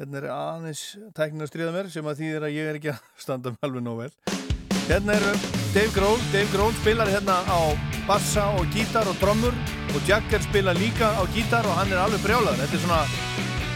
Hérna 0.00 0.22
er 0.22 0.30
aðeins 0.32 0.88
tæknin 1.16 1.44
að 1.44 1.52
stríða 1.52 1.76
mér 1.76 1.92
sem 1.92 2.08
að 2.08 2.24
þýðir 2.24 2.48
að 2.48 2.56
ég 2.56 2.72
er 2.72 2.80
ekki 2.80 2.92
að 2.96 3.06
standa 3.20 3.52
með 3.52 3.68
alveg 3.68 3.88
nóg 3.90 4.04
vel 4.06 4.45
hérna 4.88 5.12
eru 5.18 5.32
Dave 5.74 5.92
Grohl. 5.94 6.20
Dave 6.32 6.50
Grohl 6.52 6.74
spilar 6.80 7.08
hérna 7.10 7.40
á 7.46 7.60
bassa 8.06 8.46
og 8.58 8.66
gítar 8.74 9.08
og 9.10 9.18
trommur 9.22 9.54
og 9.94 10.00
Jagger 10.08 10.42
spila 10.42 10.74
líka 10.74 11.10
á 11.18 11.22
gítar 11.34 11.66
og 11.66 11.74
hann 11.78 11.92
er 11.92 12.02
alveg 12.02 12.22
brjálaður. 12.22 12.62
Þetta 12.62 12.76
er 12.76 12.84
svona, 12.84 13.02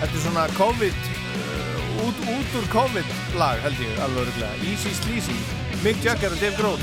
þetta 0.01 0.15
er 0.15 0.25
svona 0.27 0.47
COVID 0.59 0.99
uh, 1.11 2.07
út, 2.07 2.23
út 2.37 2.59
úr 2.61 2.71
COVID 2.77 3.17
lag 3.39 3.63
held 3.67 3.83
ég 3.87 4.05
alveg 4.05 4.27
öruglega 4.27 4.71
Easy 4.71 4.95
Sleazy, 5.03 5.39
Mick 5.85 6.05
Jagger 6.05 6.35
og 6.35 6.41
Dave 6.43 6.57
Grohl 6.61 6.81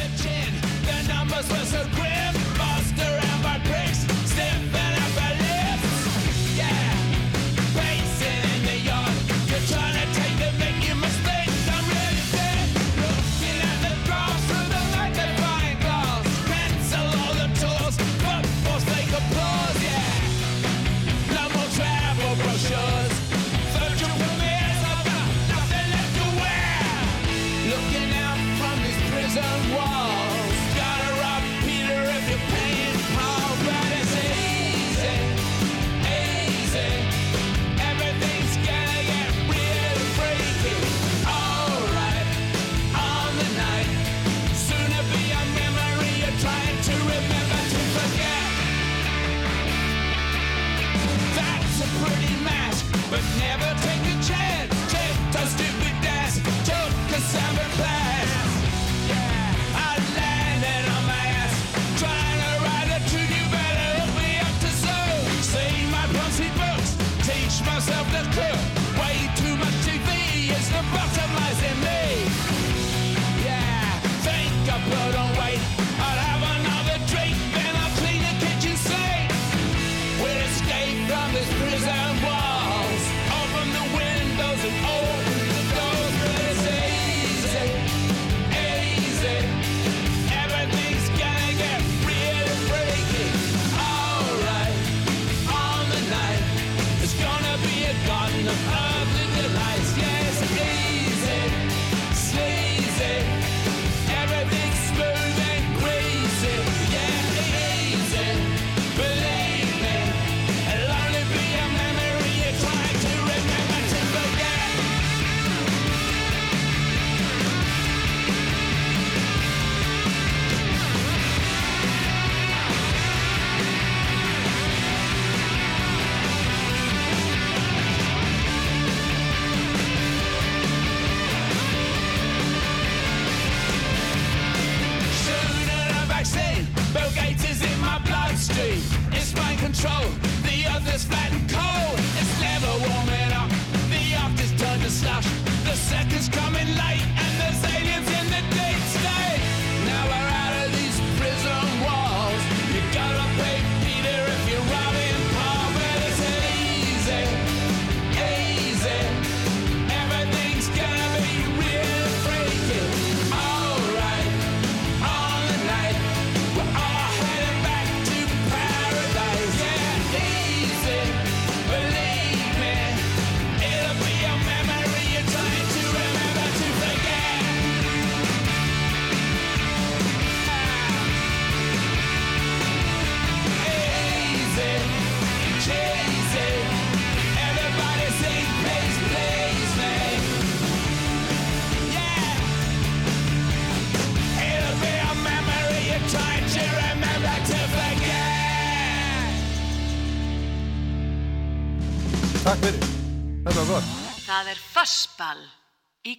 put 74.90 75.16
on 75.16 75.27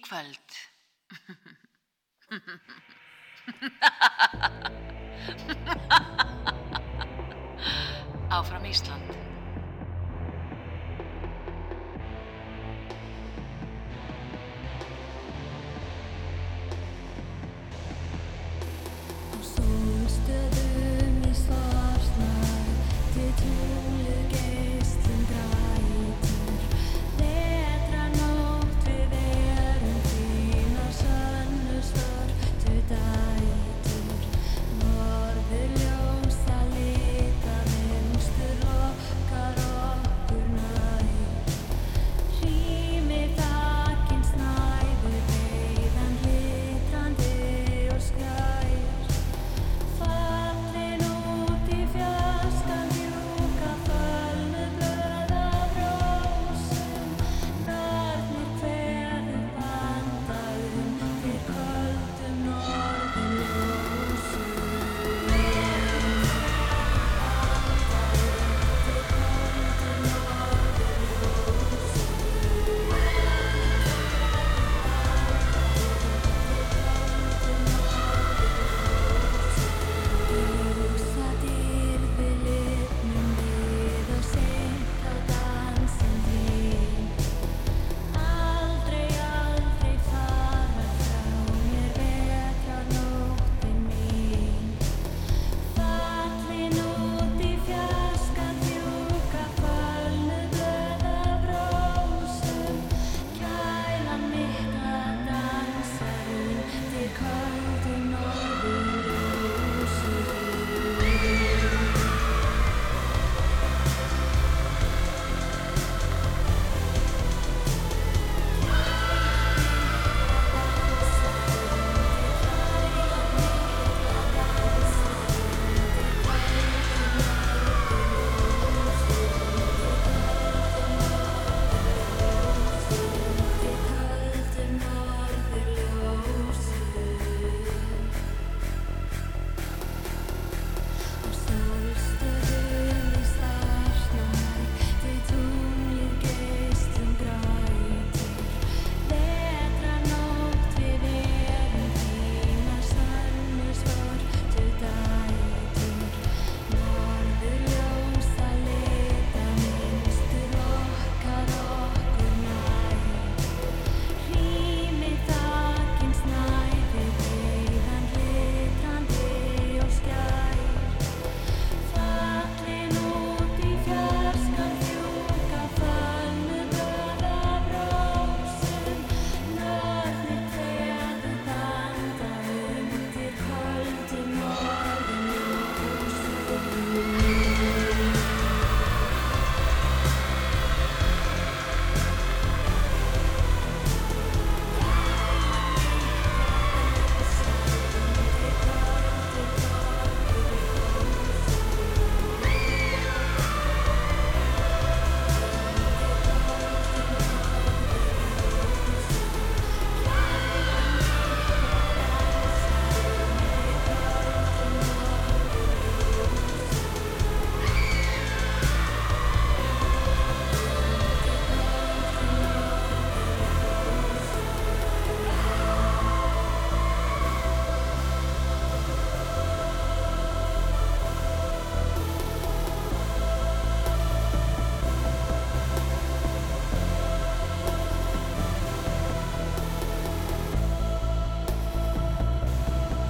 í 0.09 0.38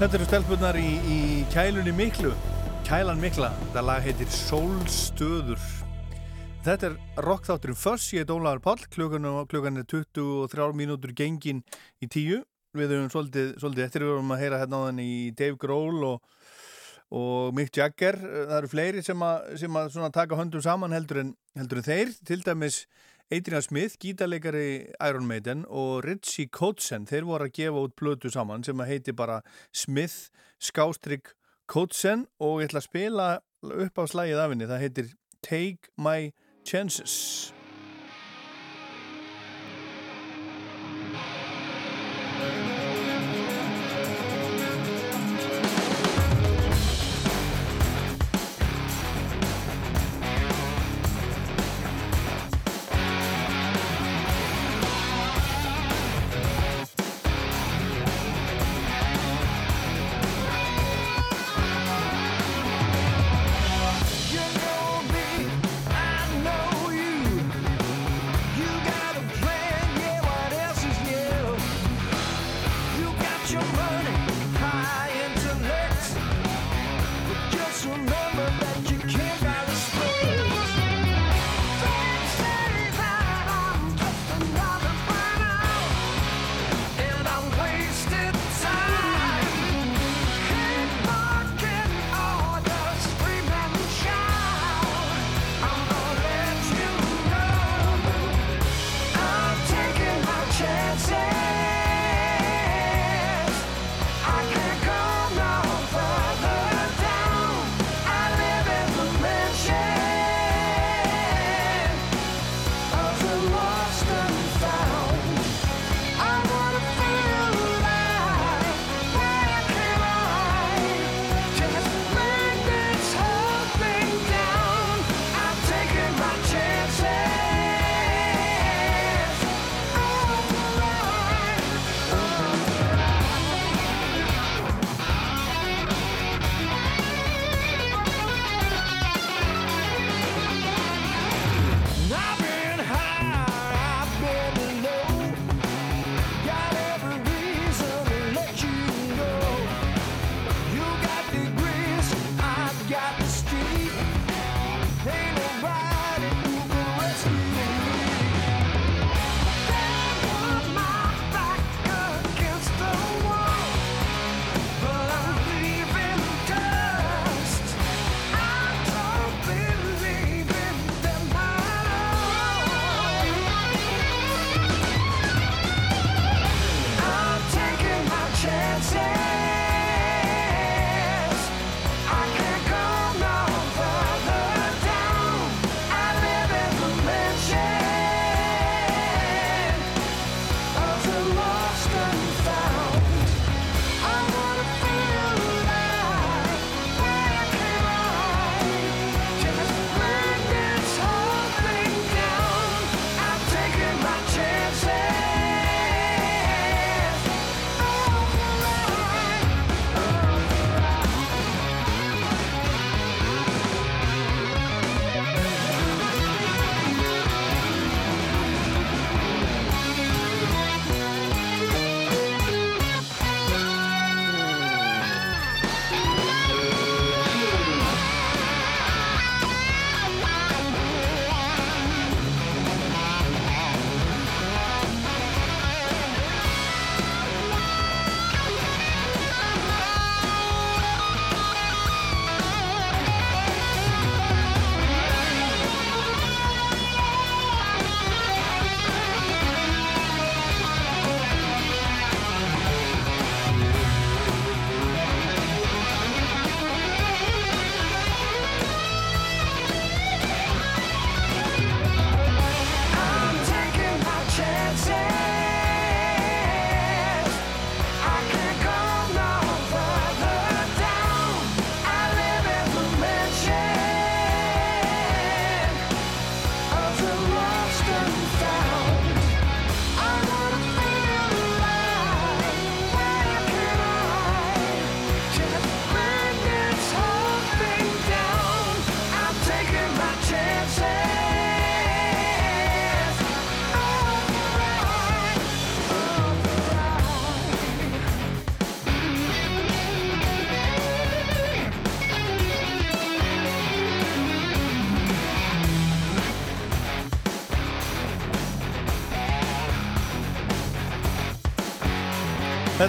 Þetta 0.09 0.17
eru 0.17 0.25
stelpunar 0.25 0.77
í, 0.81 0.87
í 1.05 1.17
kælunni 1.53 1.91
miklu. 1.93 2.31
Kælan 2.87 3.19
mikla, 3.21 3.51
þetta 3.59 3.83
lag 3.85 3.99
heitir 4.01 4.31
Sólstöður. 4.33 5.67
Þetta 6.65 6.87
er 6.87 6.95
rockþátturinn 7.27 7.77
Fuss, 7.77 8.07
ég 8.15 8.25
er 8.25 8.33
Ólaður 8.33 8.63
Páll. 8.63 8.87
Klukkan, 8.89 9.27
er 9.29 9.85
23 9.85 10.65
mínútur 10.79 11.13
gengin 11.13 11.59
í 12.01 12.09
tíu. 12.09 12.39
Við 12.73 12.95
höfum 12.95 13.11
svolítið, 13.13 13.51
svolítið 13.61 13.85
eftir. 13.85 14.07
Við 14.07 14.15
höfum 14.15 14.33
að 14.33 14.41
heyra 14.41 14.63
hérna 14.63 14.81
á 14.81 14.85
þenni 14.87 15.05
í 15.05 15.21
Dave 15.43 15.61
Grohl 15.61 16.01
og, 16.09 16.49
og 17.13 17.53
Mick 17.61 17.77
Jagger. 17.77 18.17
Það 18.17 18.57
eru 18.63 18.73
fleiri 18.73 19.05
sem 19.05 19.27
að, 19.29 19.53
sem 19.61 19.77
að 19.77 20.15
taka 20.17 20.41
höndum 20.41 20.65
saman 20.65 20.97
heldur 20.97 21.21
en, 21.21 21.35
heldur 21.61 21.83
en 21.83 21.89
þeir. 21.91 22.17
Til 22.25 22.41
dæmis 22.49 22.79
Adrian 23.31 23.61
Smith, 23.61 23.97
gítarleikari 24.01 24.89
Iron 25.05 25.27
Maiden 25.27 25.65
og 25.69 26.01
Richie 26.05 26.49
Kotzen, 26.49 27.05
þeir 27.05 27.27
voru 27.29 27.45
að 27.45 27.53
gefa 27.59 27.83
út 27.85 27.93
blötu 27.99 28.31
saman 28.33 28.65
sem 28.65 28.81
að 28.81 28.89
heiti 28.89 29.13
bara 29.13 29.43
Smith 29.69 30.31
Skástrygg 30.57 31.35
Kotzen 31.69 32.25
og 32.41 32.63
ég 32.63 32.71
ætla 32.71 32.81
að 32.81 32.87
spila 32.89 33.29
upp 33.85 34.01
á 34.01 34.03
slægið 34.09 34.41
af 34.41 34.55
henni, 34.55 34.71
það 34.71 34.83
heitir 34.87 35.13
Take 35.45 35.93
My 36.01 36.33
Chances 36.65 37.58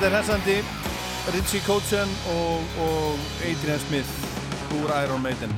Þetta 0.00 0.14
er 0.14 0.22
hessandi 0.22 0.52
Richie 1.34 1.60
Kotzen 1.66 2.12
og, 2.32 2.62
og 2.80 3.18
Adrian 3.44 3.82
Smith. 3.82 4.08
Úr 4.78 4.88
Iron 4.96 5.20
Maiden. 5.20 5.52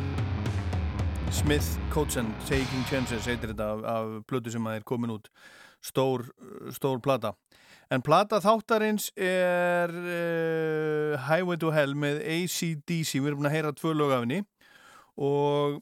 Smith 1.30 1.78
Kotzen 1.92 2.32
Taking 2.48 2.82
Chances 2.90 3.28
heitir 3.30 3.52
þetta 3.52 3.68
af, 3.70 3.84
af 3.86 4.16
plötu 4.26 4.50
sem 4.50 4.66
er 4.66 4.82
komin 4.82 5.14
út. 5.14 5.30
Stór, 5.78 6.26
stór 6.74 6.98
plata. 6.98 7.36
En 7.86 8.02
plata 8.02 8.42
þáttarins 8.42 9.12
er 9.14 9.94
uh, 9.94 11.14
Highway 11.28 11.62
to 11.62 11.70
Hell 11.70 11.94
með 11.94 12.24
ACDC 12.26 13.20
við 13.20 13.30
erum 13.30 13.44
búin 13.44 13.52
að 13.52 13.58
heyra 13.60 13.74
tvö 13.78 13.94
lög 13.94 14.16
af 14.16 14.24
henni. 14.26 14.42
Og 15.22 15.78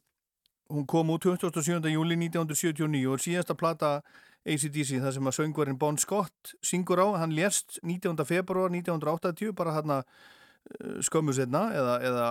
hún 0.68 0.84
kom 0.84 1.16
út 1.16 1.24
27. 1.24 1.80
júli 1.96 2.20
1979 2.28 3.08
og 3.08 3.24
síðasta 3.24 3.56
plata 3.56 4.02
ACDC 4.48 5.00
þar 5.02 5.14
sem 5.16 5.28
að 5.28 5.36
söngvarinn 5.36 5.78
Bon 5.80 5.98
Scott 6.00 6.54
syngur 6.64 7.02
á, 7.04 7.08
hann 7.20 7.34
lést 7.36 7.78
19. 7.84 8.16
februar 8.24 8.72
1980 8.72 9.52
bara 9.56 9.74
hann 9.76 9.98
skömmu 11.04 11.34
setna 11.34 11.66
eða, 11.76 11.94
eða 12.04 12.26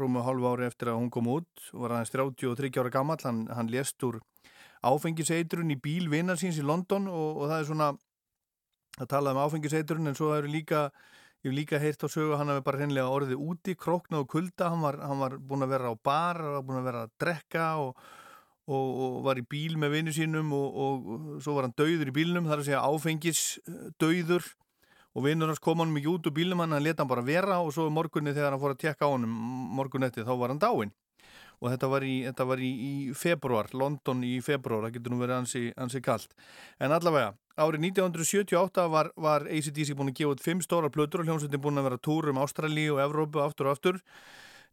rúmu 0.00 0.22
hálfu 0.24 0.50
ári 0.50 0.68
eftir 0.68 0.90
að 0.92 1.00
hún 1.00 1.10
kom 1.12 1.28
út. 1.30 1.66
Var 1.72 1.94
hann 1.94 2.08
33 2.08 2.72
ára 2.80 2.92
gammal 2.92 3.18
hann, 3.24 3.44
hann 3.52 3.70
lést 3.72 4.02
úr 4.06 4.20
áfengiseitrun 4.84 5.72
í 5.72 5.80
bíl 5.80 6.08
vinnar 6.12 6.40
síns 6.40 6.58
í 6.60 6.64
London 6.66 7.08
og, 7.08 7.42
og 7.42 7.52
það 7.52 7.58
er 7.58 7.68
svona 7.70 7.90
að 9.00 9.10
tala 9.10 9.34
um 9.34 9.42
áfengiseitrun 9.44 10.10
en 10.10 10.18
svo 10.18 10.34
eru 10.36 10.50
líka 10.50 10.88
ég 11.44 11.50
hef 11.50 11.56
líka 11.56 11.80
heyrt 11.80 12.04
á 12.04 12.08
sögu 12.08 12.36
hann 12.40 12.52
hafi 12.52 12.64
bara 12.64 12.80
hreinlega 12.80 13.12
orðið 13.12 13.40
úti, 13.40 13.76
kroknað 13.76 14.24
og 14.24 14.30
kulda. 14.32 14.70
Hann 14.72 14.84
var, 14.84 15.00
hann 15.04 15.20
var 15.20 15.38
búin 15.40 15.66
að 15.66 15.74
vera 15.76 15.92
á 15.92 15.94
bar 15.96 16.40
hann 16.40 16.58
var 16.58 16.68
búin 16.68 16.80
að 16.80 16.88
vera 16.90 17.02
að 17.04 17.16
drekka 17.20 17.66
og 17.84 18.04
og, 18.64 18.90
og 19.04 19.16
var 19.26 19.40
í 19.40 19.44
bíl 19.46 19.76
með 19.80 19.98
vinnu 19.98 20.14
sínum 20.16 20.52
og, 20.56 20.76
og 20.84 21.40
svo 21.44 21.56
var 21.56 21.68
hann 21.68 21.76
dauður 21.76 22.10
í 22.10 22.16
bílnum 22.16 22.48
þar 22.48 22.62
að 22.62 22.68
segja 22.70 22.84
áfengis 22.84 23.46
dauður. 24.00 24.46
Og 25.14 25.22
vinnur 25.28 25.52
hans 25.52 25.62
kom 25.62 25.78
hann 25.78 25.92
mikið 25.94 26.10
út 26.16 26.26
úr 26.26 26.34
bílnum 26.34 26.64
hann 26.64 26.74
leta 26.82 27.04
hann 27.04 27.10
bara 27.10 27.22
vera 27.22 27.60
og 27.62 27.70
svo 27.74 27.86
morgunni 27.92 28.34
þegar 28.34 28.54
hann 28.54 28.62
fór 28.62 28.74
að 28.74 28.82
tekka 28.82 29.06
á 29.06 29.14
hann 29.14 29.28
morgunetti 29.28 30.26
þá 30.26 30.32
var 30.40 30.50
hann 30.50 30.62
dáinn. 30.62 30.94
Og 31.62 31.70
þetta 31.70 31.88
var 31.88 32.04
í, 32.04 32.14
þetta 32.26 32.44
var 32.50 32.60
í, 32.60 32.70
í 32.74 32.94
februar, 33.16 33.68
London 33.78 34.24
í 34.26 34.34
februar 34.44 34.88
það 34.88 34.96
getur 34.96 35.14
nú 35.14 35.20
verið 35.20 35.36
ansi, 35.36 35.62
ansi 35.80 36.00
kallt 36.04 36.34
en 36.82 36.92
allavega, 36.92 37.30
árið 37.54 37.86
1978 37.92 38.88
var, 38.90 39.12
var 39.14 39.46
ACDC 39.46 39.94
búin 39.94 40.10
að 40.10 40.18
gefa 40.18 40.34
út 40.34 40.42
fimm 40.44 40.64
stóra 40.64 40.90
plötur 40.92 41.22
og 41.22 41.30
hljómsveitin 41.30 41.62
búin 41.62 41.78
að 41.78 41.86
vera 41.88 42.00
túr 42.02 42.28
um 42.32 42.42
Ástrali 42.42 42.88
og 42.92 43.00
Evrópu 43.06 43.40
aftur 43.44 43.70
og 43.70 43.78
aftur 43.78 44.02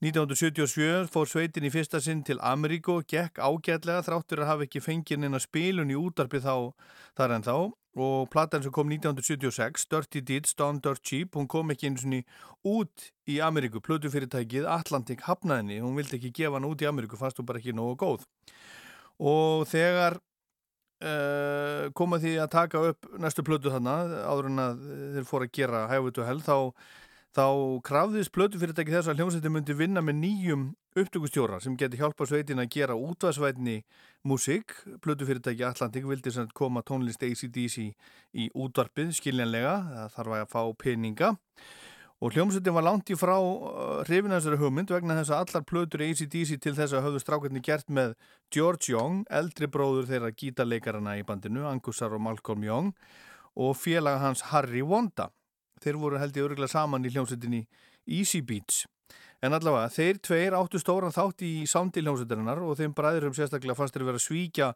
1977 0.02 1.12
fór 1.14 1.28
sveitin 1.30 1.68
í 1.68 1.70
fyrsta 1.70 2.00
sinn 2.02 2.24
til 2.26 2.40
Ameríku, 2.42 2.96
gekk 3.06 3.38
ágætlega 3.38 4.02
þráttur 4.02 4.40
að 4.42 4.48
hafa 4.50 4.66
ekki 4.66 4.82
fengið 4.82 5.20
neina 5.22 5.38
spilun 5.38 5.94
í 5.94 5.98
útarpi 6.00 6.40
þá 6.42 6.74
þar 7.20 7.36
en 7.36 7.46
þá 7.46 7.56
og 8.02 8.32
platan 8.34 8.64
sem 8.64 8.74
kom 8.74 8.90
1976, 8.90 9.86
Dirty 9.92 10.24
Deeds, 10.26 10.56
Don 10.58 10.80
Dirt 10.82 11.04
Cheap, 11.06 11.36
hún 11.38 11.46
kom 11.52 11.70
ekki 11.70 11.92
eins 11.92 12.08
og 12.08 12.72
út 12.72 13.12
í 13.30 13.38
Ameríku, 13.46 13.84
plötufyrirtækið 13.86 14.66
Atlantic 14.66 15.22
hafnaðinni, 15.28 15.78
hún 15.84 15.94
vildi 16.00 16.18
ekki 16.18 16.34
gefa 16.40 16.58
hann 16.58 16.70
út 16.72 16.82
í 16.82 16.90
Ameríku, 16.90 17.20
fannst 17.20 17.38
hún 17.38 17.50
bara 17.52 17.62
ekki 17.62 17.76
nógu 17.78 18.00
góð. 18.02 18.26
Og 19.22 19.68
þegar 19.70 20.18
uh, 20.18 21.92
koma 21.94 22.18
því 22.24 22.38
að 22.42 22.52
taka 22.56 22.84
upp 22.90 23.12
næstu 23.22 23.46
plötu 23.46 23.70
þannig, 23.76 24.18
áður 24.26 24.50
en 24.50 24.66
að 24.66 24.84
þeir 25.20 25.30
fór 25.30 25.46
að 25.46 25.56
gera 25.60 25.86
to 26.10 26.26
Hell, 26.26 26.42
þá 26.42 26.58
þá 27.32 27.46
krafðist 27.88 28.34
plötufyrirtæki 28.36 28.92
þess 28.92 29.12
að 29.12 29.22
hljómsveitin 29.22 29.54
myndi 29.56 29.76
vinna 29.78 30.02
með 30.04 30.18
nýjum 30.20 30.66
upptökustjóra 31.00 31.62
sem 31.64 31.78
geti 31.80 32.00
hjálpa 32.02 32.28
sveitin 32.28 32.60
að 32.60 32.74
gera 32.76 32.98
útvarsvætni 33.00 33.78
músík. 34.28 34.76
Plötufyrirtæki 35.04 35.64
Atlantik 35.64 36.10
vildi 36.10 36.34
koma 36.54 36.84
tónlist 36.84 37.24
ACDC 37.24 37.94
í 38.36 38.50
útvarpið 38.52 39.16
skiljanlega, 39.16 39.78
það 39.94 40.14
þarf 40.18 40.38
að 40.42 40.52
fá 40.52 40.62
peninga 40.84 41.32
og 42.22 42.36
hljómsveitin 42.36 42.76
var 42.76 42.86
langt 42.86 43.10
í 43.10 43.18
frá 43.18 43.34
hrifin 44.06 44.36
þessari 44.36 44.60
hugmynd 44.62 44.92
vegna 44.94 45.16
þess 45.18 45.32
að 45.34 45.44
allar 45.46 45.64
plötur 45.72 46.04
ACDC 46.06 46.60
til 46.62 46.76
þess 46.78 46.94
að 46.94 47.08
höfðu 47.08 47.22
strákarnir 47.24 47.64
gert 47.66 47.88
með 47.90 48.14
George 48.54 48.92
Young, 48.92 49.24
eldri 49.32 49.72
bróður 49.72 50.10
þeirra 50.12 50.30
gítarleikarana 50.36 51.16
í 51.18 51.26
bandinu, 51.26 51.64
Angusar 51.66 52.14
og 52.14 52.22
Malcolm 52.22 52.62
Young 52.68 52.92
og 53.58 53.74
félaga 53.80 54.22
hans 54.28 54.52
Harry 54.52 54.84
Wanda 54.86 55.32
þeir 55.84 56.00
voru 56.02 56.22
held 56.22 56.38
ég 56.38 56.48
öruglega 56.48 56.72
saman 56.72 57.06
í 57.06 57.14
hljómsveitinni 57.14 57.66
Easy 58.08 58.42
Beats. 58.42 58.86
En 59.42 59.56
allavega 59.58 59.90
þeir 59.90 60.20
tveir 60.22 60.54
áttu 60.54 60.78
stóran 60.78 61.14
þátt 61.14 61.42
í 61.42 61.64
sándi 61.70 62.04
hljómsveitirinnar 62.04 62.60
og 62.62 62.76
þeim 62.78 62.92
bræðurum 62.94 63.34
sérstaklega 63.34 63.74
fannst 63.80 63.96
þeir 63.96 64.06
vera 64.06 64.20
að 64.20 64.26
svíkja 64.28 64.68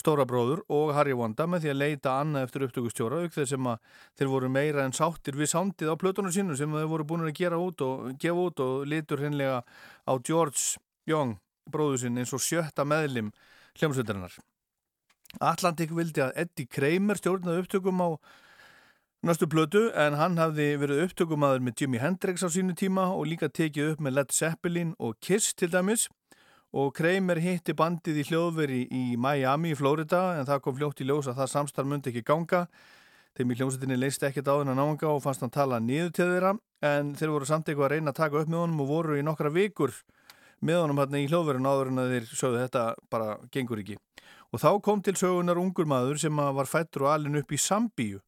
stóra 0.00 0.24
bróður 0.28 0.62
og 0.72 0.94
Harry 0.96 1.12
Wanda 1.12 1.44
með 1.44 1.66
því 1.66 1.72
að 1.72 1.80
leita 1.82 2.14
annað 2.22 2.46
eftir 2.46 2.64
upptökustjóra 2.64 3.18
auk 3.20 3.36
þeir 3.36 3.50
sem 3.50 3.68
að 3.68 3.92
þeir 4.16 4.30
voru 4.32 4.50
meira 4.54 4.86
en 4.88 4.96
sáttir 4.96 5.36
við 5.36 5.52
sándið 5.52 5.92
á 5.92 6.00
plötunum 6.00 6.32
sínum 6.32 6.56
sem 6.56 6.78
þeir 6.78 6.88
voru 6.94 7.08
búin 7.10 7.26
að 7.28 7.36
gera 7.42 7.60
út 7.60 7.84
og 7.84 8.16
gefa 8.22 8.48
út 8.48 8.64
og 8.64 8.88
litur 8.88 9.20
hennilega 9.26 9.60
á 10.08 10.12
George 10.16 10.80
Young 11.04 11.36
bróður 11.68 12.06
sinn 12.06 12.16
eins 12.16 12.32
og 12.32 12.40
sjötta 12.40 12.88
meðlim 12.88 13.34
hljómsveitirinnar 13.76 14.40
Atlantik 15.44 15.92
vildi 15.92 16.24
að 16.24 16.36
Eddie 16.40 16.72
Kramer 16.72 17.20
stjórnaði 17.20 17.66
upptökum 17.66 18.00
á 18.00 18.08
næstu 19.24 19.46
plötu 19.48 19.88
en 19.96 20.16
hann 20.18 20.36
hafði 20.36 20.74
verið 20.80 21.06
upptökumadur 21.06 21.62
með 21.64 21.80
Jimi 21.80 22.00
Hendrix 22.02 22.44
á 22.44 22.48
sínu 22.52 22.74
tíma 22.76 23.08
og 23.14 23.26
líka 23.30 23.48
tekið 23.48 23.94
upp 23.94 24.02
með 24.04 24.16
Led 24.18 24.34
Zeppelin 24.34 24.92
og 24.98 25.16
Kiss 25.20 25.54
til 25.54 25.70
dæmis. 25.72 26.08
Og 26.76 26.92
Kramer 26.92 27.40
hitti 27.40 27.72
bandið 27.72 28.20
í 28.20 28.26
hljóðveri 28.28 28.82
í 28.92 29.04
Miami 29.16 29.72
í 29.72 29.78
Florida 29.78 30.36
en 30.36 30.44
það 30.48 30.60
kom 30.64 30.76
fljótt 30.76 31.00
í 31.00 31.06
ljós 31.08 31.30
að 31.30 31.40
það 31.40 31.52
samstarf 31.54 31.88
myndi 31.88 32.12
ekki 32.12 32.26
ganga. 32.26 32.66
Þeim 33.36 33.52
í 33.52 33.56
hljómsettinni 33.56 33.96
leist 33.96 34.26
ekkert 34.26 34.50
á 34.52 34.60
þennan 34.60 34.82
ánga 34.82 35.08
og 35.12 35.22
fannst 35.24 35.44
hann 35.44 35.54
tala 35.54 35.80
niður 35.80 36.12
til 36.16 36.28
þeirra 36.32 36.52
en 36.84 37.14
þeir 37.16 37.32
voru 37.32 37.48
samt 37.48 37.68
eitthvað 37.68 37.88
að 37.88 37.94
reyna 37.96 38.12
að 38.12 38.20
taka 38.20 38.42
upp 38.42 38.50
með 38.52 38.62
honum 38.62 38.82
og 38.84 38.90
voru 38.90 39.16
í 39.16 39.24
nokkra 39.24 39.52
vikur 39.52 39.94
með 40.60 40.82
honum 40.82 41.00
hérna 41.00 41.22
í 41.22 41.28
hljóðverun 41.30 41.68
áður 41.68 41.92
en 41.92 42.02
þeir 42.12 42.28
sögðu 42.32 42.62
þetta 42.64 42.84
bara 43.12 43.38
gengur 43.52 43.80
ekki. 43.80 43.96
Og 44.52 44.62
þá 44.62 44.70
kom 44.84 45.02
til 45.04 45.16
sögunar 45.18 45.60
ungur 45.60 45.88
maður 45.88 46.20
sem 46.22 46.44
var 46.58 46.68
fættur 46.70 47.06
og 47.06 47.14
alin 47.14 47.40
upp 47.40 47.52
í 47.52 47.60
Sambíu 47.60 48.20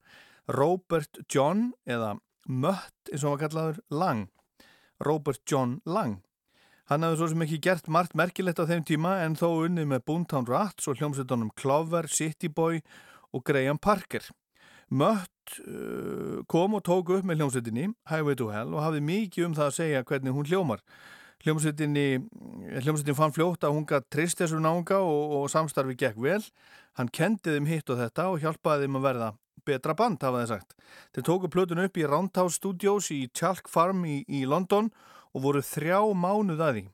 Robert 0.49 1.21
John 1.29 1.73
eða 1.89 2.17
Mött 2.49 3.11
eins 3.13 3.21
og 3.21 3.29
hann 3.29 3.35
var 3.35 3.43
kallaður 3.45 3.83
Lang 3.93 4.29
Robert 5.05 5.45
John 5.49 5.79
Lang 5.85 6.23
Hann 6.89 7.05
hafði 7.05 7.19
svo 7.21 7.27
sem 7.29 7.43
ekki 7.45 7.59
gert 7.67 7.89
margt 7.93 8.15
merkilegt 8.17 8.61
á 8.63 8.65
þeim 8.65 8.85
tíma 8.89 9.19
en 9.21 9.35
þó 9.37 9.67
unnið 9.67 9.91
með 9.91 10.05
Boomtown 10.09 10.47
Rats 10.49 10.89
og 10.89 10.97
hljómsveitunum 10.97 11.51
Clover, 11.61 12.09
City 12.09 12.49
Boy 12.49 12.81
og 13.37 13.43
Graham 13.45 13.77
Parker. 13.77 14.25
Mött 14.89 15.59
uh, 15.67 16.41
kom 16.49 16.79
og 16.79 16.87
tók 16.89 17.13
upp 17.13 17.29
með 17.29 17.43
hljómsveitinni 17.43 17.91
Highway 18.09 18.39
to 18.41 18.49
Hell 18.55 18.73
og 18.73 18.81
hafði 18.87 19.05
mikið 19.05 19.51
um 19.51 19.59
það 19.59 19.69
að 19.69 19.77
segja 19.83 20.07
hvernig 20.09 20.37
hún 20.39 20.49
hljómar. 20.49 20.81
Hljómsveitinni 21.45 23.15
fann 23.15 23.35
fljótt 23.35 23.65
að 23.65 23.77
hún 23.77 23.87
gætt 23.87 24.09
trist 24.11 24.41
þessu 24.43 24.59
náunga 24.63 24.99
og, 24.99 25.37
og 25.39 25.51
samstarfi 25.53 25.95
gekk 25.99 26.19
vel. 26.23 26.43
Hann 26.99 27.13
kendi 27.15 27.55
þeim 27.55 27.69
hitt 27.71 27.91
og 27.93 28.01
þetta 28.01 28.27
og 28.33 28.43
hjálpaði 28.43 28.89
þeim 28.89 28.99
að 28.99 29.07
verða 29.07 29.31
betra 29.69 29.95
band 29.95 30.23
hafa 30.25 30.43
þeir 30.43 30.53
sagt. 30.53 30.77
Þeir 31.15 31.27
tóku 31.29 31.51
plötun 31.53 31.85
upp 31.85 31.99
í 32.01 32.07
Roundhouse 32.09 32.59
Studios 32.59 33.11
í 33.15 33.27
Chalk 33.37 33.69
Farm 33.71 34.05
í, 34.09 34.23
í 34.27 34.45
London 34.49 34.91
og 35.35 35.45
voru 35.45 35.63
þrjá 35.63 36.01
mánuð 36.17 36.65
að 36.65 36.79
því 36.79 36.87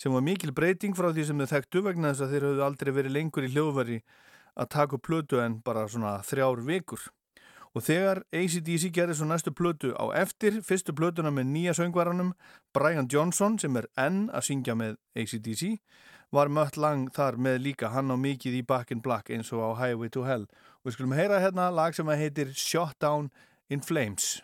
sem 0.00 0.14
var 0.16 0.24
mikil 0.24 0.52
breyting 0.56 0.96
frá 0.96 1.10
því 1.12 1.26
sem 1.28 1.40
þeir 1.42 1.50
þekktu 1.50 1.80
vegna 1.84 2.10
þess 2.12 2.24
að 2.24 2.30
þeir 2.34 2.44
höfðu 2.48 2.62
aldrei 2.64 2.90
verið 2.96 3.16
lengur 3.18 3.44
í 3.44 3.50
hljóðveri 3.52 3.98
að 4.60 4.70
taka 4.72 5.00
plötu 5.00 5.40
en 5.42 5.58
bara 5.64 5.84
svona 5.88 6.14
þrjár 6.24 6.62
vikur. 6.64 7.02
Og 7.70 7.84
þegar 7.86 8.24
ACDC 8.34 8.88
gerði 8.90 9.14
svo 9.20 9.28
næstu 9.30 9.52
plötu 9.54 9.92
á 9.94 10.10
eftir, 10.18 10.58
fyrstu 10.66 10.90
plötuna 10.96 11.30
með 11.30 11.52
nýja 11.52 11.74
söngvaranum, 11.78 12.32
Brian 12.74 13.06
Johnson 13.06 13.60
sem 13.62 13.78
er 13.78 13.86
enn 13.94 14.24
að 14.34 14.48
syngja 14.48 14.74
með 14.74 14.98
ACDC, 15.14 15.78
var 16.34 16.50
mött 16.50 16.76
lang 16.76 17.08
þar 17.14 17.38
með 17.38 17.62
líka 17.68 17.92
hann 17.94 18.10
á 18.10 18.16
mikið 18.18 18.58
í 18.58 18.66
Back 18.66 18.90
in 18.90 19.02
Black 19.02 19.30
eins 19.30 19.52
og 19.54 19.62
á 19.62 19.70
Highway 19.78 20.10
to 20.10 20.26
Hell. 20.26 20.46
Og 20.82 20.90
við 20.90 20.98
skulum 20.98 21.14
heyra 21.14 21.38
hérna 21.42 21.70
lag 21.70 21.94
sem 21.94 22.10
heitir 22.10 22.50
Shot 22.54 22.98
Down 22.98 23.30
in 23.70 23.82
Flames. 23.82 24.40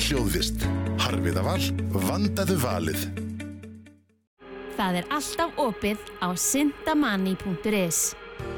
Veitir 0.00 0.08
betri 0.08 0.08
hljóðvist. 0.08 0.64
Harfiðaval, 1.00 1.60
vandaðu 1.92 2.56
valið. 2.60 3.02
Það 4.76 4.96
er 4.96 5.06
alltaf 5.10 5.58
opið 5.58 5.98
á 6.24 6.28
syndamani.is. 6.36 8.14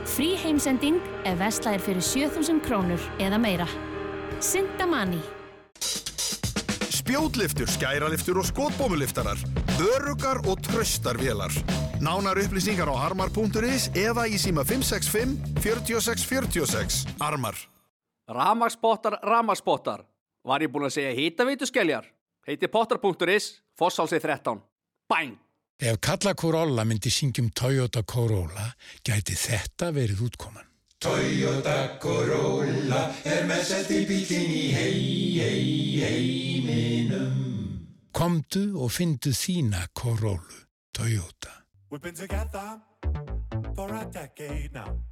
Frí 0.06 0.36
heimsending 0.38 1.00
ef 1.24 1.38
vestlæðir 1.38 1.82
fyrir 1.82 2.02
7000 2.02 2.60
krónur 2.62 3.00
eða 3.18 3.38
meira. 3.38 3.66
Syndamani. 4.40 5.20
Spjótliftur, 6.92 7.66
skæraliftur 7.66 8.38
og 8.38 8.46
skotbómuliftarar. 8.46 9.38
Örugar 9.82 10.44
og 10.46 10.62
tröstar 10.62 11.18
vélar. 11.18 11.50
Nánar 12.00 12.38
upplýsingar 12.38 12.86
á 12.86 13.10
armar.is 13.10 13.90
eða 13.94 14.28
í 14.30 14.38
síma 14.38 14.62
565 14.64 15.58
46 15.62 16.24
46. 16.24 17.02
Armar. 17.20 17.58
Ramagsbottar, 18.30 19.18
ramagsbottar. 19.22 20.11
Var 20.42 20.64
ég 20.64 20.72
búinn 20.74 20.88
að 20.88 20.96
segja 20.96 21.14
hýtaveitu 21.14 21.66
skeljar? 21.70 22.06
Heiti 22.46 22.66
potter.is, 22.66 23.52
Fossálsið 23.78 24.24
13. 24.26 24.58
Bang! 25.08 25.36
Ef 25.78 25.98
Kalla 26.02 26.34
Corolla 26.34 26.84
myndi 26.86 27.10
syngjum 27.10 27.50
Toyota 27.54 28.02
Corolla, 28.02 28.66
gæti 29.06 29.36
þetta 29.38 29.92
verið 29.94 30.24
útkoman. 30.26 30.66
Toyota 31.02 31.98
Corolla 32.02 33.04
er 33.26 33.46
með 33.46 33.62
selti 33.70 34.02
bílinn 34.06 34.50
í 34.54 34.66
hei, 34.74 34.98
hei, 35.38 35.62
heiminum. 36.02 37.38
Komdu 38.14 38.64
og 38.82 38.90
fyndu 38.94 39.34
þína 39.34 39.88
Corollu, 39.94 40.66
Toyota. 40.94 41.62
We've 41.90 42.02
been 42.02 42.14
together 42.14 42.80
for 43.74 43.90
a 43.94 44.04
decade 44.10 44.70
now. 44.74 45.11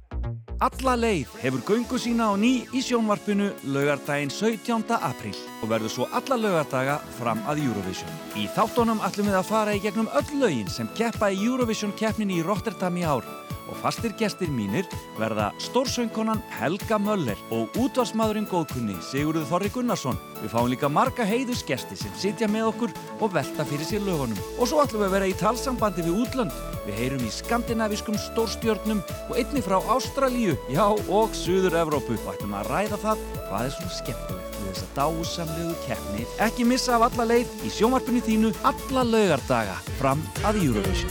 Alla 0.61 0.95
leið 0.99 1.31
hefur 1.41 1.63
göngu 1.67 1.99
sína 2.01 2.29
á 2.29 2.33
ný 2.37 2.67
í 2.69 2.81
sjónvarpinu 2.85 3.49
laugardaginn 3.73 4.29
17. 4.29 4.93
apríl 4.93 5.35
og 5.61 5.71
verður 5.71 5.93
svo 5.95 6.09
alla 6.13 6.37
laugardaga 6.37 6.99
fram 7.17 7.41
að 7.49 7.63
Eurovision. 7.65 8.17
Í 8.37 8.47
þáttunum 8.55 9.01
ætlum 9.07 9.31
við 9.31 9.39
að 9.41 9.49
fara 9.49 9.75
í 9.75 9.81
gegnum 9.81 10.11
öll 10.13 10.41
lögin 10.43 10.69
sem 10.69 10.89
keppa 10.97 11.31
í 11.33 11.41
Eurovision 11.45 11.95
keppnin 11.97 12.33
í 12.35 12.43
Rotterdam 12.45 12.99
í 13.01 13.07
ár 13.07 13.25
og 13.71 13.79
fastir 13.79 14.13
gestir 14.19 14.51
mínir 14.51 14.87
verða 15.19 15.51
stórsöngkonan 15.63 16.41
Helga 16.59 16.99
Möller 16.99 17.39
og 17.55 17.71
útvarsmaðurinn 17.79 18.49
góðkunni 18.51 18.97
Sigurður 19.05 19.47
Þorri 19.49 19.71
Gunnarsson. 19.73 20.19
Við 20.41 20.53
fáum 20.53 20.69
líka 20.71 20.89
marga 20.91 21.25
heiðusgesti 21.27 21.97
sem 21.99 22.13
sitja 22.19 22.49
með 22.51 22.71
okkur 22.73 22.95
og 23.19 23.33
velta 23.35 23.65
fyrir 23.67 23.87
sér 23.87 24.03
lögunum. 24.05 24.39
Og 24.59 24.69
svo 24.69 24.81
ætlum 24.83 25.05
við 25.05 25.09
að 25.09 25.15
vera 25.15 25.31
í 25.31 25.37
talsambandi 25.39 26.05
við 26.07 26.19
útlönd. 26.25 26.61
Við 26.87 26.97
heyrum 26.97 27.25
í 27.25 27.31
skandinaviskum 27.31 28.17
stórstjörnum 28.19 29.03
og 29.29 29.35
einni 29.37 29.63
frá 29.63 29.77
Ástralíu, 30.21 30.53
já 30.69 30.85
og 30.85 31.33
Suður 31.33 31.73
Evrópu 31.81 32.13
og 32.13 32.27
ætlum 32.35 32.51
að 32.53 32.67
ræða 32.69 32.97
það 33.01 33.21
hvað 33.47 33.63
er 33.65 33.71
svona 33.73 33.93
skemmtilegt 33.95 34.59
við 34.59 34.67
þessa 34.67 34.89
dásamlegu 34.99 35.71
keppni. 35.87 36.25
Ekki 36.45 36.67
missa 36.69 36.93
af 36.93 37.05
alla 37.07 37.25
leið 37.31 37.55
í 37.65 37.71
sjónvarpinu 37.73 38.21
þínu 38.27 38.51
alla 38.69 39.01
laugardaga 39.01 39.79
fram 39.97 40.21
að 40.45 40.61
Eurovision. 40.67 41.09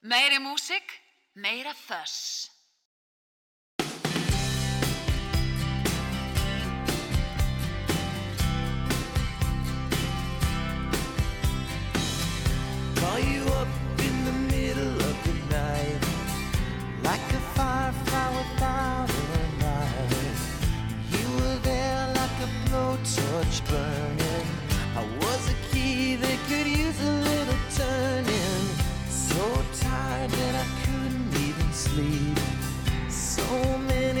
Meiri 0.00 0.40
músik, 0.40 0.96
meira 1.36 1.76
þöss. 1.84 2.53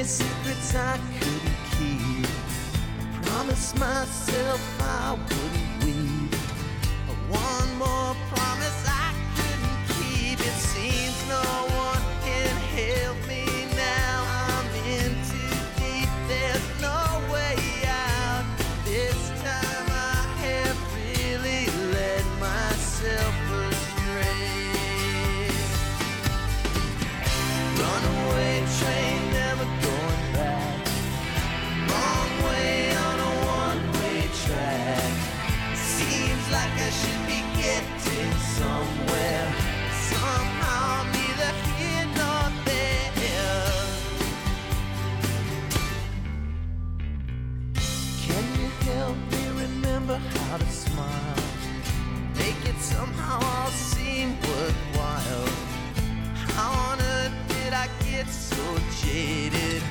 Secrets 0.06 0.74
I 0.74 0.98
couldn't 1.18 1.60
keep? 1.72 2.26
I 2.26 3.26
promised 3.26 3.78
myself 3.78 4.60
I 4.80 5.12
wouldn't 5.12 5.84
weep. 5.84 6.34
One 7.30 7.78
more 7.78 8.14
promise 8.34 8.83
somehow 53.04 53.62
all 53.62 53.70
seem 53.70 54.30
worthwhile. 54.40 55.48
How 56.56 56.92
on 56.92 56.98
earth 57.00 57.32
did 57.48 57.72
I 57.74 57.86
get 58.02 58.26
so 58.28 58.78
jaded? 59.02 59.82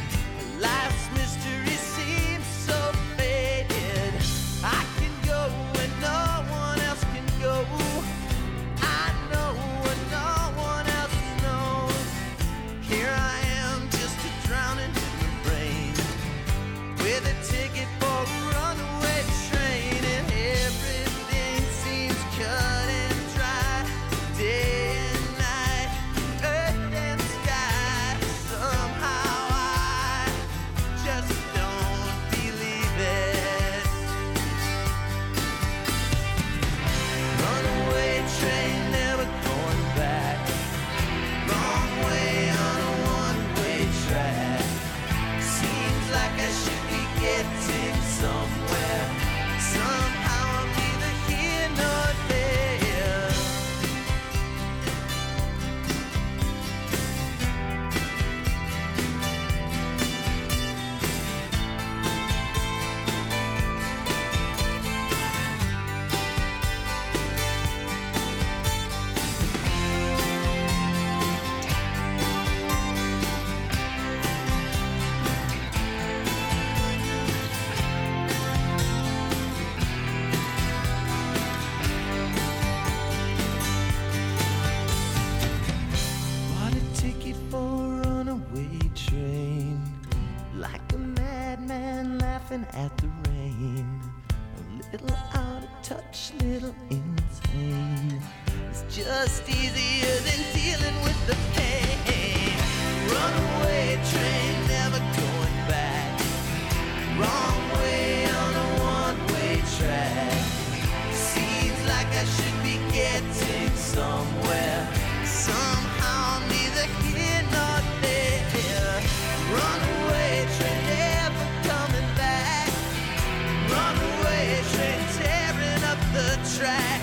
track, 126.57 127.01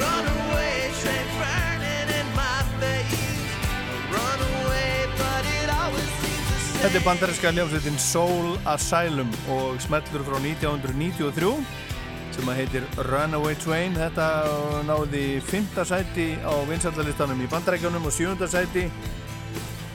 runaway 0.00 0.88
train 1.00 1.26
burning 1.36 2.08
in 2.18 2.26
my 2.32 2.58
face, 2.80 3.20
runaway 4.08 5.04
but 5.20 5.44
it 5.60 5.68
always 5.68 6.10
seems 6.22 6.46
the 6.48 6.58
same. 6.58 6.80
Þetta 6.82 6.98
er 7.00 7.06
bandarinska 7.06 7.52
hljómsveitin 7.52 7.98
Soul 8.00 8.56
Asylum 8.64 9.30
og 9.52 9.80
smellur 9.84 10.24
frá 10.24 10.40
1993 10.40 11.52
sem 12.32 12.48
að 12.48 12.60
heitir 12.62 12.84
Runaway 13.10 13.58
Train. 13.60 13.92
Þetta 13.92 14.28
náði 14.88 15.24
5. 15.50 15.82
sæti 15.84 16.30
á 16.40 16.54
vinsallalistanum 16.68 17.44
í 17.44 17.50
bandarækjunum 17.52 18.08
og 18.08 18.14
7. 18.16 18.48
sæti 18.48 18.86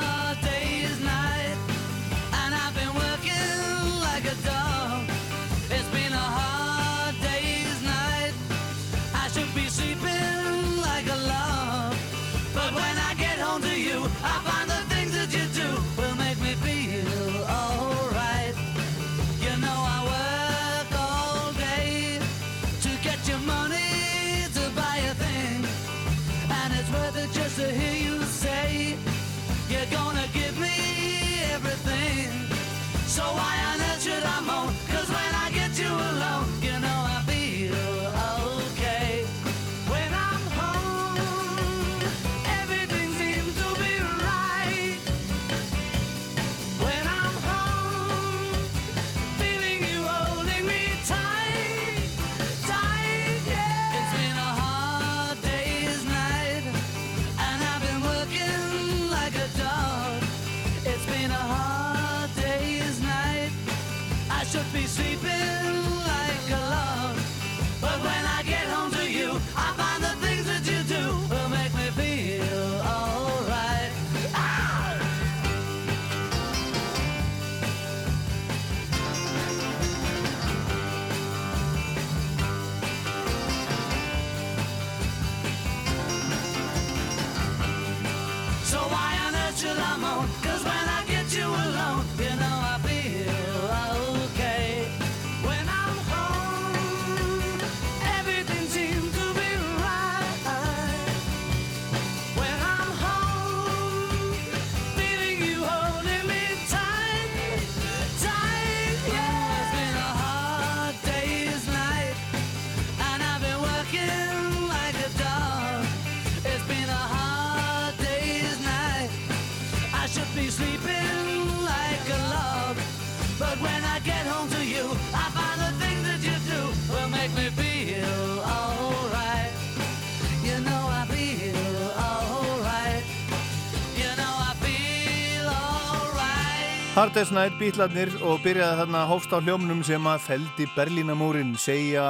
alright. 137.02 137.16
Hard 137.16 137.16
Day's 137.16 137.32
Night, 137.32 137.56
bítlarnir 137.58 138.12
og 138.22 138.42
byrjaði 138.44 138.78
þarna 138.78 139.00
hófst 139.10 139.32
á 139.34 139.42
hljómnum 139.42 139.80
sem 139.84 140.06
að 140.06 140.20
feldi 140.22 140.68
Berlínamúrin 140.76 141.56
segja 141.58 142.04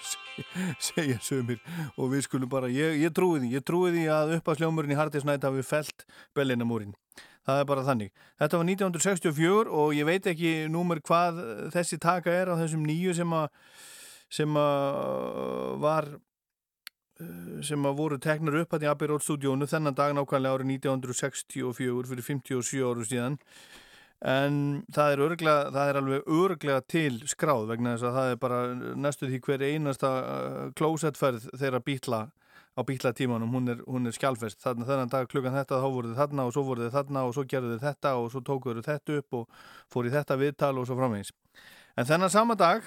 segja 0.90 1.16
sömur 1.24 1.56
og 1.96 2.10
við 2.12 2.26
skulum 2.26 2.50
bara, 2.50 2.68
ég, 2.68 2.98
ég 3.00 3.14
trúi 3.16 3.40
því 3.40 3.54
ég 3.54 3.64
trúi 3.64 3.92
því 3.94 4.04
að 4.12 4.34
upp 4.36 4.50
að 4.52 4.60
hljómurinn 4.60 4.92
í 4.92 4.98
Hard 4.98 5.14
Day's 5.14 5.24
Night 5.24 5.46
hafi 5.46 5.64
felt 5.64 6.04
Berlínamúrin 6.36 6.92
það 7.46 7.62
er 7.62 7.68
bara 7.70 7.84
þannig. 7.86 8.12
Þetta 8.38 8.60
var 8.60 8.68
1964 8.68 9.72
og 9.82 9.94
ég 9.96 10.08
veit 10.08 10.28
ekki 10.28 10.52
númer 10.68 11.00
hvað 11.00 11.40
þessi 11.72 11.98
taka 12.00 12.34
er 12.36 12.52
á 12.52 12.60
þessum 12.60 12.84
nýju 12.84 13.16
sem 13.16 13.32
að 13.32 13.48
sem 14.30 14.60
að 14.60 15.80
var 15.80 16.12
sem 17.66 17.86
að 17.86 17.98
voru 17.98 18.18
teknar 18.22 18.56
upp 18.62 18.74
að 18.76 18.86
í 18.86 18.90
Abbey 18.90 19.10
Road 19.10 19.24
stúdíónu 19.24 19.68
þennan 19.70 19.96
dag 19.98 20.14
nákvæmlega 20.16 20.58
árið 20.58 20.72
1964 20.76 22.10
fyrir 22.10 22.26
57 22.26 22.82
áru 22.86 23.06
síðan. 23.06 23.38
En 24.20 24.56
það 24.92 25.14
er, 25.14 25.22
örglega, 25.24 25.68
það 25.72 25.90
er 25.90 25.98
alveg 26.00 26.34
örglega 26.40 26.82
til 26.92 27.22
skráð 27.30 27.70
vegna 27.70 27.94
þess 27.94 28.08
að 28.08 28.18
það 28.18 28.32
er 28.32 28.40
bara 28.42 28.58
næstu 29.06 29.30
því 29.30 29.40
hver 29.46 29.64
einasta 29.64 30.10
klósettferð 30.76 31.46
þeirra 31.56 31.80
bítla 31.80 32.20
á 32.76 32.80
bítla 32.86 33.12
tímanum, 33.16 33.50
hún 33.50 33.72
er, 33.72 33.80
hún 33.88 34.06
er 34.06 34.14
skjálfest. 34.14 34.60
Þannig 34.62 34.84
að 34.84 34.92
þennan 34.92 35.12
dag 35.12 35.28
klukkan 35.28 35.56
þetta 35.56 35.80
þá 35.80 35.88
voru 35.88 36.12
þið 36.12 36.20
þarna 36.20 36.46
og 36.46 36.54
svo 36.54 36.64
voru 36.68 36.84
þið 36.84 36.96
þarna 36.98 37.24
og 37.26 37.34
svo 37.34 37.44
gerðu 37.48 37.72
þið 37.72 37.86
þetta 37.88 38.12
og 38.20 38.28
svo 38.30 38.42
tókuðu 38.46 38.84
þetta 38.86 39.18
upp 39.20 39.38
og 39.40 39.62
fór 39.92 40.08
í 40.08 40.14
þetta 40.14 40.38
viðtal 40.40 40.74
og 40.76 40.88
svo 40.88 40.98
framvegis. 41.00 41.32
En 41.98 42.08
þennan 42.08 42.32
sama 42.32 42.56
dag 42.60 42.86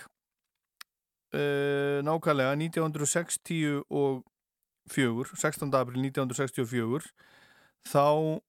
uh, 1.34 2.00
nákvæmlega 2.06 2.54
1964 2.56 3.84
16. 5.36 5.74
april 5.76 6.00
1964 6.06 7.12
þá 7.88 8.40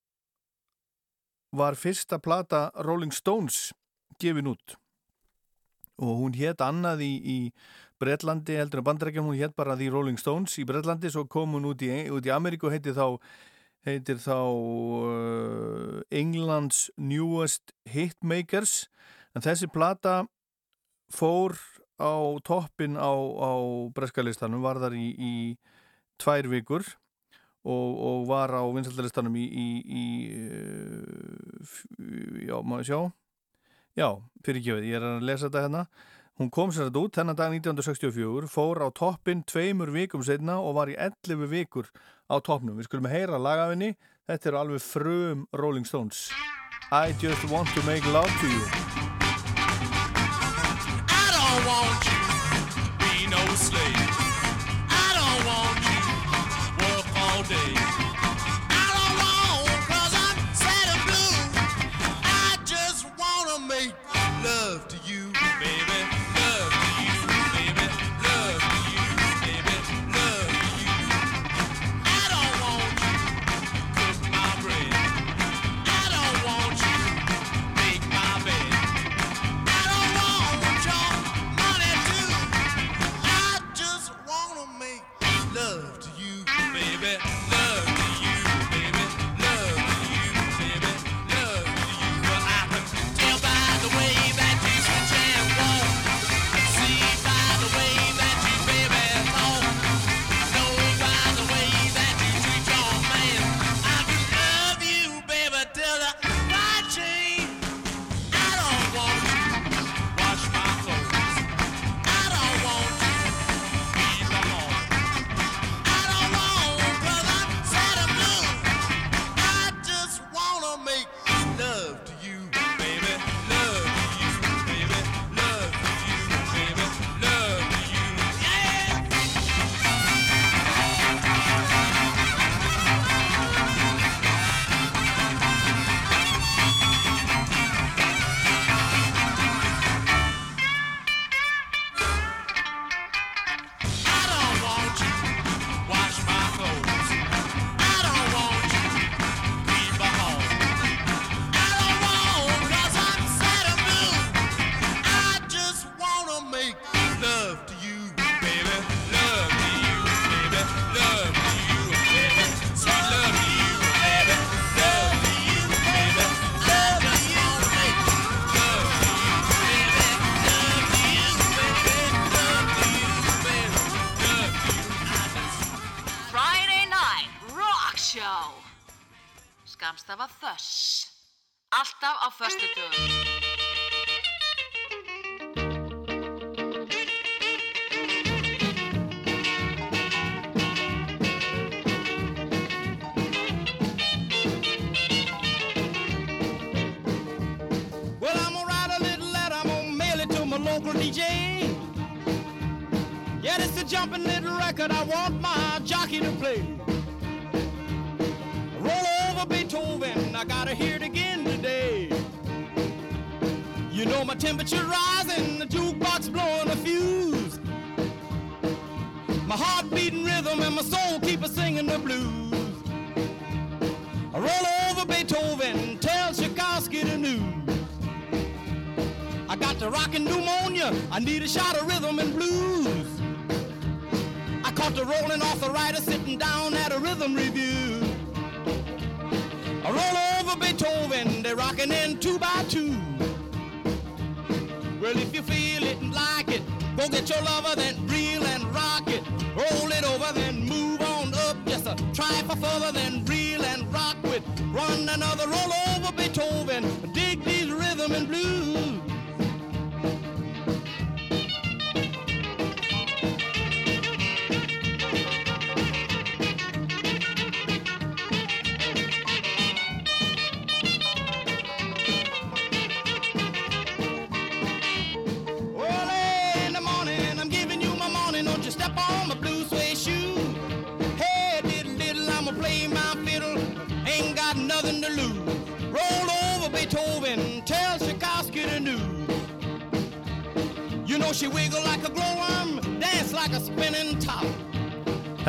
var 1.54 1.74
fyrsta 1.78 2.18
plata 2.18 2.70
Rolling 2.84 3.12
Stones 3.14 3.72
gefin 4.20 4.50
út 4.50 4.76
og 6.02 6.18
hún 6.18 6.34
hétt 6.34 6.60
annað 6.64 7.04
í, 7.06 7.12
í 7.22 7.38
Bretlandi 8.02 8.56
heldur 8.58 8.82
en 8.82 8.86
bandarækjum, 8.88 9.28
hún 9.30 9.38
hétt 9.38 9.54
bara 9.56 9.76
The 9.78 9.88
Rolling 9.94 10.18
Stones 10.18 10.58
í 10.58 10.64
Bretlandi, 10.66 11.10
svo 11.10 11.24
kom 11.30 11.54
hún 11.54 11.68
út 11.70 11.82
í, 11.86 11.90
út 12.10 12.26
í 12.26 12.32
Ameríku 12.34 12.66
og 12.66 12.74
heitir 12.74 12.96
þá 12.96 13.20
heitir 13.84 14.18
þá 14.18 14.38
uh, 14.40 16.00
Englands 16.10 16.88
Newest 16.96 17.74
Hitmakers 17.92 18.88
en 19.36 19.44
þessi 19.44 19.68
plata 19.70 20.24
fór 21.12 21.56
á 22.00 22.12
toppin 22.46 22.98
á, 22.98 23.12
á 23.12 23.52
breskalistanum, 23.94 24.62
var 24.64 24.80
þar 24.82 24.96
í, 24.98 25.08
í 25.14 25.34
tvær 26.20 26.48
vikur 26.50 26.86
og, 27.64 27.90
og 27.98 28.26
var 28.28 28.54
á 28.54 28.62
vinsaldalistanum 28.74 29.36
í, 29.38 29.44
í, 29.44 29.68
í 29.84 30.04
uh, 30.38 31.76
já, 32.44 32.56
maður 32.62 32.88
sjá? 32.88 33.00
Já, 33.94 34.08
fyrir 34.42 34.60
ekki 34.60 34.74
við, 34.74 34.90
ég 34.90 34.98
er 34.98 35.06
að 35.06 35.28
lesa 35.28 35.46
þetta 35.46 35.64
hérna. 35.68 35.84
Hún 36.34 36.50
kom 36.50 36.72
sér 36.74 36.88
þetta 36.88 37.04
út 37.04 37.14
þennan 37.14 37.38
dag 37.38 37.52
1964 37.54 38.50
fór 38.50 38.82
á 38.82 38.88
toppin 38.90 39.44
tveimur 39.46 39.94
vikum 39.94 40.24
setna 40.26 40.58
og 40.58 40.74
var 40.80 40.90
í 40.90 40.98
11 40.98 41.46
vikur 41.52 41.92
á 42.26 42.42
toppnum, 42.42 42.74
við 42.80 42.88
skulum 42.88 43.06
heyra 43.12 43.38
lagafinni 43.38 43.94
þetta 44.26 44.50
er 44.50 44.58
alveg 44.58 44.82
frum 44.82 45.46
Rolling 45.54 45.86
Stones. 45.86 46.26
I 46.90 47.14
just 47.22 47.44
want 47.50 47.68
to 47.74 47.82
make 47.86 48.04
love 48.12 48.30
to 48.40 48.50
you 48.50 49.03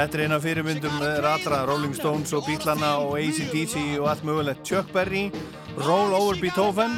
Þetta 0.05 0.19
er 0.19 0.27
eina 0.27 0.37
fyrirmyndum 0.37 0.99
eh, 1.01 1.15
ratra, 1.25 1.65
Rolling 1.65 1.95
Stones 1.97 2.29
og 2.37 2.45
Bílana 2.45 3.01
og 3.01 3.17
ACDC 3.17 3.97
og 3.97 4.05
allt 4.11 4.21
mögulegt. 4.27 4.61
Chuck 4.61 4.91
Berry, 4.93 5.31
Roll 5.79 6.13
Over 6.13 6.37
Beethoven. 6.37 6.93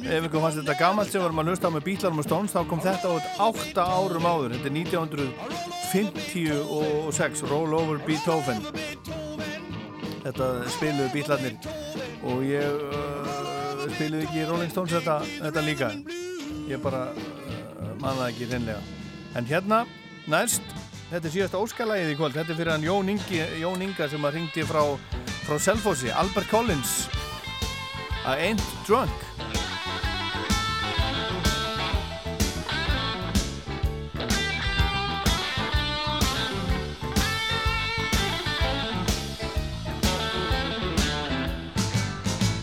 Ef 0.00 0.16
einhvern 0.16 0.42
fannst 0.42 0.58
þetta 0.58 0.74
gammalt 0.80 1.12
sem 1.12 1.22
varum 1.22 1.38
að 1.44 1.48
lusta 1.52 1.68
á 1.70 1.72
með 1.76 1.86
Bílanum 1.86 2.18
og 2.18 2.26
Stones 2.26 2.50
þá 2.50 2.66
kom 2.66 2.82
þetta 2.82 3.06
út 3.14 3.22
8 3.46 3.86
árum 3.86 4.26
áður. 4.26 4.50
Þetta 4.56 4.66
er 4.66 4.74
1956, 4.80 7.46
Roll 7.52 7.70
Over 7.78 8.02
Beethoven. 8.08 8.58
Þetta 10.26 10.46
spiluðu 10.74 11.10
Bílanir 11.14 11.54
og 12.26 12.42
ég 12.50 12.66
uh, 12.66 13.86
spiluðu 13.94 14.26
ekki 14.26 14.42
Rolling 14.50 14.74
Stones 14.74 14.90
þetta, 14.98 15.22
þetta 15.38 15.62
líka. 15.70 15.94
Ég 16.66 16.82
bara 16.82 17.14
eh, 17.14 17.22
uh, 17.78 17.94
mannaði 18.02 18.34
ekki 18.34 18.50
reynlega. 18.56 18.82
En 19.38 19.46
hérna, 19.46 19.86
næst... 20.26 20.79
Þetta 21.10 21.26
er 21.26 21.32
síðast 21.34 21.54
óskalægið 21.58 22.12
í 22.12 22.14
kvöld. 22.14 22.36
Þetta 22.38 22.52
er 22.52 22.58
fyrir 22.60 22.70
hann 22.70 22.84
Jón, 22.86 23.08
Ingi, 23.10 23.40
Jón 23.58 23.80
Inga 23.82 24.06
sem 24.06 24.22
að 24.22 24.36
ringdi 24.36 24.62
frá, 24.62 24.84
frá 25.42 25.56
Selfossi, 25.58 26.12
Albert 26.14 26.46
Collins. 26.46 27.08
I 28.22 28.38
ain't 28.46 28.62
drunk. 28.86 29.10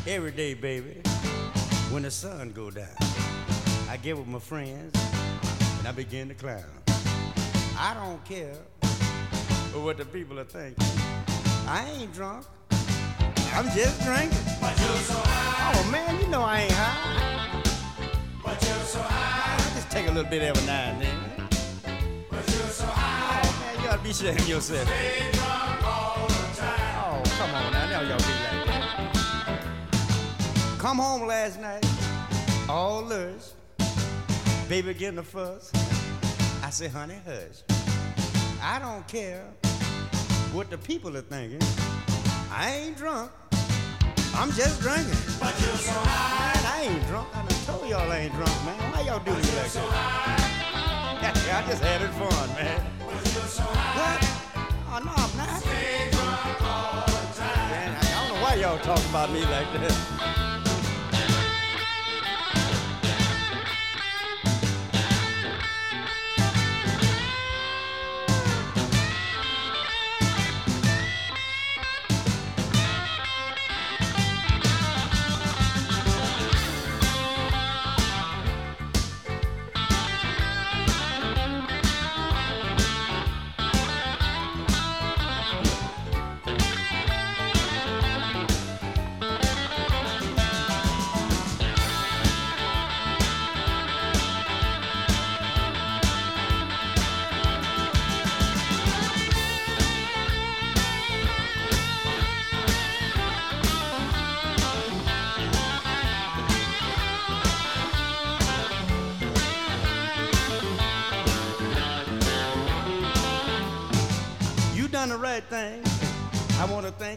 Every 0.08 0.32
day, 0.32 0.54
baby, 0.54 1.02
when 1.92 2.04
the 2.04 2.12
sun 2.12 2.54
go 2.56 2.72
down, 2.72 2.96
I 3.92 3.98
get 4.02 4.18
with 4.18 4.28
my 4.28 4.40
friends 4.40 4.96
and 5.80 5.86
I 5.86 5.92
begin 5.92 6.30
to 6.30 6.34
clown. 6.34 6.87
I 7.80 7.94
don't 7.94 8.24
care 8.26 8.56
what 9.76 9.98
the 9.98 10.06
people 10.06 10.40
are 10.40 10.46
thinking. 10.46 10.84
I 11.68 11.88
ain't 11.92 12.12
drunk. 12.12 12.44
I'm 13.54 13.70
just 13.70 14.02
drinking. 14.02 14.40
But 14.60 14.76
you're 14.80 14.98
so 14.98 15.14
high. 15.14 15.74
Oh 15.76 15.92
man, 15.92 16.20
you 16.20 16.28
know 16.28 16.42
I 16.42 16.62
ain't 16.62 16.72
high. 16.72 17.62
But 18.44 18.60
you're 18.64 18.80
so 18.80 19.00
high. 19.00 19.54
I 19.56 19.76
just 19.76 19.92
take 19.92 20.08
a 20.08 20.12
little 20.12 20.30
bit 20.30 20.42
every 20.42 20.66
now 20.66 20.90
and 20.90 21.02
then. 21.04 21.18
But 22.32 22.50
you're 22.50 22.68
so 22.68 22.88
high. 22.88 23.42
Oh 23.44 23.60
man, 23.62 23.78
you 23.78 23.86
gotta 23.86 24.02
be 24.02 24.10
ashamed 24.10 24.48
yourself. 24.48 24.88
Stay 24.88 25.30
drunk 25.34 25.88
all 25.88 26.28
the 26.28 26.34
time. 26.56 26.98
Oh, 26.98 27.22
come 27.38 27.54
on 27.54 27.72
now, 27.74 27.90
now 27.90 28.02
y'all 28.02 28.18
be 28.18 28.24
like 28.24 28.66
that. 28.66 29.62
Come 30.80 30.98
home 30.98 31.28
last 31.28 31.60
night, 31.62 31.86
all 32.68 33.04
lush. 33.04 33.54
Baby 34.68 34.96
getting 34.96 35.20
a 35.20 35.24
fuss. 35.24 35.72
I 36.68 36.70
say, 36.70 36.90
honey, 36.90 37.16
hush. 37.26 37.64
I 38.62 38.78
don't 38.80 39.08
care 39.08 39.46
what 40.52 40.70
the 40.70 40.78
people 40.78 41.16
are 41.16 41.22
thinking. 41.22 41.62
I 42.52 42.84
ain't 42.84 42.98
drunk. 42.98 43.32
I'm 44.36 44.52
just 44.52 44.82
drinking. 44.82 45.16
But 45.40 45.56
you're 45.62 45.78
so 45.80 45.94
high. 45.96 46.60
I 46.76 46.92
ain't 46.92 47.08
drunk. 47.08 47.30
I 47.34 47.48
done 47.48 47.58
told 47.64 47.90
y'all 47.90 48.12
I 48.12 48.18
ain't 48.18 48.34
drunk, 48.34 48.52
man. 48.66 48.78
Why 48.92 49.00
y'all 49.04 49.24
do 49.24 49.32
me 49.32 49.38
like 49.38 49.72
so 49.72 49.80
that? 49.80 51.24
I 51.64 51.70
just 51.70 51.82
had 51.82 52.02
it 52.02 52.12
fun, 52.20 52.50
man. 52.50 52.86
But 53.00 53.14
you're 53.34 53.44
so 53.48 53.64
high. 53.64 54.20
What? 54.20 54.20
Oh, 54.92 55.00
no, 55.06 55.14
I'm 55.16 55.38
not. 55.38 55.64
Man, 57.72 57.96
I 57.96 58.28
don't 58.28 58.36
know 58.36 58.44
why 58.44 58.56
y'all 58.56 58.80
talk 58.80 59.00
about 59.10 59.32
me 59.32 59.40
like 59.40 59.72
that. 59.72 60.67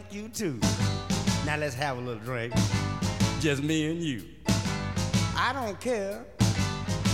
Thank 0.01 0.13
you 0.13 0.29
too. 0.29 0.59
Now 1.45 1.57
let's 1.57 1.75
have 1.75 1.97
a 1.97 2.01
little 2.01 2.21
drink. 2.23 2.53
Just 3.39 3.61
me 3.63 3.89
and 3.91 4.01
you. 4.01 4.23
I 5.35 5.51
don't 5.53 5.79
care 5.79 6.25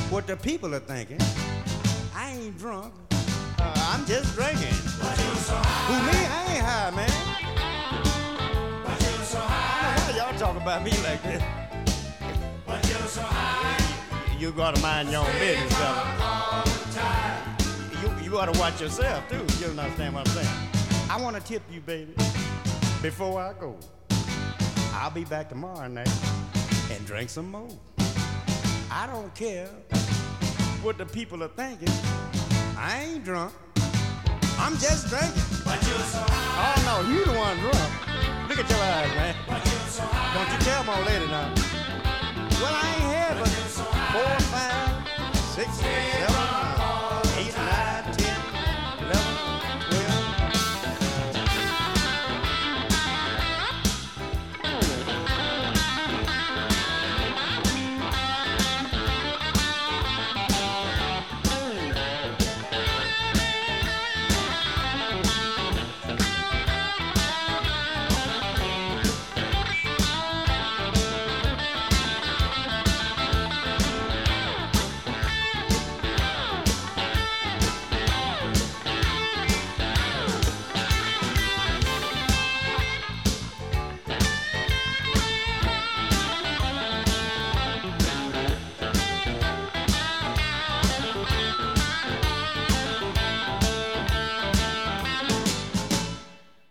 what 0.09 0.27
the 0.27 0.35
people 0.37 0.73
are 0.75 0.79
thinking. 0.79 1.19
I 2.15 2.31
ain't 2.31 2.57
drunk. 2.57 2.93
Uh, 3.59 3.93
I'm 3.93 4.05
just 4.05 4.35
drinking. 4.35 4.67
Who 4.67 5.93
me? 6.05 6.17
I 6.27 6.45
ain't 6.49 6.63
high, 6.63 6.91
man. 6.91 7.09
Why 10.05 10.17
y'all 10.17 10.37
talk 10.37 10.61
about 10.61 10.83
me 10.83 10.91
like 11.03 11.23
that? 11.23 11.63
You 14.39 14.51
gotta 14.51 14.79
mind 14.81 15.09
your 15.09 15.25
own 15.25 15.31
business, 15.39 15.73
fella. 15.73 16.63
You, 18.01 18.23
you 18.23 18.37
ought 18.37 18.53
to 18.53 18.59
watch 18.59 18.79
yourself 18.79 19.27
too. 19.29 19.37
You 19.37 19.67
don't 19.67 19.79
understand 19.79 20.13
what 20.13 20.27
I'm 20.27 20.33
saying. 20.33 20.67
I 21.09 21.19
want 21.19 21.35
to 21.37 21.41
tip 21.41 21.63
you, 21.71 21.81
baby, 21.81 22.13
before 23.01 23.39
I 23.39 23.53
go. 23.53 23.77
I'll 24.93 25.11
be 25.11 25.23
back 25.25 25.49
tomorrow 25.49 25.87
night 25.87 26.09
and 26.91 27.05
drink 27.05 27.29
some 27.29 27.51
more. 27.51 27.69
I 28.91 29.07
don't 29.07 29.33
care 29.35 29.69
what 30.81 30.97
the 30.97 31.05
people 31.05 31.43
are 31.43 31.49
thinking. 31.49 31.89
I 32.77 33.03
ain't 33.03 33.23
drunk. 33.23 33.53
I'm 34.59 34.77
just 34.77 35.09
drinking. 35.09 35.43
But 35.63 35.81
you're 35.87 35.99
so 35.99 36.19
oh, 36.19 36.25
high. 36.29 36.73
Oh 36.73 37.03
no, 37.03 37.09
you 37.13 37.25
the 37.25 37.31
one 37.37 37.57
drunk. 37.59 38.49
Look 38.49 38.59
at 38.59 38.69
your 38.69 38.79
eyes, 38.79 39.09
man. 39.15 39.35
But 39.47 39.65
you're 39.65 39.89
so 39.89 40.03
high. 40.03 40.33
Don't 40.33 40.51
you 40.53 40.59
tell 40.65 40.83
my 40.83 40.99
lady 41.05 41.27
now. 41.27 41.53
Well, 42.59 42.73
I 42.73 42.87
ain't 42.95 43.11
had 43.13 43.37
but 43.37 43.47
four, 44.13 44.39
five, 44.49 45.45
six, 45.53 45.69
seven, 45.77 46.26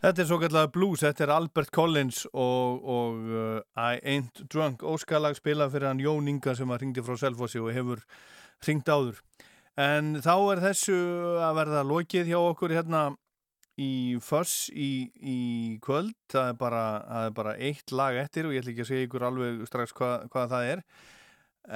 Þetta 0.07 0.23
er 0.23 0.27
svo 0.29 0.37
kallega 0.39 0.71
blues, 0.71 1.01
þetta 1.03 1.25
er 1.25 1.31
Albert 1.35 1.73
Collins 1.75 2.21
og, 2.31 2.85
og 2.87 3.25
uh, 3.27 3.57
I 3.75 3.97
Ain't 4.07 4.45
Drunk 4.53 4.85
óskalag 4.87 5.35
spilað 5.35 5.73
fyrir 5.73 5.89
hann 5.89 5.99
Jón 5.99 6.31
Inga 6.31 6.55
sem 6.55 6.71
að 6.71 6.85
ringdi 6.85 7.03
frá 7.03 7.17
Selfossi 7.19 7.59
og 7.59 7.73
hefur 7.75 8.05
ringt 8.69 8.87
áður. 8.87 9.19
En 9.75 10.13
þá 10.23 10.31
er 10.37 10.63
þessu 10.69 11.01
að 11.43 11.59
verða 11.59 11.83
lokið 11.91 12.31
hjá 12.31 12.39
okkur 12.39 12.77
hérna 12.77 13.03
í 13.83 13.91
Fuss 14.23 14.71
í, 14.71 15.11
í 15.19 15.41
kvöld. 15.83 16.15
Það 16.31 16.53
er, 16.53 16.57
bara, 16.63 16.87
það 17.11 17.27
er 17.33 17.37
bara 17.43 17.59
eitt 17.73 17.99
lag 17.99 18.23
eftir 18.23 18.47
og 18.47 18.55
ég 18.55 18.63
ætla 18.63 18.77
ekki 18.77 18.87
að 18.87 18.91
segja 18.93 19.11
ykkur 19.11 19.29
alveg 19.33 19.61
strax 19.73 19.99
hvað, 19.99 20.31
hvað 20.31 20.51
það 20.55 20.71
er. 20.77 20.87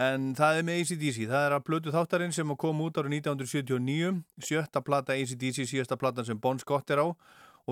En 0.06 0.32
það 0.38 0.62
er 0.62 0.70
með 0.70 0.84
ACDC, 0.84 1.22
það 1.26 1.50
er 1.50 1.58
að 1.58 1.66
blötu 1.66 1.98
þáttarinn 1.98 2.38
sem 2.38 2.56
kom 2.62 2.86
út 2.86 3.02
árið 3.02 3.24
1979, 3.24 4.18
sjötta 4.38 4.86
plata 4.86 5.18
ACDC, 5.18 5.64
síðasta 5.66 5.98
platan 5.98 6.30
sem 6.30 6.38
Bon 6.38 6.62
Scott 6.62 6.94
er 6.94 7.02
á 7.02 7.10
og 7.10 7.18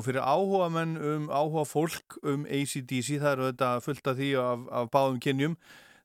fyrir 0.07 0.25
áhuga 0.25 0.69
menn 0.73 0.97
um 0.99 1.27
áhuga 1.31 1.65
fólk 1.69 2.19
um 2.23 2.47
ACDC, 2.47 3.19
það 3.19 3.33
eru 3.33 3.49
þetta 3.51 3.71
fullt 3.85 4.11
af 4.11 4.19
því 4.19 4.31
af, 4.43 4.65
af 4.81 4.91
báðum 4.95 5.19
kynjum, 5.25 5.57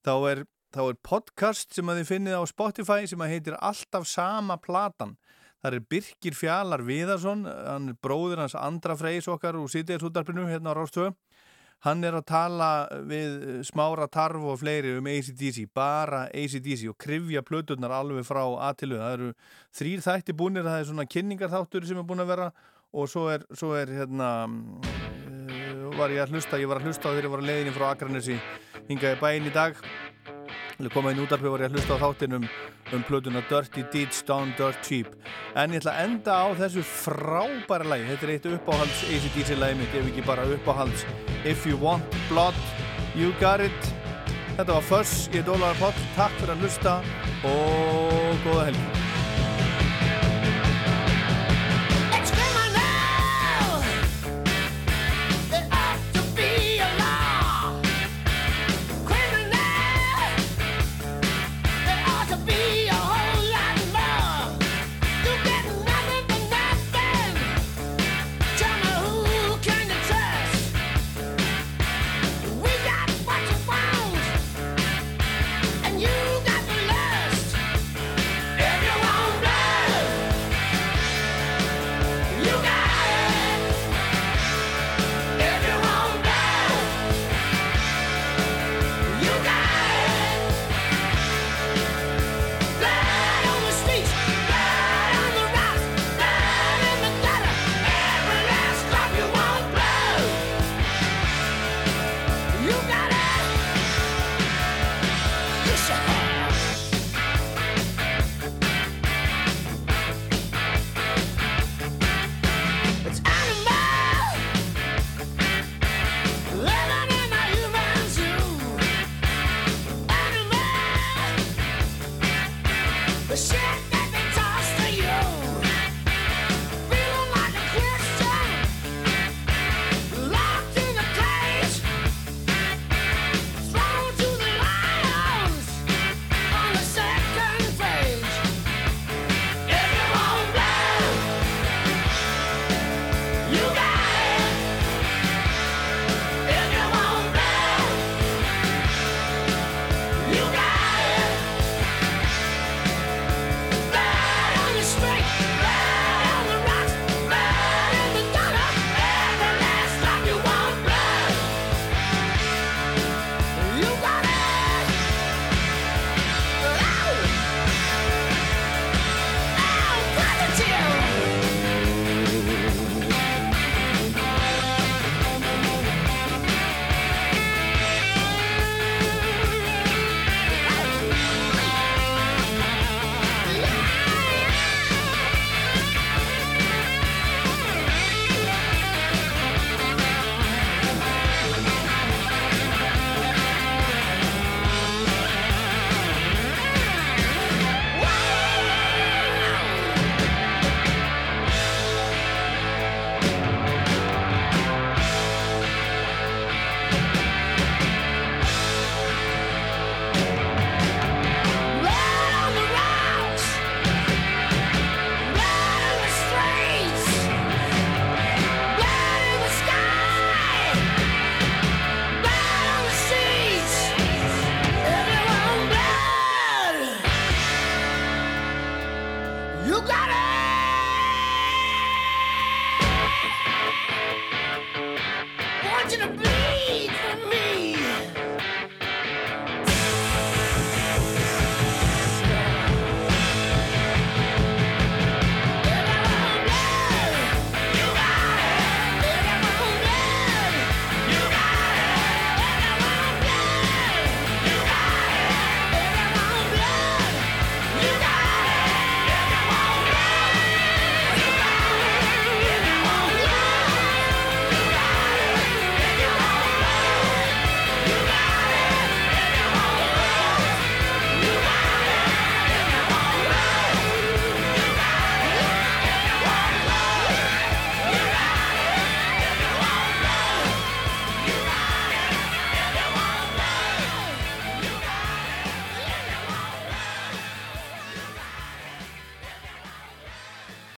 þá 0.05 0.13
er, 0.31 0.43
þá 0.75 0.81
er 0.85 0.99
podcast 1.05 1.75
sem 1.75 1.91
að 1.91 2.01
þið 2.01 2.11
finnið 2.11 2.39
á 2.39 2.43
Spotify 2.51 3.09
sem 3.09 3.23
að 3.23 3.33
heitir 3.35 3.59
Alltaf 3.59 4.07
sama 4.09 4.59
platan. 4.61 5.17
Það 5.63 5.77
er 5.77 5.85
Birkir 5.93 6.35
Fjalar 6.35 6.81
Viðarsson, 6.83 7.45
hann 7.47 7.93
er 7.93 7.99
bróður 8.03 8.41
hans 8.43 8.55
Andra 8.59 8.97
Freys 8.99 9.29
okkar 9.31 9.55
úr 9.55 9.71
Sýtiðarsútarpinu 9.71 10.49
hérna 10.49 10.75
á 10.75 10.77
Rástöðu. 10.77 11.13
Hann 11.83 12.03
er 12.07 12.15
að 12.15 12.27
tala 12.31 12.67
við 13.07 13.63
smára 13.67 14.05
tarf 14.11 14.43
og 14.47 14.61
fleiri 14.61 14.93
um 14.95 15.07
ACDC, 15.11 15.65
bara 15.75 16.29
ACDC 16.31 16.85
og 16.91 16.95
krifja 16.99 17.41
plöturnar 17.43 17.91
alveg 17.91 18.23
frá 18.27 18.39
aðtilu. 18.69 18.99
Það 19.01 19.15
eru 19.17 19.31
þrýr 19.79 20.03
þætti 20.05 20.35
búinir, 20.39 20.63
það 20.63 20.79
er 20.79 20.87
svona 20.91 21.07
kynningarþáttur 21.15 21.87
sem 21.89 21.99
er 21.99 22.07
búin 22.07 22.23
að 22.23 22.31
vera 22.31 22.47
og 22.93 23.09
svo 23.09 23.27
er, 23.33 23.43
svo 23.57 23.73
er 23.77 23.89
hérna, 23.89 24.31
uh, 24.45 25.97
var 25.97 26.13
ég 26.13 26.23
að 26.23 26.35
hlusta, 26.37 26.61
ég 26.61 26.69
var 26.69 26.81
að 26.81 26.89
hlusta 26.89 27.09
þegar 27.09 27.27
ég 27.27 27.33
var 27.33 27.43
að 27.43 27.49
leiðinni 27.49 27.75
frá 27.75 27.87
Akranesi 27.91 28.39
hingaði 28.89 29.19
bæinn 29.21 29.49
í 29.49 29.53
dag. 29.53 29.79
Komaði 30.93 31.15
inn 31.15 31.23
útarpi 31.23 31.51
var 31.51 31.63
ég 31.63 31.69
að 31.69 31.77
hlusta 31.77 31.95
á 31.95 32.01
þáttin 32.01 32.37
um, 32.39 32.47
plötuna 33.07 33.43
Dirty 33.49 33.85
Deeds 33.93 34.23
Down 34.27 34.51
Dirt 34.57 34.81
Cheap. 34.85 35.13
En 35.55 35.71
ég 35.73 35.83
ætla 35.83 35.93
að 35.93 36.07
enda 36.07 36.37
á 36.43 36.47
þessu 36.57 36.83
frábæra 36.89 37.87
lagi. 37.87 38.09
Þetta 38.09 38.27
er 38.27 38.33
eitt 38.35 38.49
uppáhalds 38.57 39.05
ACDC 39.07 39.55
lagi 39.61 39.79
mitt, 39.79 39.95
ef 39.95 40.09
ekki 40.11 40.25
bara 40.27 40.47
uppáhalds 40.57 41.05
If 41.45 41.65
You 41.69 41.79
Want 41.81 42.19
Blood, 42.29 42.57
You 43.15 43.31
Got 43.41 43.65
It. 43.69 43.89
Þetta 44.57 44.69
var 44.73 44.85
Fuss, 44.89 45.27
ég 45.33 45.41
er 45.41 45.49
Dólar 45.49 45.79
Pott. 45.81 46.05
Takk 46.17 46.35
fyrir 46.41 46.57
að 46.57 46.67
hlusta 46.67 46.99
og 47.47 48.45
góða 48.45 48.69
helgi. 48.69 49.12